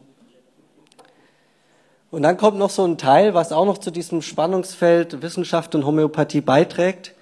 Und 2.09 2.23
dann 2.23 2.37
kommt 2.37 2.57
noch 2.57 2.69
so 2.69 2.85
ein 2.85 2.97
Teil, 2.97 3.33
was 3.33 3.51
auch 3.51 3.65
noch 3.65 3.79
zu 3.79 3.91
diesem 3.91 4.21
Spannungsfeld 4.21 5.21
Wissenschaft 5.21 5.75
und 5.75 5.85
Homöopathie 5.85 6.39
beiträgt. 6.39 7.13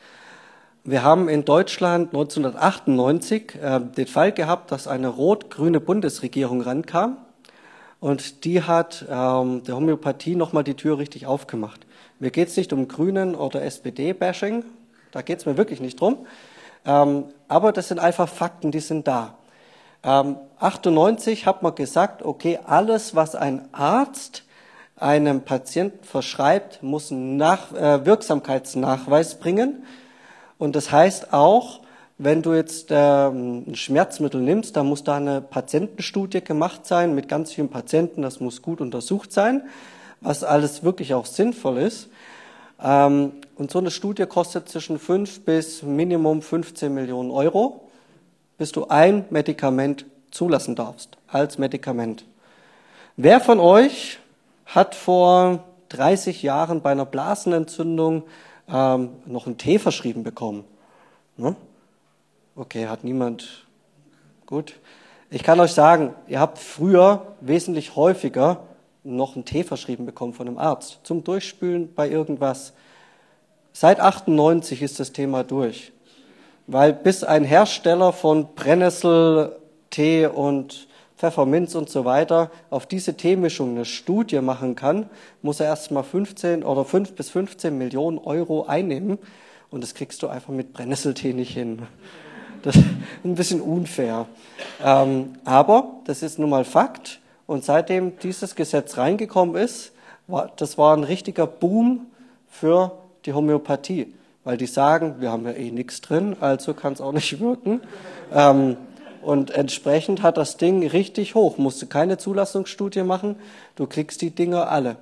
Wir 0.84 1.02
haben 1.02 1.28
in 1.28 1.44
Deutschland 1.44 2.10
1998 2.10 3.56
äh, 3.56 3.80
den 3.80 4.06
Fall 4.06 4.32
gehabt, 4.32 4.72
dass 4.72 4.88
eine 4.88 5.08
rot-grüne 5.08 5.80
Bundesregierung 5.80 6.62
rankam 6.62 7.18
und 8.00 8.46
die 8.46 8.62
hat 8.62 9.04
ähm, 9.10 9.64
der 9.64 9.76
Homöopathie 9.76 10.36
nochmal 10.36 10.64
die 10.64 10.76
Tür 10.76 11.00
richtig 11.00 11.26
aufgemacht. 11.26 11.88
Mir 12.20 12.30
geht 12.30 12.50
es 12.50 12.58
nicht 12.58 12.72
um 12.72 12.88
Grünen 12.88 13.34
oder 13.34 13.64
SPD-Bashing, 13.64 14.64
da 15.12 15.24
geht 15.24 15.40
es 15.40 15.48
mir 15.48 15.58
wirklich 15.58 15.82
nicht 15.82 16.00
drum. 16.00 16.28
Ähm, 16.86 17.24
aber 17.48 17.72
das 17.72 17.88
sind 17.88 17.98
einfach 17.98 18.30
Fakten, 18.30 18.70
die 18.70 18.82
sind 18.82 19.08
da. 19.08 19.34
Ähm, 20.04 20.36
98 20.60 21.48
hat 21.48 21.64
man 21.64 21.74
gesagt, 21.74 22.22
okay, 22.22 22.60
alles, 22.64 23.16
was 23.16 23.34
ein 23.34 23.68
Arzt 23.72 24.45
einem 24.98 25.42
Patienten 25.42 26.04
verschreibt, 26.04 26.82
muss 26.82 27.12
einen 27.12 27.38
Nach 27.38 27.74
äh, 27.74 28.06
Wirksamkeitsnachweis 28.06 29.40
bringen. 29.40 29.84
Und 30.58 30.76
das 30.76 30.92
heißt 30.92 31.34
auch, 31.34 31.82
wenn 32.18 32.42
du 32.42 32.54
jetzt 32.54 32.88
ähm, 32.92 33.66
ein 33.68 33.76
Schmerzmittel 33.76 34.40
nimmst, 34.40 34.78
dann 34.78 34.88
muss 34.88 35.04
da 35.04 35.18
eine 35.18 35.42
Patientenstudie 35.42 36.42
gemacht 36.42 36.86
sein 36.86 37.14
mit 37.14 37.28
ganz 37.28 37.52
vielen 37.52 37.70
Patienten. 37.70 38.22
Das 38.22 38.40
muss 38.40 38.62
gut 38.62 38.80
untersucht 38.80 39.34
sein, 39.34 39.64
was 40.22 40.46
alles 40.46 40.84
wirklich 40.84 41.14
auch 41.14 41.26
sinnvoll 41.26 41.80
ist. 41.80 42.08
Ähm, 42.82 43.34
und 43.56 43.70
so 43.70 43.80
eine 43.80 43.92
Studie 43.92 44.26
kostet 44.26 44.70
zwischen 44.70 44.98
5 44.98 45.44
bis 45.44 45.84
Minimum 45.84 46.42
15 46.42 46.94
Millionen 46.94 47.32
Euro, 47.32 47.90
bis 48.58 48.72
du 48.72 48.88
ein 48.88 49.26
Medikament 49.30 50.06
zulassen 50.32 50.76
darfst 50.76 51.18
als 51.28 51.58
Medikament. 51.58 52.26
Wer 53.18 53.42
von 53.42 53.60
euch 53.60 54.20
hat 54.66 54.96
vor 54.96 55.64
30 55.90 56.44
Jahren 56.44 56.82
bei 56.82 56.92
einer 56.92 57.06
Blasenentzündung 57.06 58.24
ähm, 58.68 59.10
noch 59.26 59.46
einen 59.46 59.58
Tee 59.58 59.80
verschrieben 59.80 60.24
bekommen? 60.24 60.66
Ne? 61.38 61.56
Okay, 62.56 62.88
hat 62.88 63.04
niemand. 63.04 63.66
Gut. 64.46 64.76
Ich 65.30 65.44
kann 65.44 65.60
euch 65.60 65.74
sagen, 65.74 66.14
ihr 66.28 66.40
habt 66.40 66.58
früher 66.58 67.36
wesentlich 67.42 67.96
häufiger 67.96 68.62
noch 69.04 69.36
einen 69.36 69.46
Tee 69.46 69.64
verschrieben 69.64 70.06
bekommen 70.06 70.34
von 70.34 70.48
einem 70.48 70.58
Arzt 70.58 71.00
zum 71.04 71.24
Durchspülen 71.24 71.94
bei 71.94 72.10
irgendwas. 72.10 72.74
Seit 73.72 74.00
98 74.00 74.82
ist 74.82 75.00
das 75.00 75.12
Thema 75.12 75.44
durch. 75.44 75.92
Weil 76.68 76.94
bis 76.94 77.24
ein 77.24 77.44
Hersteller 77.44 78.14
von 78.14 78.56
Brennnessel, 78.56 79.56
Tee 79.90 80.26
und 80.26 80.88
Pfefferminz 81.18 81.76
und 81.76 81.90
so 81.90 82.06
weiter 82.06 82.52
auf 82.70 82.86
diese 82.86 83.16
Teemischung 83.16 83.72
eine 83.72 83.86
Studie 83.86 84.42
machen 84.42 84.76
kann, 84.76 85.10
muss 85.42 85.60
er 85.60 85.68
erstmal 85.68 86.04
15 86.04 86.64
oder 86.64 86.84
5 86.84 87.14
bis 87.14 87.30
15 87.30 87.78
Millionen 87.78 88.18
Euro 88.18 88.66
einnehmen. 88.66 89.18
Und 89.72 89.82
das 89.82 89.94
kriegst 89.94 90.22
du 90.24 90.28
einfach 90.28 90.54
mit 90.54 90.74
Brennnesseltee 90.74 91.34
nicht 91.34 91.54
hin. 91.54 91.84
Das 92.62 92.76
ist 92.76 92.86
ein 93.24 93.36
bisschen 93.36 93.62
unfair. 93.62 94.26
Ähm, 94.84 95.36
aber 95.46 96.00
das 96.06 96.24
ist 96.24 96.40
nun 96.40 96.50
mal 96.50 96.66
Fakt. 96.66 97.20
Und 97.48 97.64
seitdem 97.64 98.18
dieses 98.20 98.56
Gesetz 98.56 98.98
reingekommen 98.98 99.56
ist, 99.56 99.92
war, 100.28 100.52
das 100.56 100.78
war 100.78 100.96
ein 100.96 101.04
richtiger 101.04 101.46
Boom 101.46 102.08
für 102.48 102.92
die 103.26 103.34
Homöopathie. 103.34 104.14
Weil 104.44 104.58
die 104.58 104.68
sagen, 104.68 105.16
wir 105.20 105.32
haben 105.32 105.46
ja 105.46 105.54
eh 105.54 105.72
nichts 105.72 106.02
drin, 106.02 106.36
also 106.40 106.74
kann 106.74 106.94
es 106.94 107.02
auch 107.02 107.12
nicht 107.12 107.40
wirken. 107.40 107.82
Ähm, 108.34 108.78
und 109.26 109.50
entsprechend 109.50 110.22
hat 110.22 110.38
das 110.38 110.58
Ding 110.58 110.86
richtig 110.88 111.34
hoch. 111.34 111.58
Musst 111.58 111.82
du 111.82 111.88
keine 111.88 112.20
Zulassungsstudie 112.20 113.02
machen. 113.02 113.38
Du 113.76 113.88
kriegst 113.88 114.22
die 114.22 114.30
Dinger 114.30 114.70
alle. 114.70 114.98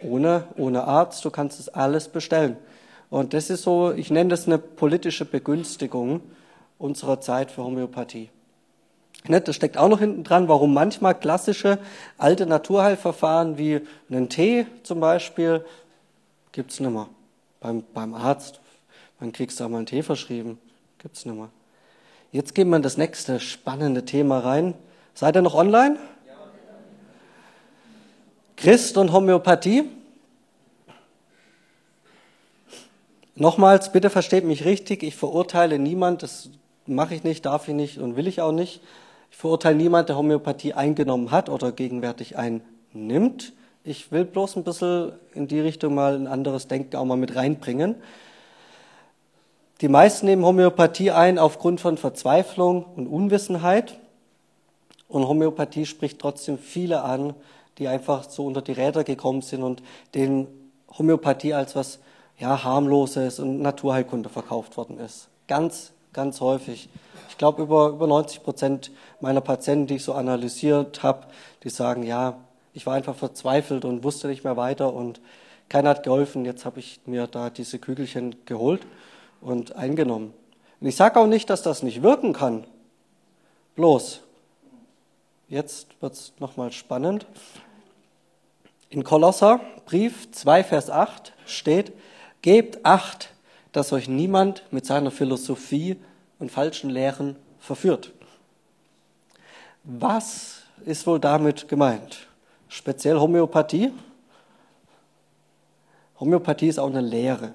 Ohne, 0.00 0.44
ohne 0.56 0.84
Arzt. 0.84 1.22
Du 1.22 1.30
kannst 1.30 1.60
es 1.60 1.68
alles 1.68 2.08
bestellen. 2.08 2.56
Und 3.10 3.34
das 3.34 3.50
ist 3.50 3.62
so, 3.62 3.92
ich 3.92 4.10
nenne 4.10 4.30
das 4.30 4.46
eine 4.46 4.56
politische 4.56 5.26
Begünstigung 5.26 6.22
unserer 6.78 7.20
Zeit 7.20 7.50
für 7.50 7.62
Homöopathie. 7.62 8.30
Das 9.26 9.54
steckt 9.54 9.76
auch 9.76 9.88
noch 9.88 9.98
hinten 9.98 10.24
dran, 10.24 10.48
warum 10.48 10.72
manchmal 10.72 11.14
klassische 11.14 11.78
alte 12.16 12.46
Naturheilverfahren 12.46 13.58
wie 13.58 13.82
einen 14.08 14.30
Tee 14.30 14.66
zum 14.82 15.00
Beispiel 15.00 15.62
gibt's 16.52 16.80
nicht 16.80 16.90
mehr. 16.90 17.08
Beim, 17.60 17.84
beim 17.92 18.14
Arzt, 18.14 18.60
wann 19.18 19.32
kriegst 19.32 19.60
du 19.60 19.64
da 19.64 19.68
mal 19.68 19.78
einen 19.78 19.86
Tee 19.86 20.02
verschrieben? 20.02 20.58
Gibt's 20.96 21.26
nicht 21.26 21.36
mehr. 21.36 21.50
Jetzt 22.30 22.54
gehen 22.54 22.68
wir 22.68 22.76
in 22.76 22.82
das 22.82 22.98
nächste 22.98 23.40
spannende 23.40 24.04
Thema 24.04 24.40
rein. 24.40 24.74
Seid 25.14 25.36
ihr 25.36 25.42
noch 25.42 25.54
online? 25.54 25.98
Christ 28.56 28.98
und 28.98 29.12
Homöopathie. 29.12 29.84
Nochmals, 33.34 33.92
bitte 33.92 34.10
versteht 34.10 34.44
mich 34.44 34.64
richtig, 34.64 35.04
ich 35.04 35.14
verurteile 35.14 35.78
niemand, 35.78 36.24
das 36.24 36.50
mache 36.86 37.14
ich 37.14 37.22
nicht, 37.22 37.46
darf 37.46 37.68
ich 37.68 37.74
nicht 37.74 37.98
und 37.98 38.16
will 38.16 38.26
ich 38.26 38.40
auch 38.42 38.52
nicht. 38.52 38.82
Ich 39.30 39.36
verurteile 39.36 39.76
niemand, 39.76 40.08
der 40.08 40.16
Homöopathie 40.16 40.74
eingenommen 40.74 41.30
hat 41.30 41.48
oder 41.48 41.72
gegenwärtig 41.72 42.36
einnimmt. 42.36 43.52
Ich 43.84 44.12
will 44.12 44.24
bloß 44.24 44.56
ein 44.56 44.64
bisschen 44.64 45.12
in 45.32 45.48
die 45.48 45.60
Richtung 45.60 45.94
mal 45.94 46.14
ein 46.14 46.26
anderes 46.26 46.68
Denken 46.68 46.96
auch 46.96 47.04
mal 47.04 47.16
mit 47.16 47.36
reinbringen. 47.36 47.94
Die 49.80 49.88
meisten 49.88 50.26
nehmen 50.26 50.44
Homöopathie 50.44 51.12
ein 51.12 51.38
aufgrund 51.38 51.80
von 51.80 51.98
Verzweiflung 51.98 52.84
und 52.96 53.06
Unwissenheit. 53.06 53.96
Und 55.06 55.28
Homöopathie 55.28 55.86
spricht 55.86 56.18
trotzdem 56.18 56.58
viele 56.58 57.04
an, 57.04 57.32
die 57.78 57.86
einfach 57.86 58.28
so 58.28 58.44
unter 58.44 58.60
die 58.60 58.72
Räder 58.72 59.04
gekommen 59.04 59.40
sind 59.40 59.62
und 59.62 59.80
denen 60.14 60.48
Homöopathie 60.98 61.54
als 61.54 61.76
was 61.76 62.00
ja, 62.38 62.64
harmloses 62.64 63.38
und 63.38 63.60
Naturheilkunde 63.60 64.28
verkauft 64.28 64.76
worden 64.76 64.98
ist. 64.98 65.28
Ganz, 65.46 65.92
ganz 66.12 66.40
häufig. 66.40 66.88
Ich 67.28 67.38
glaube, 67.38 67.62
über, 67.62 67.90
über 67.90 68.08
90 68.08 68.42
Prozent 68.42 68.90
meiner 69.20 69.40
Patienten, 69.40 69.86
die 69.86 69.96
ich 69.96 70.04
so 70.04 70.12
analysiert 70.12 71.04
habe, 71.04 71.28
die 71.62 71.70
sagen, 71.70 72.02
ja, 72.02 72.36
ich 72.74 72.84
war 72.84 72.94
einfach 72.94 73.14
verzweifelt 73.14 73.84
und 73.84 74.02
wusste 74.02 74.26
nicht 74.26 74.42
mehr 74.42 74.56
weiter 74.56 74.92
und 74.92 75.20
keiner 75.68 75.90
hat 75.90 76.02
geholfen. 76.02 76.44
Jetzt 76.44 76.64
habe 76.64 76.80
ich 76.80 77.00
mir 77.06 77.28
da 77.28 77.48
diese 77.48 77.78
Kügelchen 77.78 78.34
geholt 78.44 78.80
und 79.40 79.76
eingenommen. 79.76 80.32
Und 80.80 80.86
ich 80.86 80.96
sage 80.96 81.18
auch 81.18 81.26
nicht, 81.26 81.50
dass 81.50 81.62
das 81.62 81.82
nicht 81.82 82.02
wirken 82.02 82.32
kann. 82.32 82.64
Bloß, 83.76 84.20
jetzt 85.48 85.88
wird 86.00 86.12
es 86.12 86.32
nochmal 86.38 86.72
spannend. 86.72 87.26
In 88.90 89.04
Kolosser, 89.04 89.60
Brief 89.86 90.30
2, 90.32 90.64
Vers 90.64 90.90
8 90.90 91.32
steht, 91.46 91.92
Gebt 92.42 92.84
Acht, 92.84 93.30
dass 93.72 93.92
euch 93.92 94.08
niemand 94.08 94.62
mit 94.70 94.86
seiner 94.86 95.10
Philosophie 95.10 95.96
und 96.38 96.50
falschen 96.50 96.90
Lehren 96.90 97.36
verführt. 97.58 98.12
Was 99.84 100.62
ist 100.84 101.06
wohl 101.06 101.18
damit 101.18 101.68
gemeint? 101.68 102.28
Speziell 102.68 103.18
Homöopathie? 103.18 103.92
Homöopathie 106.20 106.68
ist 106.68 106.78
auch 106.78 106.88
eine 106.88 107.00
Lehre. 107.00 107.52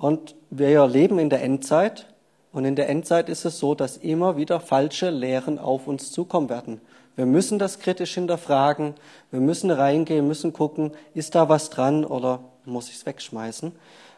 Und 0.00 0.34
wir 0.48 0.86
leben 0.86 1.18
in 1.18 1.28
der 1.28 1.42
Endzeit. 1.42 2.06
Und 2.52 2.64
in 2.64 2.74
der 2.74 2.88
Endzeit 2.88 3.28
ist 3.28 3.44
es 3.44 3.58
so, 3.58 3.74
dass 3.74 3.98
immer 3.98 4.38
wieder 4.38 4.58
falsche 4.58 5.10
Lehren 5.10 5.58
auf 5.58 5.86
uns 5.86 6.10
zukommen 6.10 6.48
werden. 6.48 6.80
Wir 7.16 7.26
müssen 7.26 7.58
das 7.58 7.80
kritisch 7.80 8.14
hinterfragen. 8.14 8.94
Wir 9.30 9.40
müssen 9.40 9.70
reingehen, 9.70 10.26
müssen 10.26 10.54
gucken, 10.54 10.92
ist 11.12 11.34
da 11.34 11.50
was 11.50 11.68
dran 11.68 12.06
oder 12.06 12.40
muss 12.64 12.88
ich 12.88 12.94
es 12.94 13.04
wegschmeißen? 13.04 13.72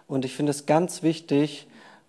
Und 0.07 0.25
ich 0.25 0.37
finde 0.37 0.51
es 0.51 0.67
ganz 0.67 1.03
wichtig, 1.03 1.67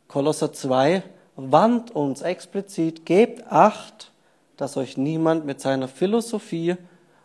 Kolosser 0.08 0.54
2 0.54 1.02
warnt 1.36 1.90
uns 1.96 2.22
explizit, 2.22 3.08
gebt 3.08 3.52
Acht, 3.52 4.12
dass 4.56 4.78
euch 4.78 4.98
niemand 4.98 5.48
mit 5.48 5.60
seiner 5.60 5.88
Philosophie 5.88 6.76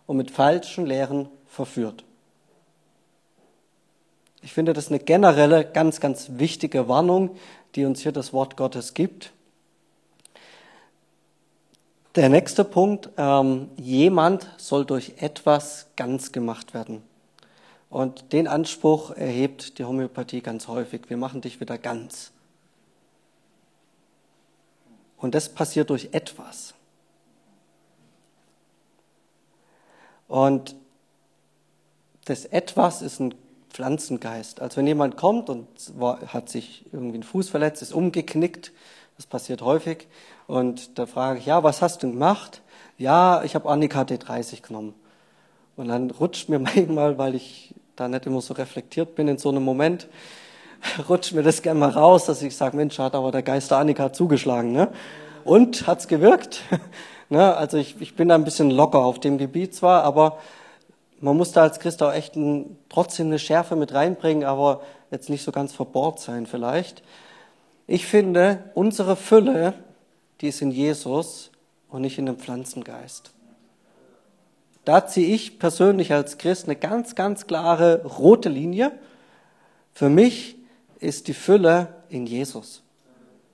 und 0.06 0.16
mit 0.16 0.30
falschen 0.30 0.86
Lehren 0.86 1.28
verführt. 1.46 2.04
Ich 4.42 4.52
finde 4.52 4.72
das 4.72 4.88
eine 4.88 5.00
generelle, 5.00 5.64
ganz, 5.64 6.00
ganz 6.00 6.30
wichtige 6.34 6.88
Warnung, 6.88 7.36
die 7.74 7.84
uns 7.84 8.00
hier 8.00 8.12
das 8.12 8.32
Wort 8.32 8.56
Gottes 8.56 8.94
gibt. 8.94 9.32
Der 12.14 12.28
nächste 12.28 12.64
Punkt, 12.64 13.10
ähm, 13.16 13.68
jemand 13.76 14.48
soll 14.56 14.84
durch 14.84 15.14
etwas 15.18 15.86
ganz 15.96 16.32
gemacht 16.32 16.74
werden. 16.74 17.02
Und 17.90 18.32
den 18.32 18.48
Anspruch 18.48 19.10
erhebt 19.12 19.78
die 19.78 19.84
Homöopathie 19.84 20.40
ganz 20.40 20.68
häufig. 20.68 21.02
Wir 21.08 21.16
machen 21.16 21.40
dich 21.40 21.60
wieder 21.60 21.78
ganz. 21.78 22.32
Und 25.16 25.34
das 25.34 25.48
passiert 25.48 25.90
durch 25.90 26.10
etwas. 26.12 26.74
Und 30.28 30.76
das 32.26 32.44
etwas 32.44 33.00
ist 33.00 33.20
ein 33.20 33.34
Pflanzengeist. 33.78 34.60
Also 34.60 34.78
wenn 34.78 34.88
jemand 34.88 35.16
kommt 35.16 35.48
und 35.48 35.68
hat 36.26 36.48
sich 36.48 36.84
irgendwie 36.92 37.14
einen 37.14 37.22
Fuß 37.22 37.48
verletzt, 37.48 37.80
ist 37.80 37.92
umgeknickt, 37.92 38.72
das 39.16 39.26
passiert 39.26 39.62
häufig, 39.62 40.08
und 40.48 40.98
da 40.98 41.06
frage 41.06 41.38
ich, 41.38 41.46
ja, 41.46 41.62
was 41.62 41.80
hast 41.80 42.02
du 42.02 42.10
gemacht? 42.10 42.62
Ja, 42.96 43.44
ich 43.44 43.54
habe 43.54 43.68
Annika 43.68 44.02
D30 44.02 44.62
genommen. 44.62 44.94
Und 45.76 45.86
dann 45.86 46.10
rutscht 46.10 46.48
mir 46.48 46.58
manchmal, 46.58 47.18
weil 47.18 47.36
ich 47.36 47.72
da 47.94 48.08
nicht 48.08 48.26
immer 48.26 48.40
so 48.40 48.52
reflektiert 48.54 49.14
bin 49.14 49.28
in 49.28 49.38
so 49.38 49.48
einem 49.48 49.62
Moment, 49.62 50.08
rutscht 51.08 51.32
mir 51.34 51.44
das 51.44 51.62
gerne 51.62 51.78
mal 51.78 51.90
raus, 51.90 52.26
dass 52.26 52.42
ich 52.42 52.56
sage, 52.56 52.76
Mensch, 52.76 52.98
hat 52.98 53.14
aber 53.14 53.30
der 53.30 53.42
Geist 53.44 53.70
der 53.70 53.78
Annika 53.78 54.12
zugeschlagen. 54.12 54.72
Ne? 54.72 54.88
Und 55.44 55.86
hat's 55.86 56.08
gewirkt? 56.08 56.62
ne? 57.28 57.56
Also 57.56 57.76
ich, 57.76 57.94
ich 58.00 58.16
bin 58.16 58.26
da 58.26 58.34
ein 58.34 58.44
bisschen 58.44 58.72
locker 58.72 58.98
auf 58.98 59.20
dem 59.20 59.38
Gebiet 59.38 59.72
zwar, 59.72 60.02
aber 60.02 60.38
man 61.20 61.36
muss 61.36 61.52
da 61.52 61.62
als 61.62 61.80
Christ 61.80 62.02
auch 62.02 62.12
echt 62.12 62.36
ein, 62.36 62.78
trotzdem 62.88 63.26
eine 63.26 63.38
Schärfe 63.38 63.76
mit 63.76 63.92
reinbringen, 63.92 64.44
aber 64.44 64.82
jetzt 65.10 65.30
nicht 65.30 65.42
so 65.42 65.52
ganz 65.52 65.72
verbohrt 65.72 66.20
sein 66.20 66.46
vielleicht. 66.46 67.02
Ich 67.86 68.06
finde, 68.06 68.70
unsere 68.74 69.16
Fülle, 69.16 69.74
die 70.40 70.48
ist 70.48 70.62
in 70.62 70.70
Jesus 70.70 71.50
und 71.88 72.02
nicht 72.02 72.18
in 72.18 72.26
dem 72.26 72.36
Pflanzengeist. 72.36 73.32
Da 74.84 75.06
ziehe 75.06 75.34
ich 75.34 75.58
persönlich 75.58 76.12
als 76.12 76.38
Christ 76.38 76.64
eine 76.64 76.76
ganz, 76.76 77.14
ganz 77.14 77.46
klare 77.46 78.04
rote 78.04 78.48
Linie. 78.48 78.92
Für 79.92 80.08
mich 80.08 80.56
ist 80.98 81.28
die 81.28 81.34
Fülle 81.34 81.88
in 82.08 82.26
Jesus 82.26 82.82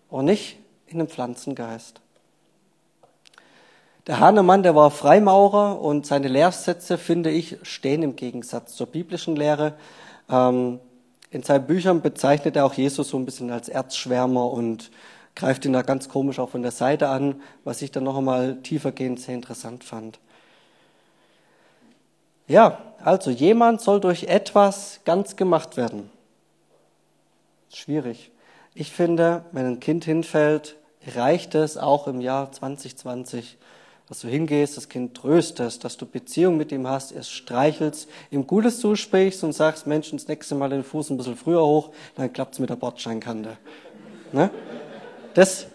und 0.09 0.27
nicht 0.27 0.59
in 0.87 0.99
dem 0.99 1.09
Pflanzengeist. 1.09 2.01
Der 4.07 4.21
Hahnemann, 4.21 4.63
der 4.63 4.75
war 4.75 4.91
Freimaurer 4.91 5.81
und 5.81 6.05
seine 6.05 6.29
Lehrsätze, 6.29 6.99
finde 6.99 7.31
ich, 7.31 7.57
stehen 7.63 8.03
im 8.03 8.17
Gegensatz 8.17 8.75
zur 8.75 8.87
biblischen 8.87 9.35
Lehre. 9.35 9.75
Ähm, 10.29 10.79
in 11.31 11.43
seinen 11.43 11.67
Büchern 11.67 12.03
bezeichnet 12.03 12.55
er 12.57 12.67
auch 12.67 12.75
Jesus 12.75 13.09
so 13.09 13.17
ein 13.17 13.25
bisschen 13.25 13.51
als 13.51 13.71
Erzschwärmer 13.71 14.51
und 14.51 14.91
greift 15.35 15.65
ihn 15.65 15.73
da 15.73 15.81
ganz 15.81 16.11
komisch 16.11 16.39
auch 16.39 16.51
von 16.51 16.63
der 16.63 16.71
Seite 16.71 17.09
an, 17.09 17.41
was 17.65 17.81
ich 17.81 17.93
dann 17.93 18.05
noch 18.05 18.19
einmal 18.19 18.57
tiefergehend 18.57 19.21
sehr 19.21 19.35
interessant 19.35 19.85
fand. 19.85 20.21
Ja, 22.47 22.79
also 23.03 23.31
jemand 23.31 23.81
soll 23.81 24.01
durch 24.01 24.25
etwas 24.25 25.01
ganz 25.07 25.35
gemacht 25.35 25.79
werden. 25.79 26.11
Schwierig. 27.73 28.31
Ich 28.75 28.93
finde, 28.93 29.47
wenn 29.53 29.67
ein 29.67 29.81
Kind 29.81 30.05
hinfällt, 30.05 30.77
reicht 31.15 31.55
es 31.55 31.79
auch 31.79 32.07
im 32.07 32.21
Jahr 32.21 32.53
2020, 32.53 33.57
dass 34.09 34.21
du 34.21 34.29
hingehst, 34.29 34.77
das 34.77 34.89
Kind 34.89 35.15
tröstest, 35.15 35.83
dass 35.83 35.97
du 35.97 36.05
Beziehung 36.05 36.57
mit 36.57 36.73
ihm 36.73 36.87
hast, 36.87 37.13
es 37.13 37.31
streichelst, 37.31 38.09
ihm 38.31 38.47
Gutes 38.47 38.81
zusprichst 38.81 39.43
und 39.45 39.53
sagst, 39.53 39.87
Mensch, 39.87 40.11
das 40.11 40.29
nächste 40.29 40.55
Mal 40.55 40.69
den 40.69 40.85
Fuß 40.85 41.11
ein 41.11 41.17
bisschen 41.17 41.37
früher 41.37 41.65
hoch, 41.65 41.91
dann 42.15 42.33
klappt's 42.33 42.59
mit 42.59 42.69
der 42.69 42.77
Bordscheinkante. 42.77 43.57
Ne? 44.33 44.51
Das, 45.33 45.67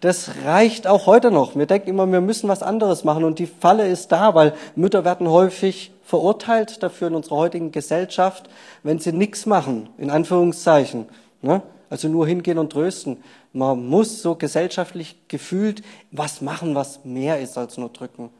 das 0.00 0.30
reicht 0.44 0.86
auch 0.86 1.06
heute 1.06 1.30
noch. 1.30 1.56
Wir 1.56 1.66
denken 1.66 1.88
immer, 1.88 2.10
wir 2.10 2.20
müssen 2.20 2.48
was 2.48 2.62
anderes 2.62 3.04
machen 3.04 3.24
und 3.24 3.38
die 3.38 3.46
Falle 3.46 3.88
ist 3.88 4.12
da, 4.12 4.34
weil 4.34 4.52
Mütter 4.76 5.04
werden 5.06 5.28
häufig 5.28 5.92
verurteilt 6.04 6.82
dafür 6.82 7.08
in 7.08 7.14
unserer 7.14 7.36
heutigen 7.36 7.72
Gesellschaft, 7.72 8.50
wenn 8.82 8.98
sie 8.98 9.12
nichts 9.12 9.46
machen, 9.46 9.88
in 9.96 10.10
Anführungszeichen. 10.10 11.06
Ne? 11.40 11.62
Also 11.90 12.08
nur 12.08 12.26
hingehen 12.26 12.58
und 12.58 12.70
trösten. 12.70 13.22
Man 13.52 13.86
muss 13.88 14.20
so 14.22 14.34
gesellschaftlich 14.34 15.16
gefühlt 15.28 15.82
was 16.10 16.40
machen, 16.40 16.74
was 16.74 17.04
mehr 17.04 17.40
ist 17.40 17.56
als 17.56 17.78
nur 17.78 17.88
drücken. 17.88 18.30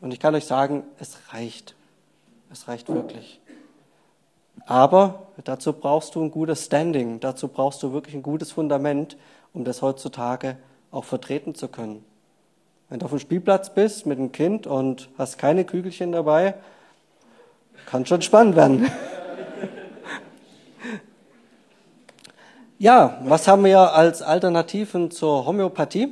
Und 0.00 0.12
ich 0.12 0.20
kann 0.20 0.34
euch 0.34 0.46
sagen, 0.46 0.84
es 0.98 1.16
reicht. 1.32 1.74
Es 2.50 2.68
reicht 2.68 2.88
wirklich. 2.88 3.40
Aber 4.66 5.28
dazu 5.44 5.72
brauchst 5.72 6.14
du 6.14 6.22
ein 6.22 6.30
gutes 6.30 6.66
Standing, 6.66 7.20
dazu 7.20 7.48
brauchst 7.48 7.82
du 7.82 7.92
wirklich 7.92 8.14
ein 8.14 8.22
gutes 8.22 8.52
Fundament, 8.52 9.16
um 9.52 9.64
das 9.64 9.82
heutzutage 9.82 10.56
auch 10.90 11.04
vertreten 11.04 11.54
zu 11.54 11.68
können. 11.68 12.04
Wenn 12.88 13.00
du 13.00 13.06
auf 13.06 13.10
dem 13.10 13.18
Spielplatz 13.18 13.74
bist 13.74 14.06
mit 14.06 14.18
einem 14.18 14.32
Kind 14.32 14.66
und 14.66 15.08
hast 15.18 15.38
keine 15.38 15.64
Kügelchen 15.64 16.12
dabei, 16.12 16.54
kann 17.86 18.06
schon 18.06 18.22
spannend 18.22 18.56
werden. 18.56 18.90
Ja, 22.78 23.20
was 23.22 23.46
haben 23.46 23.64
wir 23.64 23.92
als 23.92 24.20
Alternativen 24.20 25.12
zur 25.12 25.46
Homöopathie? 25.46 26.08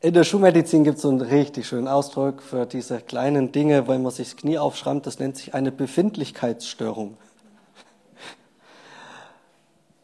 In 0.00 0.14
der 0.14 0.24
Schulmedizin 0.24 0.82
gibt 0.82 0.96
es 0.96 1.02
so 1.02 1.10
einen 1.10 1.20
richtig 1.20 1.66
schönen 1.66 1.86
Ausdruck 1.86 2.42
für 2.42 2.64
diese 2.64 3.00
kleinen 3.00 3.52
Dinge, 3.52 3.86
wenn 3.86 4.02
man 4.02 4.12
sich 4.12 4.30
das 4.30 4.36
Knie 4.38 4.58
aufschrammt, 4.58 5.06
das 5.06 5.18
nennt 5.18 5.36
sich 5.36 5.54
eine 5.54 5.72
Befindlichkeitsstörung. 5.72 7.18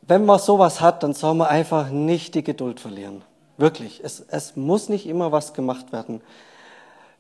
Wenn 0.03 0.27
man 0.27 0.39
sowas 0.39 0.83
hat, 0.83 1.03
dann 1.03 1.15
soll 1.15 1.35
man 1.35 1.49
einfach 1.49 1.89
nicht 1.89 2.35
die 2.35 2.45
Geduld 2.45 2.79
verlieren. 2.79 3.23
Wirklich. 3.57 4.03
Es, 4.03 4.21
es 4.21 4.57
muss 4.57 4.89
nicht 4.91 5.07
immer 5.07 5.33
was 5.33 5.55
gemacht 5.55 5.93
werden. 5.93 6.21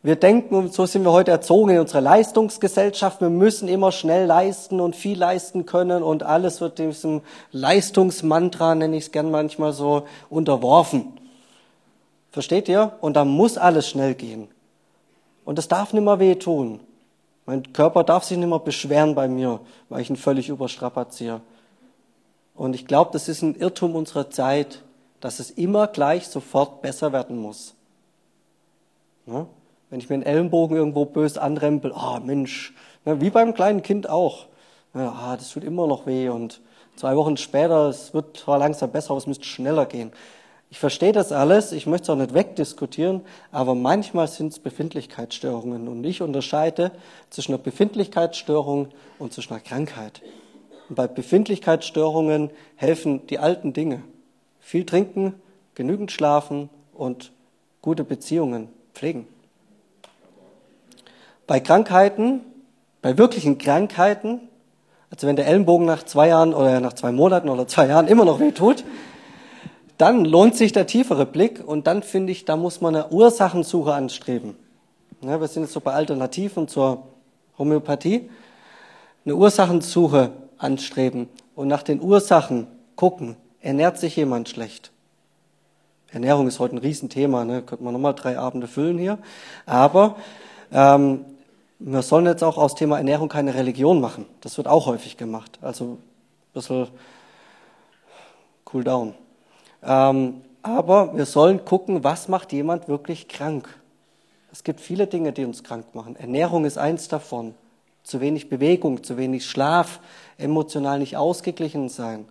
Wir 0.03 0.17
denken, 0.17 0.55
und 0.55 0.73
so 0.73 0.87
sind 0.87 1.05
wir 1.05 1.13
heute 1.13 1.31
erzogen 1.31 1.73
in 1.73 1.79
unserer 1.79 2.01
Leistungsgesellschaft, 2.01 3.21
wir 3.21 3.29
müssen 3.29 3.69
immer 3.69 3.93
schnell 3.93 4.25
leisten 4.25 4.81
und 4.81 4.97
viel 4.97 5.19
leisten 5.19 5.67
können 5.67 6.03
und 6.03 6.23
alles 6.23 6.63
wird 6.63 6.79
diesem 6.79 7.21
Leistungsmantra, 7.53 8.75
nenne 8.75 8.97
ich 8.97 9.05
es 9.05 9.13
gern 9.13 9.31
manchmal 9.31 9.75
so, 9.75 10.07
unterworfen. 10.31 11.13
Versteht 12.31 12.69
ihr? 12.69 12.93
Und 13.03 13.15
da 13.15 13.27
muss 13.27 13.59
alles 13.59 13.89
schnell 13.89 14.15
gehen. 14.15 14.49
Und 15.45 15.59
das 15.59 15.69
darf 15.69 15.93
nicht 15.93 16.05
mehr 16.05 16.19
wehtun. 16.19 16.81
Mein 17.45 17.73
Körper 17.75 18.03
darf 18.03 18.25
sich 18.25 18.39
nicht 18.39 18.49
mehr 18.49 18.59
beschweren 18.59 19.15
bei 19.15 19.29
mir, 19.29 19.61
weil 19.91 20.01
ich 20.01 20.09
ihn 20.09 20.17
völlig 20.17 20.49
überstrapaziere. 20.49 21.43
Und 22.55 22.75
ich 22.75 22.87
glaube, 22.87 23.11
das 23.13 23.29
ist 23.29 23.43
ein 23.43 23.55
Irrtum 23.55 23.97
unserer 23.97 24.31
Zeit, 24.31 24.83
dass 25.21 25.41
es 25.41 25.51
immer 25.51 25.89
gleich 25.89 26.29
sofort 26.29 26.81
besser 26.81 27.13
werden 27.13 27.37
muss. 27.37 27.75
Ja? 29.27 29.47
Wenn 29.91 29.99
ich 29.99 30.09
mir 30.09 30.15
einen 30.15 30.23
Ellenbogen 30.23 30.77
irgendwo 30.77 31.05
bös 31.05 31.37
anrempel, 31.37 31.93
ah 31.93 32.17
oh, 32.17 32.25
Mensch, 32.25 32.75
ne, 33.05 33.21
wie 33.21 33.31
beim 33.31 33.55
kleinen 33.55 33.83
Kind 33.83 34.09
auch. 34.09 34.47
Ja, 34.95 35.11
ah, 35.11 35.37
das 35.37 35.51
tut 35.51 35.65
immer 35.65 35.87
noch 35.87 36.07
weh 36.07 36.29
und 36.29 36.61
zwei 36.97 37.17
Wochen 37.17 37.37
später, 37.37 37.89
es 37.89 38.15
wird 38.15 38.37
zwar 38.37 38.59
langsam 38.59 38.91
besser, 38.91 39.11
aber 39.11 39.19
es 39.19 39.27
müsste 39.27 39.45
schneller 39.45 39.87
gehen. 39.87 40.13
Ich 40.73 40.79
verstehe 40.79 41.11
das 41.11 41.33
alles, 41.33 41.73
ich 41.73 41.87
möchte 41.87 42.05
es 42.05 42.11
auch 42.11 42.17
nicht 42.17 42.33
wegdiskutieren, 42.33 43.23
aber 43.51 43.75
manchmal 43.75 44.29
sind 44.29 44.53
es 44.53 44.61
Befindlichkeitsstörungen 44.61 45.89
und 45.89 46.05
ich 46.05 46.23
unterscheide 46.23 46.93
zwischen 47.29 47.55
einer 47.55 47.63
Befindlichkeitsstörung 47.63 48.89
und 49.19 49.33
zwischen 49.33 49.53
einer 49.53 49.63
Krankheit. 49.63 50.23
Und 50.89 50.95
bei 50.95 51.09
Befindlichkeitsstörungen 51.09 52.51
helfen 52.77 53.27
die 53.27 53.41
alten 53.41 53.73
Dinge. 53.73 54.03
Viel 54.61 54.87
trinken, 54.87 55.35
genügend 55.75 56.13
schlafen 56.13 56.71
und 56.95 57.33
gute 57.83 58.05
Beziehungen 58.05 58.69
pflegen. 58.95 59.27
Bei 61.51 61.59
Krankheiten, 61.59 62.43
bei 63.03 63.19
wirklichen 63.19 63.59
Krankheiten, 63.59 64.39
also 65.11 65.27
wenn 65.27 65.35
der 65.35 65.49
Ellenbogen 65.49 65.85
nach 65.85 66.05
zwei 66.05 66.29
Jahren 66.29 66.55
oder 66.55 66.79
nach 66.79 66.93
zwei 66.93 67.11
Monaten 67.11 67.49
oder 67.49 67.67
zwei 67.67 67.89
Jahren 67.89 68.07
immer 68.07 68.25
noch 68.25 68.39
weh 68.39 68.53
tut, 68.53 68.85
dann 69.99 70.25
lohnt 70.25 70.55
sich 70.55 70.71
der 70.71 70.87
tiefere 70.87 71.27
Blick 71.27 71.61
und 71.67 71.89
dann 71.89 72.05
finde 72.05 72.31
ich, 72.31 72.45
da 72.45 72.55
muss 72.55 72.81
man 72.81 72.95
eine 72.95 73.09
Ursachensuche 73.09 73.93
anstreben. 73.93 74.55
Ja, 75.23 75.41
wir 75.41 75.49
sind 75.49 75.65
jetzt 75.65 75.73
so 75.73 75.81
bei 75.81 75.93
Alternativen 75.93 76.69
zur 76.69 77.09
Homöopathie. 77.59 78.31
Eine 79.25 79.35
Ursachensuche 79.35 80.31
anstreben 80.57 81.29
und 81.57 81.67
nach 81.67 81.83
den 81.83 82.01
Ursachen 82.01 82.69
gucken. 82.95 83.35
Ernährt 83.61 83.99
sich 83.99 84.15
jemand 84.15 84.49
schlecht? 84.51 84.93
Ernährung 86.13 86.47
ist 86.47 86.61
heute 86.61 86.77
ein 86.77 86.79
Riesenthema, 86.79 87.45
ne? 87.45 87.63
könnte 87.63 87.83
man 87.83 87.93
nochmal 87.93 88.15
drei 88.15 88.39
Abende 88.39 88.69
füllen 88.69 88.99
hier. 88.99 89.19
Aber 89.67 90.15
ähm, 90.71 91.25
wir 91.81 92.03
sollen 92.03 92.27
jetzt 92.27 92.45
auch 92.45 92.59
aus 92.59 92.75
Thema 92.75 92.99
Ernährung 92.99 93.29
keine 93.29 93.55
Religion 93.55 94.01
machen. 94.01 94.27
Das 94.43 94.59
wird 94.59 94.69
auch 94.69 94.87
häufig 94.87 95.17
gemacht. 95.17 95.59
Also 95.63 95.85
ein 95.85 95.99
bisschen 96.53 96.89
cool 98.73 98.85
down. 98.85 99.15
Ähm, 99.83 100.43
aber 100.63 101.17
wir 101.17 101.25
sollen 101.25 101.65
gucken, 101.65 102.05
was 102.05 102.29
macht 102.29 102.53
jemand 102.53 102.87
wirklich 102.87 103.29
krank. 103.29 103.69
Es 104.53 104.63
gibt 104.63 104.81
viele 104.81 105.07
Dinge, 105.07 105.33
die 105.33 105.47
uns 105.47 105.65
krank 105.65 105.95
machen. 105.95 106.17
Ernährung 106.17 106.67
ist 106.67 106.77
eins 106.77 107.09
davon. 107.09 107.55
Zu 108.03 108.21
wenig 108.21 108.51
Bewegung, 108.51 109.03
zu 109.03 109.17
wenig 109.17 109.47
Schlaf, 109.47 110.01
emotional 110.37 110.99
nicht 110.99 111.17
ausgeglichen 111.17 111.89
sein. 111.89 112.27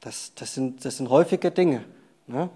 Das, 0.00 0.32
das, 0.34 0.54
sind, 0.54 0.84
das 0.84 0.96
sind 0.96 1.10
häufige 1.10 1.50
Dinge. 1.50 1.84
Ne? 2.26 2.48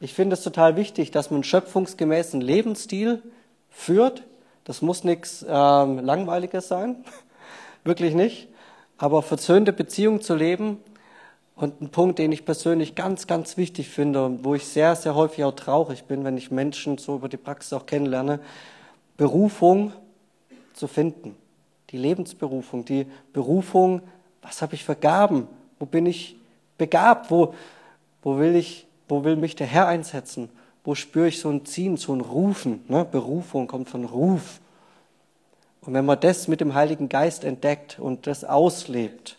Ich 0.00 0.14
finde 0.14 0.34
es 0.34 0.42
total 0.42 0.74
wichtig, 0.74 1.12
dass 1.12 1.30
man 1.30 1.44
schöpfungsgemäßen 1.44 2.40
Lebensstil 2.40 3.22
führt. 3.70 4.24
Das 4.64 4.82
muss 4.82 5.04
nichts 5.04 5.44
ähm, 5.48 5.98
Langweiliges 5.98 6.68
sein, 6.68 7.04
wirklich 7.84 8.14
nicht. 8.14 8.48
Aber 8.98 9.22
verzöhnte 9.22 9.72
Beziehungen 9.72 10.20
zu 10.20 10.34
leben, 10.34 10.78
und 11.54 11.80
ein 11.80 11.90
Punkt, 11.90 12.18
den 12.18 12.32
ich 12.32 12.44
persönlich 12.44 12.94
ganz, 12.94 13.26
ganz 13.26 13.56
wichtig 13.56 13.88
finde 13.88 14.24
und 14.24 14.44
wo 14.44 14.54
ich 14.54 14.66
sehr, 14.66 14.96
sehr 14.96 15.14
häufig 15.14 15.44
auch 15.44 15.54
traurig 15.54 16.04
bin, 16.04 16.24
wenn 16.24 16.36
ich 16.36 16.50
Menschen 16.50 16.98
so 16.98 17.16
über 17.16 17.28
die 17.28 17.36
Praxis 17.36 17.72
auch 17.72 17.86
kennenlerne, 17.86 18.40
Berufung 19.16 19.92
zu 20.72 20.88
finden. 20.88 21.36
Die 21.90 21.98
Lebensberufung, 21.98 22.84
die 22.84 23.06
Berufung, 23.32 24.00
was 24.40 24.62
habe 24.62 24.74
ich 24.74 24.84
für 24.84 24.96
Gaben? 24.96 25.46
Wo 25.78 25.84
bin 25.84 26.06
ich 26.06 26.36
begabt? 26.78 27.30
Wo, 27.30 27.54
wo, 28.22 28.38
will, 28.38 28.56
ich, 28.56 28.86
wo 29.08 29.22
will 29.22 29.36
mich 29.36 29.54
der 29.54 29.66
Herr 29.66 29.86
einsetzen? 29.86 30.48
Wo 30.84 30.94
spüre 30.94 31.28
ich 31.28 31.40
so 31.40 31.48
ein 31.48 31.64
Ziehen, 31.64 31.96
so 31.96 32.12
ein 32.12 32.20
Rufen? 32.20 32.84
Ne? 32.88 33.04
Berufung 33.04 33.66
kommt 33.66 33.88
von 33.88 34.04
Ruf. 34.04 34.60
Und 35.82 35.94
wenn 35.94 36.04
man 36.04 36.20
das 36.20 36.48
mit 36.48 36.60
dem 36.60 36.74
Heiligen 36.74 37.08
Geist 37.08 37.44
entdeckt 37.44 37.98
und 37.98 38.26
das 38.26 38.44
auslebt, 38.44 39.38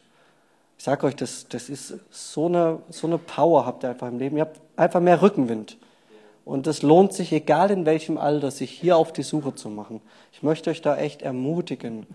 ich 0.77 0.85
sage 0.85 1.07
euch, 1.07 1.15
das, 1.15 1.47
das 1.47 1.69
ist 1.69 1.93
so 2.11 2.47
eine, 2.47 2.79
so 2.89 3.07
eine 3.07 3.17
Power 3.17 3.65
habt 3.65 3.85
ihr 3.85 3.91
einfach 3.91 4.09
im 4.09 4.19
Leben. 4.19 4.35
Ihr 4.35 4.41
habt 4.41 4.59
einfach 4.75 4.99
mehr 4.99 5.21
Rückenwind. 5.21 5.77
Und 6.45 6.67
es 6.67 6.81
lohnt 6.81 7.13
sich, 7.13 7.31
egal 7.31 7.71
in 7.71 7.85
welchem 7.85 8.17
Alter, 8.17 8.51
sich 8.51 8.71
hier 8.71 8.97
auf 8.97 9.13
die 9.13 9.23
Suche 9.23 9.55
zu 9.55 9.69
machen. 9.69 10.01
Ich 10.33 10.43
möchte 10.43 10.69
euch 10.69 10.81
da 10.81 10.97
echt 10.97 11.21
ermutigen. 11.21 12.05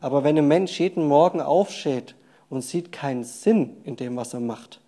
Aber 0.00 0.22
wenn 0.22 0.36
ein 0.36 0.46
Mensch 0.46 0.78
jeden 0.78 1.08
Morgen 1.08 1.40
aufsteht 1.40 2.14
und 2.50 2.60
sieht 2.60 2.92
keinen 2.92 3.24
Sinn 3.24 3.78
in 3.84 3.96
dem, 3.96 4.16
was 4.16 4.34
er 4.34 4.40
macht, 4.40 4.80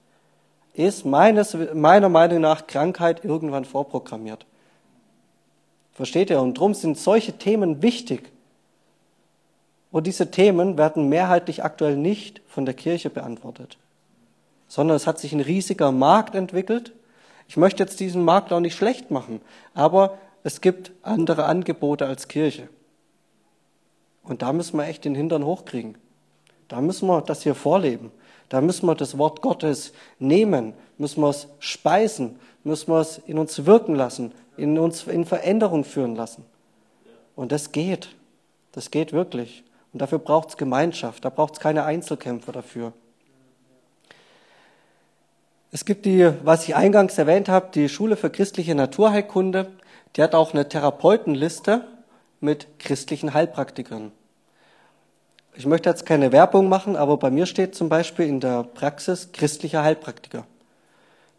ist 0.78 1.04
meines, 1.04 1.56
meiner 1.74 2.08
Meinung 2.08 2.40
nach 2.40 2.66
Krankheit 2.66 3.24
irgendwann 3.24 3.64
vorprogrammiert. 3.64 4.46
Versteht 5.92 6.30
ihr? 6.30 6.40
Und 6.40 6.58
darum 6.58 6.74
sind 6.74 6.98
solche 6.98 7.32
Themen 7.32 7.82
wichtig. 7.82 8.30
Und 9.90 10.06
diese 10.06 10.30
Themen 10.30 10.76
werden 10.76 11.08
mehrheitlich 11.08 11.64
aktuell 11.64 11.96
nicht 11.96 12.42
von 12.46 12.66
der 12.66 12.74
Kirche 12.74 13.08
beantwortet, 13.08 13.78
sondern 14.68 14.96
es 14.96 15.06
hat 15.06 15.18
sich 15.18 15.32
ein 15.32 15.40
riesiger 15.40 15.92
Markt 15.92 16.34
entwickelt. 16.34 16.92
Ich 17.48 17.56
möchte 17.56 17.82
jetzt 17.82 18.00
diesen 18.00 18.24
Markt 18.24 18.52
auch 18.52 18.60
nicht 18.60 18.74
schlecht 18.74 19.10
machen, 19.10 19.40
aber 19.72 20.18
es 20.42 20.60
gibt 20.60 20.92
andere 21.02 21.44
Angebote 21.44 22.06
als 22.06 22.28
Kirche. 22.28 22.68
Und 24.22 24.42
da 24.42 24.52
müssen 24.52 24.76
wir 24.76 24.86
echt 24.86 25.04
den 25.04 25.14
Hintern 25.14 25.44
hochkriegen. 25.44 25.96
Da 26.68 26.80
müssen 26.80 27.08
wir 27.08 27.22
das 27.22 27.42
hier 27.42 27.54
vorleben. 27.54 28.10
Da 28.48 28.60
müssen 28.60 28.86
wir 28.86 28.94
das 28.94 29.18
Wort 29.18 29.42
Gottes 29.42 29.92
nehmen, 30.18 30.74
müssen 30.98 31.20
wir 31.20 31.30
es 31.30 31.48
speisen, 31.58 32.38
müssen 32.64 32.92
wir 32.92 33.00
es 33.00 33.18
in 33.18 33.38
uns 33.38 33.66
wirken 33.66 33.94
lassen, 33.94 34.32
in 34.56 34.78
uns 34.78 35.04
in 35.06 35.24
Veränderung 35.24 35.84
führen 35.84 36.14
lassen. 36.14 36.44
Und 37.34 37.52
das 37.52 37.72
geht. 37.72 38.14
Das 38.72 38.90
geht 38.90 39.12
wirklich. 39.12 39.64
Und 39.92 40.02
dafür 40.02 40.18
braucht 40.18 40.50
es 40.50 40.56
Gemeinschaft, 40.56 41.24
da 41.24 41.30
braucht 41.30 41.54
es 41.54 41.60
keine 41.60 41.84
Einzelkämpfer 41.84 42.52
dafür. 42.52 42.92
Es 45.72 45.84
gibt 45.84 46.06
die, 46.06 46.30
was 46.44 46.66
ich 46.68 46.76
eingangs 46.76 47.18
erwähnt 47.18 47.48
habe, 47.48 47.68
die 47.74 47.88
Schule 47.88 48.16
für 48.16 48.30
christliche 48.30 48.74
Naturheilkunde. 48.74 49.72
Die 50.14 50.22
hat 50.22 50.34
auch 50.34 50.54
eine 50.54 50.68
Therapeutenliste 50.68 51.84
mit 52.40 52.78
christlichen 52.78 53.34
Heilpraktikern. 53.34 54.12
Ich 55.58 55.64
möchte 55.64 55.88
jetzt 55.88 56.04
keine 56.04 56.32
Werbung 56.32 56.68
machen, 56.68 56.96
aber 56.96 57.16
bei 57.16 57.30
mir 57.30 57.46
steht 57.46 57.74
zum 57.74 57.88
Beispiel 57.88 58.26
in 58.26 58.40
der 58.40 58.62
Praxis 58.62 59.32
christlicher 59.32 59.82
Heilpraktiker. 59.82 60.44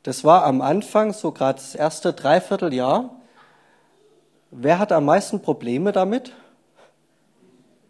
Das 0.01 0.23
war 0.23 0.43
am 0.43 0.61
Anfang, 0.61 1.13
so 1.13 1.31
gerade 1.31 1.59
das 1.59 1.75
erste 1.75 2.13
Dreivierteljahr. 2.13 3.11
Wer 4.49 4.79
hat 4.79 4.91
am 4.91 5.05
meisten 5.05 5.39
Probleme 5.39 5.91
damit? 5.91 6.33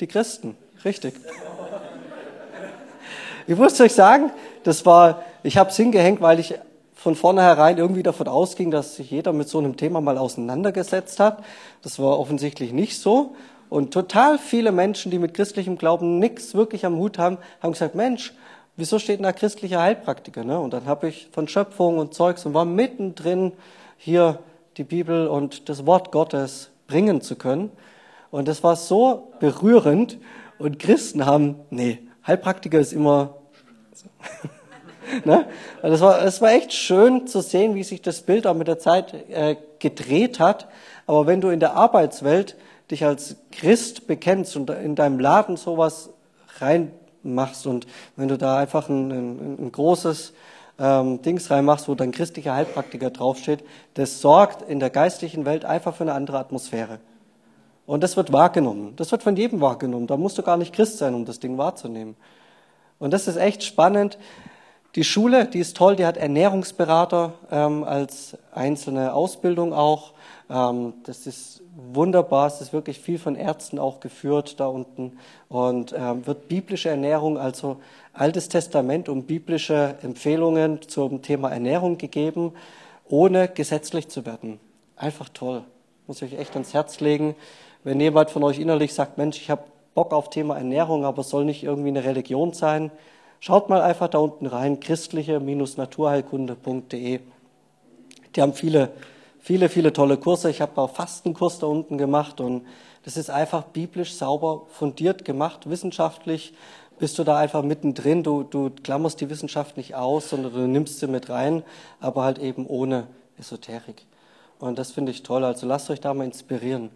Die 0.01 0.07
Christen, 0.07 0.57
richtig. 0.83 1.13
ich 3.47 3.55
muss 3.55 3.79
euch 3.79 3.93
sagen, 3.93 4.29
das 4.65 4.85
war, 4.85 5.23
ich 5.43 5.57
habe 5.57 5.69
es 5.69 5.77
hingehängt, 5.77 6.19
weil 6.19 6.41
ich 6.41 6.55
von 6.93 7.15
vornherein 7.15 7.77
irgendwie 7.77 8.03
davon 8.03 8.27
ausging, 8.27 8.69
dass 8.69 8.97
sich 8.97 9.11
jeder 9.11 9.31
mit 9.31 9.47
so 9.47 9.59
einem 9.59 9.77
Thema 9.77 10.01
mal 10.01 10.17
auseinandergesetzt 10.17 11.21
hat. 11.21 11.41
Das 11.83 11.99
war 11.99 12.19
offensichtlich 12.19 12.73
nicht 12.73 12.99
so. 12.99 13.33
Und 13.69 13.93
total 13.93 14.37
viele 14.37 14.71
Menschen, 14.71 15.11
die 15.11 15.19
mit 15.19 15.33
christlichem 15.33 15.77
Glauben 15.77 16.19
nichts 16.19 16.53
wirklich 16.53 16.85
am 16.85 16.97
Hut 16.97 17.17
haben, 17.17 17.37
haben 17.61 17.73
gesagt, 17.73 17.95
Mensch, 17.95 18.33
wieso 18.77 18.99
steht 18.99 19.23
da 19.23 19.33
christlicher 19.33 19.81
Heilpraktiker? 19.81 20.43
Ne? 20.43 20.59
Und 20.59 20.71
dann 20.71 20.85
habe 20.85 21.09
ich 21.09 21.27
von 21.31 21.47
Schöpfung 21.47 21.97
und 21.97 22.13
Zeugs 22.13 22.45
und 22.45 22.53
war 22.53 22.65
mittendrin 22.65 23.51
hier 23.97 24.39
die 24.77 24.83
Bibel 24.83 25.27
und 25.27 25.67
das 25.69 25.85
Wort 25.85 26.11
Gottes 26.11 26.69
bringen 26.87 27.21
zu 27.21 27.35
können. 27.35 27.71
Und 28.31 28.47
das 28.47 28.63
war 28.63 28.75
so 28.75 29.33
berührend. 29.39 30.17
Und 30.59 30.79
Christen 30.79 31.25
haben, 31.25 31.55
nee, 31.69 31.99
Heilpraktiker 32.25 32.79
ist 32.79 32.93
immer. 32.93 33.35
ne? 35.25 35.47
das, 35.81 36.01
war, 36.01 36.21
das 36.21 36.41
war 36.41 36.51
echt 36.51 36.73
schön 36.73 37.27
zu 37.27 37.41
sehen, 37.41 37.75
wie 37.75 37.83
sich 37.83 38.01
das 38.01 38.21
Bild 38.21 38.47
auch 38.47 38.53
mit 38.53 38.67
der 38.67 38.79
Zeit 38.79 39.13
äh, 39.29 39.55
gedreht 39.79 40.39
hat. 40.39 40.67
Aber 41.05 41.25
wenn 41.25 41.41
du 41.41 41.49
in 41.49 41.59
der 41.59 41.73
Arbeitswelt 41.73 42.55
dich 42.91 43.05
als 43.05 43.35
Christ 43.51 44.07
bekennst 44.07 44.55
und 44.55 44.69
in 44.69 44.95
deinem 44.95 45.19
Laden 45.19 45.57
sowas 45.57 46.09
reinmachst 46.59 47.67
und 47.67 47.87
wenn 48.15 48.27
du 48.27 48.37
da 48.37 48.57
einfach 48.57 48.89
ein, 48.89 49.11
ein, 49.11 49.57
ein 49.59 49.71
großes 49.71 50.33
ähm, 50.79 51.21
Dings 51.21 51.49
reinmachst, 51.49 51.87
wo 51.87 51.95
dann 51.95 52.11
christlicher 52.11 52.53
Heilpraktiker 52.53 53.09
draufsteht, 53.09 53.63
das 53.95 54.21
sorgt 54.21 54.67
in 54.69 54.79
der 54.79 54.89
geistlichen 54.89 55.45
Welt 55.45 55.65
einfach 55.65 55.95
für 55.95 56.03
eine 56.03 56.13
andere 56.13 56.39
Atmosphäre. 56.39 56.99
Und 57.85 58.03
das 58.03 58.17
wird 58.17 58.33
wahrgenommen. 58.33 58.93
Das 58.97 59.11
wird 59.11 59.23
von 59.23 59.35
jedem 59.35 59.61
wahrgenommen. 59.61 60.07
Da 60.07 60.17
musst 60.17 60.37
du 60.37 60.43
gar 60.43 60.57
nicht 60.57 60.73
Christ 60.73 60.97
sein, 60.97 61.13
um 61.15 61.25
das 61.25 61.39
Ding 61.39 61.57
wahrzunehmen. 61.57 62.15
Und 62.99 63.11
das 63.11 63.27
ist 63.27 63.37
echt 63.37 63.63
spannend. 63.63 64.17
Die 64.95 65.03
Schule, 65.03 65.45
die 65.45 65.59
ist 65.59 65.77
toll, 65.77 65.95
die 65.95 66.05
hat 66.05 66.17
Ernährungsberater 66.17 67.33
ähm, 67.49 67.83
als 67.83 68.37
einzelne 68.51 69.13
Ausbildung 69.13 69.73
auch. 69.73 70.13
Ähm, 70.49 70.95
das 71.03 71.27
ist 71.27 71.61
wunderbar, 71.77 72.47
es 72.47 72.59
ist 72.59 72.73
wirklich 72.73 72.99
viel 72.99 73.19
von 73.19 73.35
Ärzten 73.35 73.77
auch 73.77 73.99
geführt 73.99 74.59
da 74.59 74.65
unten 74.65 75.19
und 75.47 75.93
ähm, 75.95 76.25
wird 76.25 76.47
biblische 76.47 76.89
Ernährung, 76.89 77.37
also 77.37 77.77
Altes 78.13 78.49
Testament 78.49 79.09
und 79.09 79.27
biblische 79.27 79.93
Empfehlungen 80.01 80.81
zum 80.87 81.21
Thema 81.21 81.51
Ernährung 81.51 81.99
gegeben, 81.99 82.53
ohne 83.07 83.47
gesetzlich 83.47 84.09
zu 84.09 84.25
werden. 84.25 84.59
Einfach 84.95 85.29
toll. 85.29 85.61
Muss 86.07 86.23
ich 86.23 86.33
euch 86.33 86.39
echt 86.39 86.53
ans 86.53 86.73
Herz 86.73 86.99
legen. 86.99 87.35
Wenn 87.83 88.01
jemand 88.01 88.31
von 88.31 88.43
euch 88.43 88.57
innerlich 88.57 88.95
sagt, 88.95 89.19
Mensch, 89.19 89.37
ich 89.37 89.51
habe 89.51 89.65
Bock 89.93 90.13
auf 90.13 90.31
Thema 90.31 90.57
Ernährung, 90.57 91.05
aber 91.05 91.21
es 91.21 91.29
soll 91.29 91.45
nicht 91.45 91.63
irgendwie 91.63 91.89
eine 91.89 92.03
Religion 92.03 92.53
sein, 92.53 92.89
schaut 93.39 93.69
mal 93.69 93.81
einfach 93.81 94.07
da 94.07 94.17
unten 94.17 94.47
rein, 94.47 94.79
christliche-naturheilkunde.de. 94.79 97.19
Die 98.35 98.41
haben 98.41 98.53
viele 98.53 98.89
viele, 99.47 99.69
viele 99.69 99.93
tolle 99.93 100.17
Kurse. 100.17 100.49
Ich 100.49 100.59
habe 100.59 100.81
auch 100.81 100.89
Fastenkurs 100.89 101.59
da 101.59 101.67
unten 101.67 101.97
gemacht 101.97 102.41
und 102.41 102.65
das 103.05 103.15
ist 103.15 103.29
einfach 103.29 103.63
biblisch 103.63 104.13
sauber 104.13 104.63
fundiert 104.67 105.23
gemacht, 105.23 105.69
wissenschaftlich 105.69 106.53
bist 106.99 107.17
du 107.17 107.23
da 107.23 107.37
einfach 107.37 107.63
mittendrin. 107.63 108.23
Du, 108.23 108.43
du 108.43 108.69
klammerst 108.83 109.21
die 109.21 109.29
Wissenschaft 109.29 109.77
nicht 109.77 109.95
aus, 109.95 110.31
sondern 110.31 110.51
du 110.51 110.67
nimmst 110.67 110.99
sie 110.99 111.07
mit 111.07 111.29
rein, 111.29 111.63
aber 112.01 112.25
halt 112.25 112.39
eben 112.39 112.67
ohne 112.67 113.07
Esoterik. 113.39 114.05
Und 114.59 114.77
das 114.77 114.91
finde 114.91 115.13
ich 115.13 115.23
toll. 115.23 115.45
Also 115.45 115.65
lasst 115.65 115.89
euch 115.89 116.01
da 116.01 116.13
mal 116.13 116.25
inspirieren. 116.25 116.89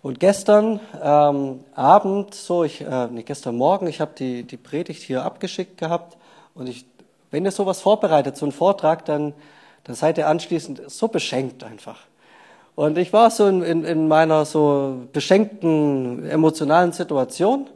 Und 0.00 0.20
gestern 0.20 0.78
ähm, 1.02 1.64
Abend, 1.74 2.36
so 2.36 2.62
ich, 2.62 2.82
äh, 2.82 3.08
nee, 3.08 3.24
gestern 3.24 3.56
Morgen, 3.56 3.88
ich 3.88 4.00
habe 4.00 4.12
die, 4.16 4.44
die 4.44 4.56
Predigt 4.56 5.02
hier 5.02 5.24
abgeschickt 5.24 5.76
gehabt. 5.76 6.16
Und 6.54 6.68
ich, 6.68 6.84
wenn 7.32 7.44
ihr 7.44 7.50
sowas 7.50 7.80
vorbereitet, 7.80 8.36
so 8.36 8.46
einen 8.46 8.52
Vortrag, 8.52 9.04
dann 9.06 9.34
dann 9.84 9.94
seid 9.94 10.18
ihr 10.18 10.28
anschließend 10.28 10.82
so 10.90 11.08
beschenkt 11.08 11.64
einfach. 11.64 12.00
Und 12.74 12.96
ich 12.98 13.12
war 13.12 13.30
so 13.30 13.46
in, 13.46 13.62
in, 13.62 13.84
in 13.84 14.08
meiner 14.08 14.44
so 14.44 15.08
beschenkten 15.12 16.24
emotionalen 16.28 16.92
Situation 16.92 17.68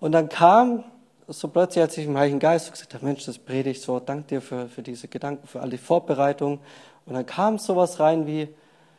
und 0.00 0.12
dann 0.12 0.28
kam 0.28 0.84
so 1.28 1.48
plötzlich, 1.48 1.82
als 1.82 1.98
ich 1.98 2.06
im 2.06 2.16
Heiligen 2.16 2.38
Geist 2.38 2.72
gesagt 2.72 2.94
habe, 2.94 3.04
Mensch, 3.04 3.26
das 3.26 3.38
predigt 3.38 3.82
so, 3.82 4.00
dank 4.00 4.28
dir 4.28 4.40
für, 4.40 4.68
für 4.68 4.82
diese 4.82 5.08
Gedanken, 5.08 5.46
für 5.46 5.60
all 5.60 5.68
die 5.68 5.78
Vorbereitung. 5.78 6.58
Und 7.04 7.14
dann 7.14 7.26
kam 7.26 7.58
sowas 7.58 8.00
rein 8.00 8.26
wie, 8.26 8.48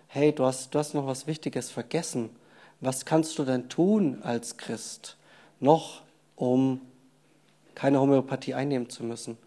hey, 0.07 0.31
du 0.31 0.45
hast, 0.45 0.73
du 0.73 0.79
hast 0.79 0.93
noch 0.93 1.07
was 1.07 1.25
Wichtiges 1.25 1.71
vergessen. 1.71 2.29
Was 2.81 3.05
kannst 3.05 3.37
du 3.39 3.43
denn 3.43 3.67
tun 3.67 4.19
als 4.23 4.57
Christ 4.57 5.17
noch, 5.59 6.01
um 6.35 6.81
keine 7.73 7.99
Homöopathie 7.99 8.53
einnehmen 8.53 8.89
zu 8.89 9.03
müssen? 9.03 9.37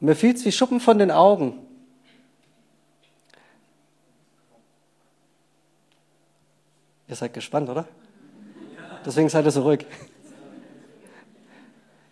Und 0.00 0.06
mir 0.06 0.14
fiel 0.14 0.34
es 0.34 0.44
wie 0.44 0.52
Schuppen 0.52 0.78
von 0.78 0.98
den 0.98 1.10
Augen. 1.10 1.58
Ihr 7.12 7.16
seid 7.16 7.34
gespannt, 7.34 7.68
oder? 7.68 7.84
Deswegen 9.04 9.28
seid 9.28 9.44
ihr 9.44 9.50
so 9.50 9.60
ruhig. 9.60 9.84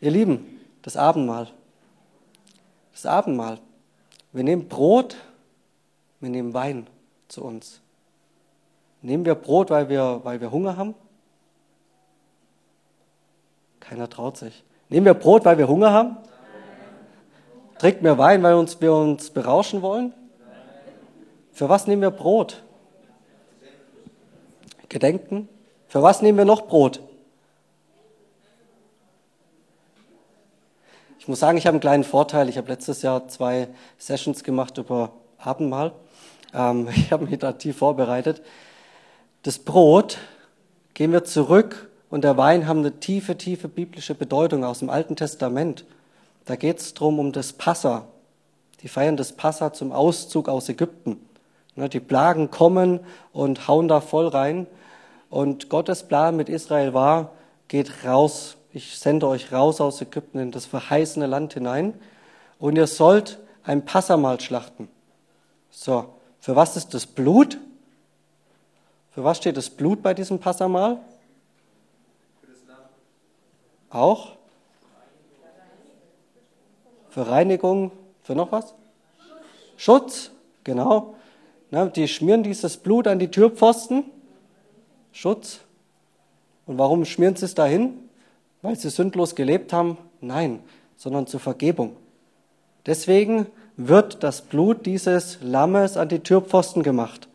Ihr 0.02 0.10
Lieben, 0.10 0.60
das 0.82 0.94
Abendmahl. 0.94 1.48
Das 2.92 3.06
Abendmahl. 3.06 3.60
Wir 4.32 4.44
nehmen 4.44 4.68
Brot, 4.68 5.16
wir 6.20 6.28
nehmen 6.28 6.52
Wein 6.52 6.86
zu 7.28 7.42
uns. 7.42 7.80
Nehmen 9.00 9.24
wir 9.24 9.36
Brot, 9.36 9.70
weil 9.70 9.88
wir, 9.88 10.20
weil 10.22 10.38
wir 10.38 10.50
Hunger 10.50 10.76
haben? 10.76 10.94
Keiner 13.80 14.10
traut 14.10 14.36
sich. 14.36 14.62
Nehmen 14.90 15.06
wir 15.06 15.14
Brot, 15.14 15.46
weil 15.46 15.56
wir 15.56 15.66
Hunger 15.66 15.92
haben? 15.92 16.18
Trinken 17.78 18.04
wir 18.04 18.18
Wein, 18.18 18.42
weil 18.42 18.52
uns, 18.52 18.78
wir 18.82 18.92
uns 18.92 19.30
berauschen 19.30 19.80
wollen? 19.80 20.12
Für 21.52 21.70
was 21.70 21.86
nehmen 21.86 22.02
wir 22.02 22.10
Brot? 22.10 22.62
Gedenken. 24.90 25.48
Für 25.88 26.02
was 26.02 26.20
nehmen 26.20 26.36
wir 26.36 26.44
noch 26.44 26.66
Brot? 26.66 27.00
Ich 31.18 31.28
muss 31.28 31.40
sagen, 31.40 31.56
ich 31.56 31.66
habe 31.66 31.74
einen 31.74 31.80
kleinen 31.80 32.04
Vorteil. 32.04 32.48
Ich 32.48 32.58
habe 32.58 32.68
letztes 32.68 33.00
Jahr 33.00 33.28
zwei 33.28 33.68
Sessions 33.98 34.44
gemacht 34.44 34.76
über 34.76 35.12
Abendmahl. 35.38 35.92
Ähm, 36.52 36.88
ich 36.94 37.12
habe 37.12 37.24
mich 37.24 37.38
da 37.38 37.52
tief 37.52 37.78
vorbereitet. 37.78 38.42
Das 39.42 39.58
Brot 39.58 40.18
gehen 40.92 41.12
wir 41.12 41.24
zurück 41.24 41.88
und 42.10 42.24
der 42.24 42.36
Wein 42.36 42.66
haben 42.66 42.80
eine 42.80 43.00
tiefe, 43.00 43.38
tiefe 43.38 43.68
biblische 43.68 44.14
Bedeutung 44.14 44.64
aus 44.64 44.80
dem 44.80 44.90
Alten 44.90 45.16
Testament. 45.16 45.84
Da 46.44 46.56
geht 46.56 46.80
es 46.80 46.94
darum, 46.94 47.18
um 47.18 47.32
das 47.32 47.52
Passa. 47.52 48.08
Die 48.82 48.88
feiern 48.88 49.16
das 49.16 49.32
Passa 49.32 49.72
zum 49.72 49.92
Auszug 49.92 50.48
aus 50.48 50.68
Ägypten. 50.68 51.20
Die 51.88 52.00
Plagen 52.00 52.50
kommen 52.50 53.00
und 53.32 53.68
hauen 53.68 53.88
da 53.88 54.00
voll 54.00 54.28
rein. 54.28 54.66
Und 55.30 55.68
Gottes 55.68 56.02
Plan 56.02 56.36
mit 56.36 56.48
Israel 56.48 56.92
war, 56.92 57.32
geht 57.68 58.04
raus, 58.04 58.56
ich 58.72 58.98
sende 58.98 59.26
euch 59.28 59.52
raus 59.52 59.80
aus 59.80 60.00
Ägypten 60.00 60.38
in 60.38 60.50
das 60.50 60.66
verheißene 60.66 61.26
Land 61.26 61.54
hinein 61.54 61.94
und 62.58 62.76
ihr 62.76 62.86
sollt 62.86 63.38
ein 63.64 63.84
Passamal 63.84 64.40
schlachten. 64.40 64.88
So, 65.70 66.14
für 66.40 66.56
was 66.56 66.76
ist 66.76 66.94
das 66.94 67.06
Blut? 67.06 67.58
Für 69.12 69.24
was 69.24 69.38
steht 69.38 69.56
das 69.56 69.70
Blut 69.70 70.02
bei 70.02 70.14
diesem 70.14 70.38
Passamal? 70.38 70.98
Auch? 73.90 74.36
Für 77.10 77.28
Reinigung, 77.28 77.90
für 78.22 78.34
noch 78.34 78.52
was? 78.52 78.74
Schutz, 79.76 80.30
genau. 80.62 81.14
Die 81.70 82.08
schmieren 82.08 82.42
dieses 82.42 82.76
Blut 82.76 83.06
an 83.06 83.18
die 83.18 83.30
Türpfosten 83.30 84.04
Schutz. 85.12 85.60
Und 86.66 86.78
warum 86.78 87.04
schmieren 87.04 87.36
sie 87.36 87.44
es 87.44 87.54
dahin? 87.54 87.94
Weil 88.62 88.76
sie 88.76 88.90
sündlos 88.90 89.34
gelebt 89.34 89.72
haben? 89.72 89.98
Nein, 90.20 90.60
sondern 90.96 91.26
zur 91.26 91.40
Vergebung. 91.40 91.96
Deswegen 92.86 93.46
wird 93.76 94.22
das 94.22 94.42
Blut 94.42 94.86
dieses 94.86 95.38
Lammes 95.42 95.96
an 95.96 96.08
die 96.08 96.20
Türpfosten 96.20 96.82
gemacht, 96.82 97.28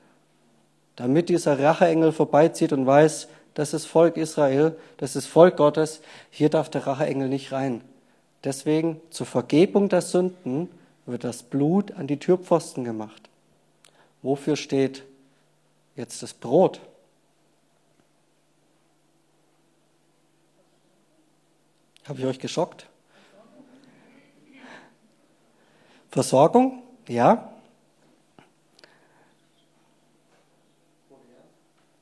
damit 0.96 1.30
dieser 1.30 1.60
Racheengel 1.60 2.12
vorbeizieht 2.12 2.74
und 2.74 2.86
weiß, 2.86 3.28
das 3.54 3.74
ist 3.74 3.86
Volk 3.86 4.18
Israel, 4.18 4.76
das 4.98 5.16
ist 5.16 5.28
Volk 5.28 5.58
Gottes, 5.58 6.02
hier 6.30 6.50
darf 6.50 6.70
der 6.70 6.86
Racheengel 6.86 7.30
nicht 7.30 7.52
rein. 7.52 7.82
Deswegen 8.44 9.02
zur 9.10 9.26
Vergebung 9.26 9.90
der 9.90 10.02
Sünden 10.02 10.70
wird 11.06 11.24
das 11.24 11.42
Blut 11.44 11.94
an 11.94 12.08
die 12.08 12.18
Türpfosten 12.18 12.84
gemacht. 12.84 13.30
Wofür 14.26 14.56
steht 14.56 15.04
jetzt 15.96 16.24
das 16.24 16.34
Brot? 16.34 16.82
Habe 22.08 22.18
ich 22.18 22.26
euch 22.26 22.40
geschockt? 22.40 22.88
Versorgung, 26.10 26.82
ja. 27.08 27.54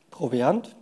Proviant. 0.09 0.74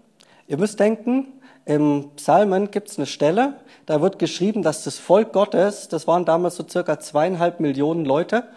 Ihr 0.46 0.58
müsst 0.58 0.80
denken, 0.80 1.42
im 1.66 2.12
Psalmen 2.18 2.70
gibt 2.70 2.90
es 2.90 3.00
eine 3.00 3.08
Stelle, 3.08 3.60
da 3.88 4.00
wird 4.00 4.20
geschrieben, 4.20 4.62
dass 4.62 4.84
das 4.84 5.00
Volk 5.00 5.34
Gottes, 5.34 5.88
das 5.88 6.06
waren 6.06 6.24
damals 6.24 6.58
so 6.58 6.68
circa 6.68 7.00
zweieinhalb 7.00 7.60
Millionen 7.60 8.06
Leute, 8.06 8.48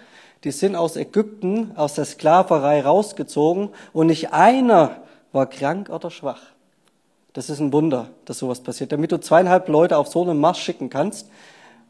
die 0.44 0.50
sind 0.50 0.76
aus 0.76 0.96
Ägypten, 0.96 1.72
aus 1.74 1.94
der 1.94 2.04
Sklaverei 2.04 2.82
rausgezogen 2.82 3.70
und 3.92 4.08
nicht 4.08 4.32
einer 4.32 5.02
war 5.32 5.46
krank 5.46 5.88
oder 5.88 6.10
schwach. 6.10 6.42
Das 7.32 7.50
ist 7.50 7.58
ein 7.58 7.72
Wunder, 7.72 8.10
dass 8.26 8.38
sowas 8.38 8.60
passiert. 8.60 8.92
Damit 8.92 9.10
du 9.10 9.18
zweieinhalb 9.18 9.68
Leute 9.68 9.96
auf 9.96 10.08
so 10.08 10.22
einen 10.22 10.38
Marsch 10.38 10.62
schicken 10.62 10.90
kannst, 10.90 11.28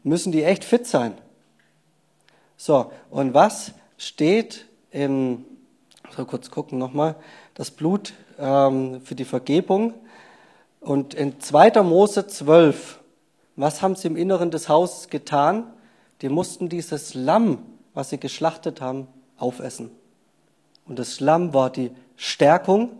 müssen 0.03 0.31
die 0.31 0.43
echt 0.43 0.63
fit 0.63 0.87
sein. 0.87 1.13
So, 2.57 2.91
und 3.11 3.33
was 3.33 3.73
steht 3.97 4.65
im, 4.89 5.45
so 6.15 6.25
kurz 6.25 6.49
gucken 6.49 6.79
nochmal, 6.79 7.15
das 7.53 7.69
Blut 7.69 8.13
ähm, 8.39 9.01
für 9.01 9.15
die 9.15 9.25
Vergebung. 9.25 9.93
Und 10.79 11.13
in 11.13 11.39
2. 11.39 11.83
Mose 11.83 12.25
12, 12.25 12.99
was 13.55 13.81
haben 13.81 13.95
sie 13.95 14.07
im 14.07 14.15
Inneren 14.15 14.49
des 14.49 14.69
Hauses 14.69 15.09
getan? 15.09 15.71
Die 16.21 16.29
mussten 16.29 16.69
dieses 16.69 17.13
Lamm, 17.13 17.59
was 17.95 18.11
sie 18.11 18.19
geschlachtet 18.19 18.81
haben, 18.81 19.07
aufessen. 19.37 19.89
Und 20.85 20.99
das 20.99 21.19
Lamm 21.19 21.53
war 21.53 21.71
die 21.71 21.89
Stärkung, 22.15 22.91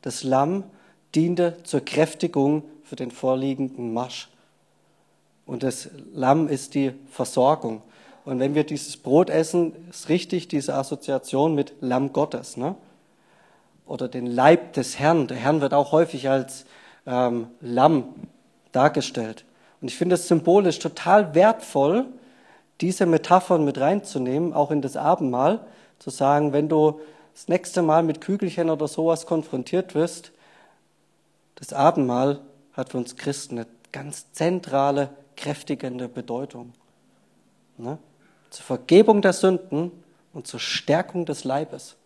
das 0.00 0.22
Lamm 0.22 0.64
diente 1.14 1.58
zur 1.64 1.80
Kräftigung 1.80 2.62
für 2.82 2.96
den 2.96 3.10
vorliegenden 3.10 3.92
Marsch. 3.92 4.30
Und 5.46 5.62
das 5.62 5.90
Lamm 6.14 6.48
ist 6.48 6.74
die 6.74 6.92
Versorgung. 7.10 7.82
Und 8.24 8.38
wenn 8.40 8.54
wir 8.54 8.64
dieses 8.64 8.96
Brot 8.96 9.28
essen, 9.28 9.74
ist 9.90 10.08
richtig 10.08 10.48
diese 10.48 10.74
Assoziation 10.74 11.54
mit 11.54 11.74
Lamm 11.80 12.12
Gottes. 12.12 12.56
Ne? 12.56 12.74
Oder 13.86 14.08
den 14.08 14.26
Leib 14.26 14.72
des 14.72 14.98
Herrn. 14.98 15.26
Der 15.26 15.36
Herrn 15.36 15.60
wird 15.60 15.74
auch 15.74 15.92
häufig 15.92 16.30
als 16.30 16.64
ähm, 17.06 17.48
Lamm 17.60 18.14
dargestellt. 18.72 19.44
Und 19.82 19.88
ich 19.88 19.96
finde 19.96 20.14
es 20.14 20.26
symbolisch 20.26 20.78
total 20.78 21.34
wertvoll, 21.34 22.06
diese 22.80 23.06
Metaphern 23.06 23.64
mit 23.64 23.78
reinzunehmen, 23.78 24.52
auch 24.52 24.70
in 24.70 24.82
das 24.82 24.96
Abendmahl, 24.96 25.66
zu 25.98 26.10
sagen, 26.10 26.52
wenn 26.52 26.68
du 26.68 27.00
das 27.32 27.48
nächste 27.48 27.82
Mal 27.82 28.02
mit 28.02 28.20
Kügelchen 28.20 28.70
oder 28.70 28.88
sowas 28.88 29.26
konfrontiert 29.26 29.94
wirst, 29.94 30.32
das 31.56 31.72
Abendmahl 31.72 32.40
hat 32.72 32.90
für 32.90 32.98
uns 32.98 33.16
Christen 33.16 33.58
eine 33.58 33.66
ganz 33.92 34.32
zentrale, 34.32 35.10
kräftigende 35.36 36.08
Bedeutung. 36.08 36.72
Ne? 37.76 37.98
Zur 38.50 38.64
Vergebung 38.64 39.22
der 39.22 39.32
Sünden 39.32 39.90
und 40.32 40.46
zur 40.46 40.60
Stärkung 40.60 41.26
des 41.26 41.44
Leibes. 41.44 41.96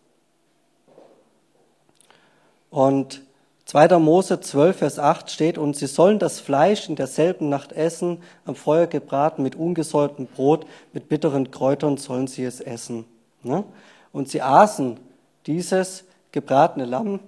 Und 2.69 3.23
2. 3.69 3.99
Mose 3.99 4.39
12, 4.39 4.77
Vers 4.77 4.97
8 4.97 5.29
steht, 5.29 5.59
und 5.59 5.75
sie 5.75 5.85
sollen 5.85 6.17
das 6.17 6.39
Fleisch 6.39 6.89
in 6.89 6.95
derselben 6.95 7.49
Nacht 7.49 7.71
essen, 7.71 8.23
am 8.45 8.55
Feuer 8.55 8.87
gebraten, 8.87 9.43
mit 9.43 9.55
ungesäuertem 9.55 10.25
Brot, 10.25 10.65
mit 10.91 11.07
bitteren 11.07 11.51
Kräutern 11.51 11.97
sollen 11.97 12.25
sie 12.25 12.45
es 12.45 12.61
essen. 12.61 13.05
Ne? 13.43 13.63
Und 14.11 14.27
sie 14.27 14.41
aßen 14.41 14.99
dieses 15.45 16.03
gebratene 16.31 16.85
Lamm 16.85 17.19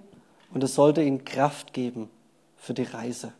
und 0.52 0.64
es 0.64 0.74
sollte 0.74 1.04
ihnen 1.04 1.24
Kraft 1.24 1.72
geben 1.72 2.10
für 2.56 2.74
die 2.74 2.82
Reise. 2.82 3.32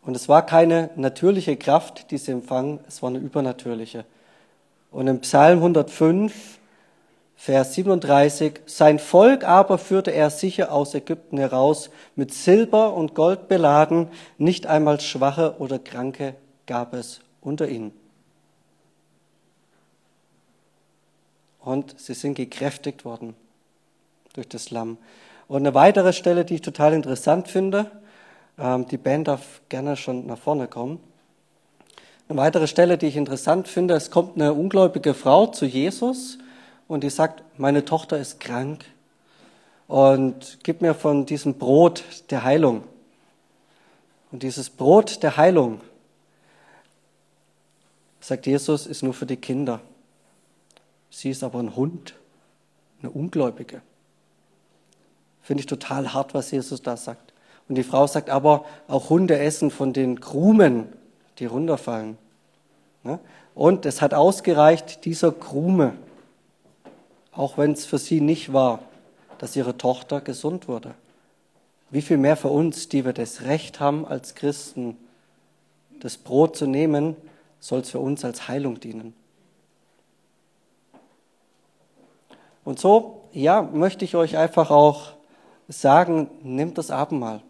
Und 0.00 0.16
es 0.16 0.26
war 0.26 0.46
keine 0.46 0.88
natürliche 0.96 1.58
Kraft, 1.58 2.10
die 2.12 2.16
sie 2.16 2.32
empfangen, 2.32 2.80
es 2.88 3.02
war 3.02 3.10
eine 3.10 3.18
übernatürliche. 3.18 4.06
Und 4.90 5.06
im 5.06 5.20
Psalm 5.20 5.58
105, 5.58 6.58
Vers 7.40 7.74
37, 7.74 8.62
sein 8.66 8.98
Volk 8.98 9.44
aber 9.44 9.78
führte 9.78 10.10
er 10.10 10.28
sicher 10.28 10.72
aus 10.72 10.92
Ägypten 10.94 11.38
heraus, 11.38 11.88
mit 12.16 12.34
Silber 12.34 12.94
und 12.94 13.14
Gold 13.14 13.46
beladen, 13.46 14.08
nicht 14.38 14.66
einmal 14.66 14.98
Schwache 15.00 15.54
oder 15.60 15.78
Kranke 15.78 16.34
gab 16.66 16.94
es 16.94 17.20
unter 17.40 17.68
ihnen. 17.68 17.92
Und 21.60 21.98
sie 22.00 22.14
sind 22.14 22.34
gekräftigt 22.34 23.04
worden 23.04 23.36
durch 24.32 24.48
das 24.48 24.72
Lamm. 24.72 24.98
Und 25.46 25.58
eine 25.58 25.74
weitere 25.74 26.12
Stelle, 26.12 26.44
die 26.44 26.56
ich 26.56 26.62
total 26.62 26.92
interessant 26.92 27.46
finde, 27.46 27.88
ähm, 28.58 28.88
die 28.88 28.98
Band 28.98 29.28
darf 29.28 29.60
gerne 29.68 29.96
schon 29.96 30.26
nach 30.26 30.38
vorne 30.38 30.66
kommen. 30.66 30.98
Eine 32.28 32.38
weitere 32.38 32.66
Stelle, 32.66 32.98
die 32.98 33.06
ich 33.06 33.16
interessant 33.16 33.68
finde, 33.68 33.94
es 33.94 34.10
kommt 34.10 34.34
eine 34.34 34.52
ungläubige 34.54 35.14
Frau 35.14 35.46
zu 35.46 35.66
Jesus 35.66 36.38
und 36.88 37.04
die 37.04 37.10
sagt, 37.10 37.44
meine 37.58 37.84
Tochter 37.84 38.18
ist 38.18 38.40
krank 38.40 38.84
und 39.86 40.58
gib 40.62 40.80
mir 40.80 40.94
von 40.94 41.26
diesem 41.26 41.54
Brot 41.54 42.04
der 42.30 42.42
Heilung. 42.42 42.82
Und 44.32 44.42
dieses 44.42 44.70
Brot 44.70 45.22
der 45.22 45.36
Heilung, 45.36 45.80
sagt 48.20 48.46
Jesus, 48.46 48.86
ist 48.86 49.02
nur 49.02 49.14
für 49.14 49.26
die 49.26 49.36
Kinder. 49.36 49.80
Sie 51.10 51.30
ist 51.30 51.42
aber 51.42 51.60
ein 51.60 51.76
Hund, 51.76 52.14
eine 53.00 53.10
Ungläubige. 53.10 53.80
Finde 55.42 55.60
ich 55.62 55.66
total 55.66 56.12
hart, 56.12 56.34
was 56.34 56.50
Jesus 56.50 56.82
da 56.82 56.96
sagt. 56.96 57.32
Und 57.68 57.76
die 57.76 57.82
Frau 57.82 58.06
sagt 58.06 58.28
aber, 58.28 58.64
auch 58.86 59.10
Hunde 59.10 59.38
essen 59.38 59.70
von 59.70 59.92
den 59.92 60.20
Krumen, 60.20 60.88
die 61.38 61.46
runterfallen. 61.46 62.18
Ne? 63.04 63.18
Und 63.54 63.86
es 63.86 64.02
hat 64.02 64.14
ausgereicht, 64.14 65.04
dieser 65.04 65.32
Krume, 65.32 65.94
auch 67.38 67.56
wenn 67.56 67.70
es 67.70 67.86
für 67.86 67.98
sie 67.98 68.20
nicht 68.20 68.52
war, 68.52 68.80
dass 69.38 69.54
ihre 69.54 69.78
Tochter 69.78 70.20
gesund 70.20 70.66
wurde. 70.66 70.94
Wie 71.88 72.02
viel 72.02 72.16
mehr 72.18 72.36
für 72.36 72.48
uns, 72.48 72.88
die 72.88 73.04
wir 73.04 73.12
das 73.12 73.42
Recht 73.42 73.78
haben, 73.78 74.04
als 74.04 74.34
Christen 74.34 74.96
das 76.00 76.16
Brot 76.18 76.56
zu 76.56 76.66
nehmen, 76.66 77.16
soll 77.60 77.80
es 77.80 77.90
für 77.90 78.00
uns 78.00 78.24
als 78.24 78.48
Heilung 78.48 78.80
dienen. 78.80 79.14
Und 82.64 82.80
so, 82.80 83.22
ja, 83.32 83.62
möchte 83.62 84.04
ich 84.04 84.16
euch 84.16 84.36
einfach 84.36 84.72
auch 84.72 85.12
sagen, 85.68 86.28
nehmt 86.42 86.76
das 86.76 86.90
Abendmahl. 86.90 87.40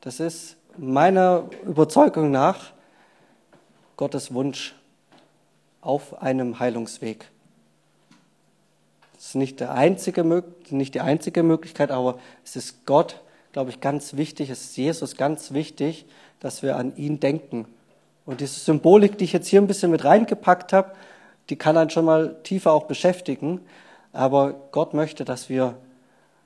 Das 0.00 0.18
ist 0.18 0.56
meiner 0.76 1.48
Überzeugung 1.64 2.32
nach 2.32 2.72
Gottes 3.96 4.34
Wunsch 4.34 4.74
auf 5.80 6.20
einem 6.20 6.58
Heilungsweg. 6.58 7.31
Das 9.22 9.28
ist 9.28 9.34
nicht, 9.36 9.60
der 9.60 9.72
einzige, 9.72 10.42
nicht 10.70 10.94
die 10.96 11.00
einzige 11.00 11.44
Möglichkeit, 11.44 11.92
aber 11.92 12.18
es 12.44 12.56
ist 12.56 12.86
Gott, 12.86 13.20
glaube 13.52 13.70
ich, 13.70 13.80
ganz 13.80 14.16
wichtig, 14.16 14.50
es 14.50 14.64
ist 14.64 14.76
Jesus 14.76 15.16
ganz 15.16 15.52
wichtig, 15.52 16.06
dass 16.40 16.64
wir 16.64 16.74
an 16.74 16.96
ihn 16.96 17.20
denken. 17.20 17.66
Und 18.26 18.40
diese 18.40 18.58
Symbolik, 18.58 19.16
die 19.16 19.24
ich 19.24 19.32
jetzt 19.32 19.46
hier 19.46 19.60
ein 19.60 19.68
bisschen 19.68 19.92
mit 19.92 20.02
reingepackt 20.02 20.72
habe, 20.72 20.90
die 21.50 21.54
kann 21.54 21.76
einen 21.76 21.90
schon 21.90 22.04
mal 22.04 22.34
tiefer 22.42 22.72
auch 22.72 22.86
beschäftigen. 22.86 23.60
Aber 24.12 24.54
Gott 24.72 24.92
möchte, 24.92 25.24
dass 25.24 25.48
wir 25.48 25.76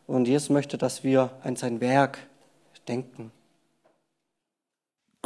und 0.06 0.28
Jesus 0.28 0.50
möchte, 0.50 0.76
dass 0.76 1.02
wir 1.02 1.30
an 1.42 1.56
sein 1.56 1.80
Werk 1.80 2.18
denken. 2.88 3.32